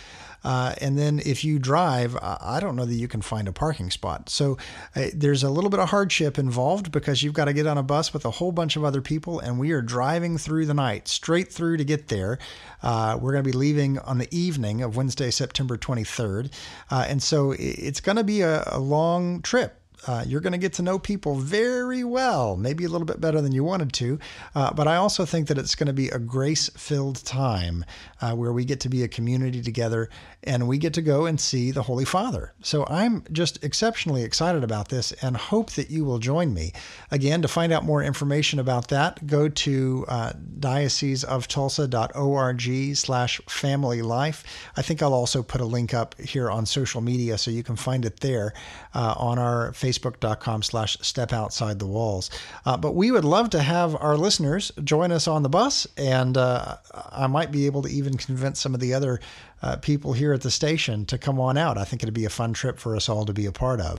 Uh, 0.44 0.74
and 0.80 0.98
then 0.98 1.20
if 1.24 1.44
you 1.44 1.58
drive, 1.58 2.16
I 2.22 2.60
don't 2.60 2.76
know 2.76 2.84
that 2.84 2.94
you 2.94 3.08
can 3.08 3.22
find 3.22 3.48
a 3.48 3.52
parking 3.52 3.90
spot. 3.90 4.28
So 4.28 4.58
uh, 4.94 5.06
there's 5.14 5.42
a 5.42 5.50
little 5.50 5.70
bit 5.70 5.80
of 5.80 5.88
hardship 5.88 6.38
involved 6.38 6.92
because 6.92 7.22
you've 7.22 7.34
got 7.34 7.46
to 7.46 7.52
get 7.52 7.66
on 7.66 7.78
a 7.78 7.82
bus 7.82 8.12
with 8.12 8.24
a 8.24 8.30
whole 8.30 8.52
bunch 8.52 8.76
of 8.76 8.84
other 8.84 9.00
people, 9.00 9.40
and 9.40 9.58
we 9.58 9.72
are 9.72 9.82
driving 9.82 10.38
through 10.38 10.66
the 10.66 10.74
night, 10.74 11.08
straight 11.08 11.52
through 11.52 11.78
to 11.78 11.84
get 11.84 12.08
there. 12.08 12.38
Uh, 12.82 13.18
we're 13.20 13.32
going 13.32 13.44
to 13.44 13.50
be 13.50 13.56
leaving 13.56 13.98
on 14.00 14.18
the 14.18 14.28
evening 14.36 14.82
of 14.82 14.96
Wednesday, 14.96 15.30
September 15.30 15.78
23rd. 15.78 16.52
Uh, 16.90 17.06
and 17.08 17.22
so 17.22 17.54
it's 17.58 18.00
going 18.00 18.16
to 18.16 18.24
be 18.24 18.42
a, 18.42 18.62
a 18.66 18.78
long 18.78 19.40
trip 19.40 19.80
uh, 20.06 20.24
you're 20.26 20.40
going 20.40 20.52
to 20.52 20.58
get 20.58 20.74
to 20.74 20.82
know 20.82 20.98
people 20.98 21.36
very 21.36 22.04
well, 22.04 22.56
maybe 22.56 22.84
a 22.84 22.88
little 22.88 23.06
bit 23.06 23.20
better 23.20 23.40
than 23.40 23.52
you 23.52 23.64
wanted 23.64 23.92
to. 23.94 24.18
Uh, 24.54 24.72
but 24.72 24.86
I 24.86 24.96
also 24.96 25.24
think 25.24 25.48
that 25.48 25.58
it's 25.58 25.74
going 25.74 25.86
to 25.86 25.92
be 25.92 26.08
a 26.08 26.18
grace 26.18 26.68
filled 26.76 27.24
time 27.24 27.84
uh, 28.20 28.32
where 28.32 28.52
we 28.52 28.64
get 28.64 28.80
to 28.80 28.88
be 28.88 29.02
a 29.02 29.08
community 29.08 29.62
together 29.62 30.08
and 30.42 30.68
we 30.68 30.78
get 30.78 30.94
to 30.94 31.02
go 31.02 31.26
and 31.26 31.40
see 31.40 31.70
the 31.70 31.82
Holy 31.82 32.04
Father. 32.04 32.52
So 32.62 32.86
I'm 32.88 33.24
just 33.32 33.62
exceptionally 33.64 34.22
excited 34.22 34.62
about 34.62 34.88
this 34.88 35.12
and 35.12 35.36
hope 35.36 35.72
that 35.72 35.90
you 35.90 36.04
will 36.04 36.18
join 36.18 36.52
me. 36.52 36.72
Again, 37.10 37.40
to 37.42 37.48
find 37.48 37.72
out 37.72 37.84
more 37.84 38.02
information 38.02 38.58
about 38.58 38.88
that, 38.88 39.26
go 39.26 39.48
to 39.48 40.04
uh, 40.08 40.32
dioceseoftulsa.org 40.60 42.96
slash 42.96 43.40
family 43.48 44.02
life. 44.02 44.44
I 44.76 44.82
think 44.82 45.02
I'll 45.02 45.14
also 45.14 45.42
put 45.42 45.62
a 45.62 45.64
link 45.64 45.94
up 45.94 46.20
here 46.20 46.50
on 46.50 46.66
social 46.66 47.00
media 47.00 47.38
so 47.38 47.50
you 47.50 47.62
can 47.62 47.76
find 47.76 48.04
it 48.04 48.20
there 48.20 48.52
uh, 48.94 49.14
on 49.16 49.38
our 49.38 49.72
Facebook 49.72 49.93
facebook.com 49.98 50.62
slash 50.62 50.96
step 51.00 51.32
outside 51.32 51.78
the 51.78 51.86
walls. 51.86 52.30
Uh, 52.64 52.76
but 52.76 52.94
we 52.94 53.10
would 53.10 53.24
love 53.24 53.50
to 53.50 53.62
have 53.62 53.96
our 53.96 54.16
listeners 54.16 54.72
join 54.82 55.12
us 55.12 55.28
on 55.28 55.42
the 55.42 55.48
bus, 55.48 55.86
and 55.96 56.36
uh, 56.36 56.76
I 57.12 57.26
might 57.26 57.52
be 57.52 57.66
able 57.66 57.82
to 57.82 57.88
even 57.88 58.16
convince 58.16 58.60
some 58.60 58.74
of 58.74 58.80
the 58.80 58.94
other 58.94 59.20
uh, 59.64 59.76
people 59.76 60.12
here 60.12 60.34
at 60.34 60.42
the 60.42 60.50
station 60.50 61.06
to 61.06 61.16
come 61.16 61.40
on 61.40 61.56
out. 61.56 61.78
I 61.78 61.84
think 61.84 62.02
it'd 62.02 62.14
be 62.14 62.26
a 62.26 62.30
fun 62.30 62.52
trip 62.52 62.78
for 62.78 62.94
us 62.94 63.08
all 63.08 63.24
to 63.24 63.32
be 63.32 63.46
a 63.46 63.52
part 63.52 63.80
of. 63.80 63.98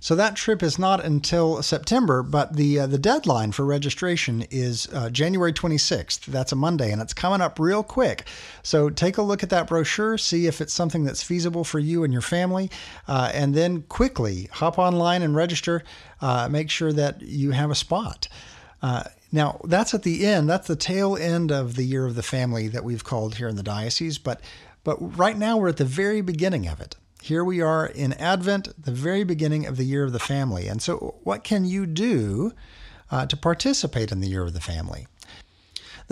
So 0.00 0.14
that 0.14 0.36
trip 0.36 0.62
is 0.62 0.78
not 0.78 1.04
until 1.04 1.62
September, 1.62 2.22
but 2.22 2.56
the 2.56 2.80
uh, 2.80 2.86
the 2.86 2.96
deadline 2.96 3.52
for 3.52 3.66
registration 3.66 4.46
is 4.50 4.88
uh, 4.92 5.10
January 5.10 5.52
26th. 5.52 6.24
That's 6.24 6.52
a 6.52 6.56
Monday, 6.56 6.90
and 6.92 7.02
it's 7.02 7.12
coming 7.12 7.42
up 7.42 7.58
real 7.58 7.82
quick. 7.82 8.26
So 8.62 8.88
take 8.88 9.18
a 9.18 9.22
look 9.22 9.42
at 9.42 9.50
that 9.50 9.66
brochure, 9.66 10.16
see 10.16 10.46
if 10.46 10.62
it's 10.62 10.72
something 10.72 11.04
that's 11.04 11.22
feasible 11.22 11.64
for 11.64 11.78
you 11.78 12.04
and 12.04 12.12
your 12.12 12.22
family, 12.22 12.70
uh, 13.06 13.30
and 13.34 13.54
then 13.54 13.82
quickly 13.82 14.48
hop 14.50 14.78
online 14.78 15.20
and 15.20 15.36
register. 15.36 15.82
Uh, 16.22 16.48
make 16.50 16.70
sure 16.70 16.92
that 16.92 17.20
you 17.20 17.50
have 17.50 17.70
a 17.70 17.74
spot. 17.74 18.28
Uh, 18.80 19.04
now, 19.30 19.60
that's 19.64 19.94
at 19.94 20.02
the 20.02 20.26
end, 20.26 20.48
that's 20.48 20.68
the 20.68 20.76
tail 20.76 21.16
end 21.16 21.50
of 21.50 21.76
the 21.76 21.84
year 21.84 22.06
of 22.06 22.14
the 22.14 22.22
family 22.22 22.68
that 22.68 22.84
we've 22.84 23.04
called 23.04 23.36
here 23.36 23.48
in 23.48 23.56
the 23.56 23.62
diocese, 23.62 24.18
but 24.18 24.40
but 24.84 24.96
right 25.16 25.36
now 25.36 25.56
we're 25.56 25.68
at 25.68 25.76
the 25.76 25.84
very 25.84 26.20
beginning 26.20 26.66
of 26.66 26.80
it. 26.80 26.96
Here 27.22 27.44
we 27.44 27.60
are 27.60 27.86
in 27.86 28.12
Advent, 28.14 28.70
the 28.82 28.90
very 28.90 29.22
beginning 29.22 29.66
of 29.66 29.76
the 29.76 29.84
year 29.84 30.02
of 30.02 30.12
the 30.12 30.18
family. 30.18 30.66
And 30.66 30.82
so, 30.82 31.20
what 31.22 31.44
can 31.44 31.64
you 31.64 31.86
do 31.86 32.52
uh, 33.10 33.26
to 33.26 33.36
participate 33.36 34.10
in 34.10 34.20
the 34.20 34.28
year 34.28 34.42
of 34.42 34.54
the 34.54 34.60
family? 34.60 35.06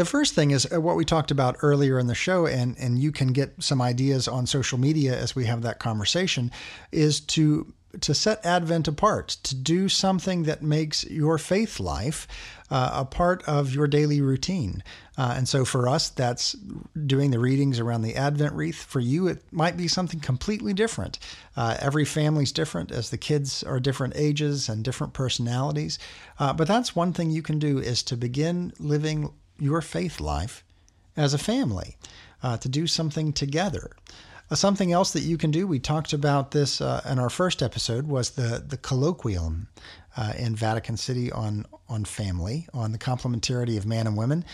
The 0.01 0.07
first 0.07 0.33
thing 0.35 0.51
is 0.51 0.67
uh, 0.73 0.81
what 0.81 0.97
we 0.97 1.05
talked 1.05 1.31
about 1.31 1.59
earlier 1.61 1.99
in 1.99 2.07
the 2.07 2.15
show, 2.15 2.47
and, 2.47 2.75
and 2.79 2.99
you 2.99 3.13
can 3.13 3.35
get 3.35 3.63
some 3.63 3.83
ideas 3.83 4.29
on 4.29 4.47
social 4.47 4.79
media 4.79 5.15
as 5.15 5.37
we 5.37 5.45
have 5.45 5.61
that 5.61 5.79
conversation, 5.79 6.51
is 6.91 7.21
to 7.21 7.75
to 8.01 8.15
set 8.15 8.47
Advent 8.47 8.89
apart, 8.89 9.29
to 9.43 9.55
do 9.55 9.89
something 9.89 10.45
that 10.45 10.63
makes 10.63 11.05
your 11.05 11.39
faith 11.39 11.81
life 11.81 12.29
uh, 12.71 12.91
a 12.95 13.05
part 13.05 13.43
of 13.49 13.75
your 13.75 13.89
daily 13.89 14.21
routine. 14.21 14.83
Uh, 15.19 15.35
and 15.37 15.49
so 15.49 15.65
for 15.65 15.89
us, 15.89 16.09
that's 16.09 16.53
doing 17.07 17.31
the 17.33 17.39
readings 17.41 17.81
around 17.81 18.03
the 18.03 18.15
Advent 18.15 18.55
wreath. 18.55 18.83
For 18.85 19.01
you, 19.01 19.27
it 19.27 19.43
might 19.51 19.77
be 19.77 19.89
something 19.89 20.21
completely 20.21 20.73
different. 20.73 21.19
Uh, 21.57 21.77
every 21.81 22.05
family's 22.05 22.53
different, 22.53 22.93
as 22.93 23.11
the 23.11 23.19
kids 23.19 23.63
are 23.65 23.81
different 23.81 24.15
ages 24.17 24.69
and 24.69 24.85
different 24.85 25.13
personalities. 25.13 25.99
Uh, 26.39 26.53
but 26.53 26.69
that's 26.69 26.97
one 26.97 27.13
thing 27.13 27.31
you 27.31 27.43
can 27.43 27.59
do 27.59 27.79
is 27.79 28.03
to 28.05 28.17
begin 28.17 28.73
living 28.79 29.31
your 29.61 29.81
faith 29.81 30.21
life 30.21 30.65
as 31.17 31.35
a 31.35 31.39
family, 31.39 31.97
uh, 32.43 32.57
to 32.57 32.69
do 32.69 32.87
something 32.87 33.33
together. 33.33 33.91
Uh, 34.51 34.55
something 34.55 34.91
else 34.93 35.13
that 35.13 35.21
you 35.21 35.37
can 35.37 35.51
do, 35.51 35.67
we 35.67 35.79
talked 35.79 36.13
about 36.13 36.51
this 36.51 36.81
uh, 36.81 37.01
in 37.09 37.19
our 37.19 37.31
first 37.31 37.63
episode, 37.63 38.07
was 38.07 38.31
the, 38.31 38.65
the 38.67 38.77
colloquium 38.77 39.67
uh, 40.17 40.33
in 40.39 40.57
Vatican 40.57 40.97
City 40.97 41.31
on, 41.31 41.67
on 41.89 42.05
family, 42.05 42.67
on 42.75 42.93
the 42.93 42.99
complementarity 42.99 43.77
of 43.77 43.87
man 43.87 44.07
and 44.07 44.17
women. 44.17 44.45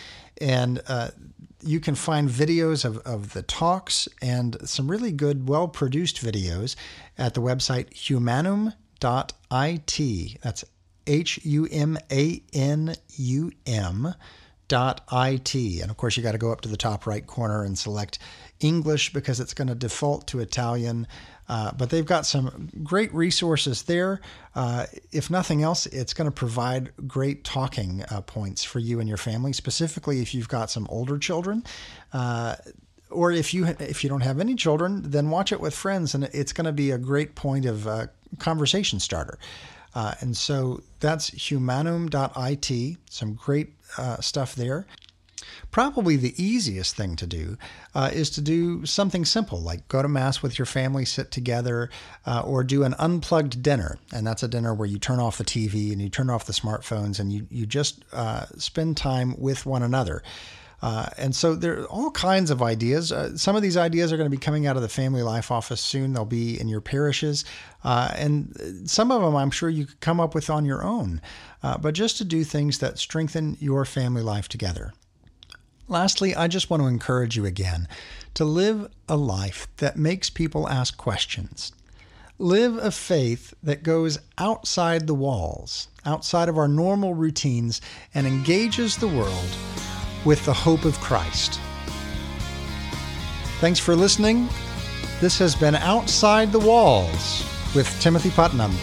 And 0.41 0.83
uh, 0.89 1.11
you 1.63 1.81
can 1.81 1.95
find 1.95 2.29
videos 2.29 2.85
of, 2.85 2.99
of 2.99 3.33
the 3.33 3.43
talks 3.43 4.09
and 4.21 4.57
some 4.69 4.91
really 4.91 5.13
good, 5.13 5.49
well 5.49 5.69
produced 5.69 6.23
videos 6.23 6.77
at 7.17 7.33
the 7.35 7.41
website 7.41 7.93
humanum.it. 7.95 8.75
That's 10.43 10.65
H 11.07 11.39
U 11.45 11.69
M 11.71 11.97
A 12.11 12.43
N 12.53 12.95
U 13.17 13.53
M 13.67 14.15
it 14.69 15.55
and 15.55 15.91
of 15.91 15.97
course 15.97 16.17
you 16.17 16.23
got 16.23 16.33
to 16.33 16.39
go 16.39 16.53
up 16.53 16.61
to 16.61 16.69
the 16.69 16.77
top 16.77 17.07
right 17.07 17.27
corner 17.27 17.63
and 17.63 17.79
select 17.79 18.19
english 18.61 19.13
because 19.13 19.39
it's 19.39 19.55
going 19.55 19.69
to 19.69 19.75
default 19.75 20.27
to 20.27 20.41
italian. 20.41 21.07
Uh, 21.49 21.71
but 21.71 21.91
they've 21.91 22.07
got 22.07 22.27
some 22.27 22.69
great 22.83 23.15
resources 23.15 23.85
there. 23.85 24.21
Uh, 24.57 24.87
if 25.13 25.31
nothing 25.31 25.63
else 25.63 25.87
it's 25.87 26.13
going 26.13 26.25
to 26.25 26.33
provide 26.33 26.91
great 27.07 27.45
talking 27.45 28.03
uh, 28.11 28.21
points 28.21 28.65
for 28.65 28.81
you 28.81 28.99
and 28.99 29.09
your 29.09 29.19
family 29.19 29.53
specifically 29.53 30.21
if 30.21 30.35
you've 30.35 30.49
got 30.49 30.71
some 30.71 30.87
older 30.91 31.19
children. 31.19 31.63
Uh, 32.13 32.57
or 33.11 33.31
if 33.31 33.55
you 33.55 33.65
if 33.79 34.03
you 34.03 34.11
don't 34.11 34.23
have 34.23 34.41
any 34.41 34.57
children 34.57 35.09
then 35.09 35.31
watch 35.31 35.53
it 35.53 35.61
with 35.61 35.75
friends 35.75 36.15
and 36.17 36.25
it's 36.33 36.53
going 36.53 36.65
to 36.65 36.73
be 36.73 36.91
a 36.91 36.99
great 36.99 37.37
point 37.37 37.65
of 37.65 37.87
uh, 37.87 38.07
conversation 38.41 38.99
starter. 38.99 39.39
Uh, 39.95 40.15
and 40.21 40.37
so 40.37 40.83
that's 41.01 41.29
humanum.it, 41.29 42.97
some 43.09 43.33
great 43.33 43.76
uh, 43.99 44.21
stuff 44.21 44.55
there. 44.55 44.87
Probably 45.71 46.17
the 46.17 46.35
easiest 46.43 46.97
thing 46.97 47.17
to 47.17 47.27
do 47.27 47.59
uh, 47.95 48.11
is 48.13 48.31
to 48.31 48.41
do 48.41 48.87
something 48.87 49.25
simple 49.25 49.61
like 49.61 49.87
go 49.89 50.03
to 50.03 50.09
Mass 50.09 50.43
with 50.43 50.59
your 50.59 50.67
family, 50.67 51.05
sit 51.05 51.31
together, 51.31 51.91
uh, 52.25 52.43
or 52.45 52.65
do 52.65 52.83
an 52.83 52.95
unplugged 52.99 53.63
dinner. 53.63 53.99
And 54.13 54.27
that's 54.27 54.43
a 54.43 54.49
dinner 54.49 54.75
where 54.75 54.89
you 54.89 54.99
turn 54.99 55.21
off 55.21 55.39
the 55.39 55.45
TV 55.45 55.93
and 55.93 56.01
you 56.01 56.09
turn 56.09 56.31
off 56.31 56.47
the 56.47 56.53
smartphones 56.53 57.21
and 57.21 57.33
you, 57.33 57.47
you 57.51 57.67
just 57.67 58.05
uh, 58.13 58.47
spend 58.57 58.97
time 58.97 59.35
with 59.39 59.67
one 59.67 59.83
another. 59.83 60.23
Uh, 60.83 61.09
and 61.17 61.35
so 61.35 61.55
there 61.55 61.81
are 61.81 61.87
all 61.87 62.11
kinds 62.11 62.51
of 62.51 62.63
ideas. 62.63 63.11
Uh, 63.11 63.37
some 63.37 63.57
of 63.57 63.63
these 63.63 63.77
ideas 63.77 64.13
are 64.13 64.17
going 64.17 64.31
to 64.31 64.37
be 64.37 64.41
coming 64.41 64.67
out 64.67 64.77
of 64.77 64.83
the 64.83 64.89
Family 64.89 65.23
Life 65.23 65.51
Office 65.51 65.81
soon. 65.81 66.13
They'll 66.13 66.25
be 66.25 66.61
in 66.61 66.69
your 66.69 66.83
parishes. 66.83 67.45
Uh, 67.83 68.13
and 68.15 68.89
some 68.89 69.11
of 69.11 69.23
them 69.23 69.35
I'm 69.35 69.51
sure 69.51 69.71
you 69.71 69.87
could 69.87 70.01
come 70.01 70.21
up 70.21 70.35
with 70.35 70.51
on 70.51 70.65
your 70.65 70.85
own, 70.85 71.21
uh, 71.63 71.79
but 71.79 71.95
just 71.95 72.19
to 72.19 72.25
do 72.25 72.45
things 72.45 72.79
that 72.79 72.99
strengthen 72.99 73.57
your 73.61 73.85
family 73.85 74.23
life 74.23 74.49
together. 74.49 74.93
Lastly, 75.89 76.35
I 76.35 76.49
just 76.49 76.69
want 76.69 76.83
to 76.83 76.89
encourage 76.89 77.37
you 77.37 77.45
again 77.45 77.87
to 78.35 78.45
live 78.45 78.89
a 79.09 79.17
life 79.17 79.69
that 79.77 79.97
makes 79.97 80.29
people 80.31 80.69
ask 80.69 80.97
questions. 80.97 81.73
Live 82.39 82.77
a 82.77 82.91
faith 82.91 83.55
that 83.63 83.83
goes 83.83 84.19
outside 84.37 85.07
the 85.07 85.15
walls, 85.15 85.89
outside 86.05 86.49
of 86.49 86.59
our 86.59 86.69
normal 86.69 87.15
routines, 87.15 87.81
and 88.15 88.27
engages 88.27 88.97
the 88.97 89.09
world 89.09 89.57
with 90.25 90.45
the 90.45 90.53
hope 90.53 90.85
of 90.85 91.01
Christ. 91.01 91.61
Thanks 93.61 93.79
for 93.79 93.97
listening. 93.97 94.49
This 95.21 95.39
has 95.39 95.55
been 95.55 95.77
Outside 95.77 96.53
the 96.53 96.59
Walls 96.59 97.43
with 97.75 97.89
Timothy 98.03 98.31
Putnam 98.31 98.75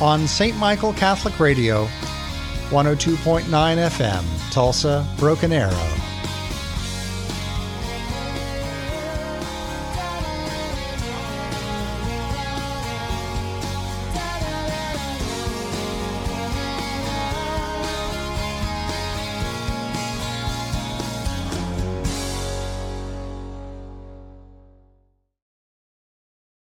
on 0.00 0.26
St. 0.26 0.56
Michael 0.56 0.94
Catholic 0.94 1.38
Radio, 1.38 1.88
102.9 2.70 3.44
FM, 3.44 4.52
Tulsa, 4.52 5.06
Broken 5.18 5.52
Arrow. 5.52 6.13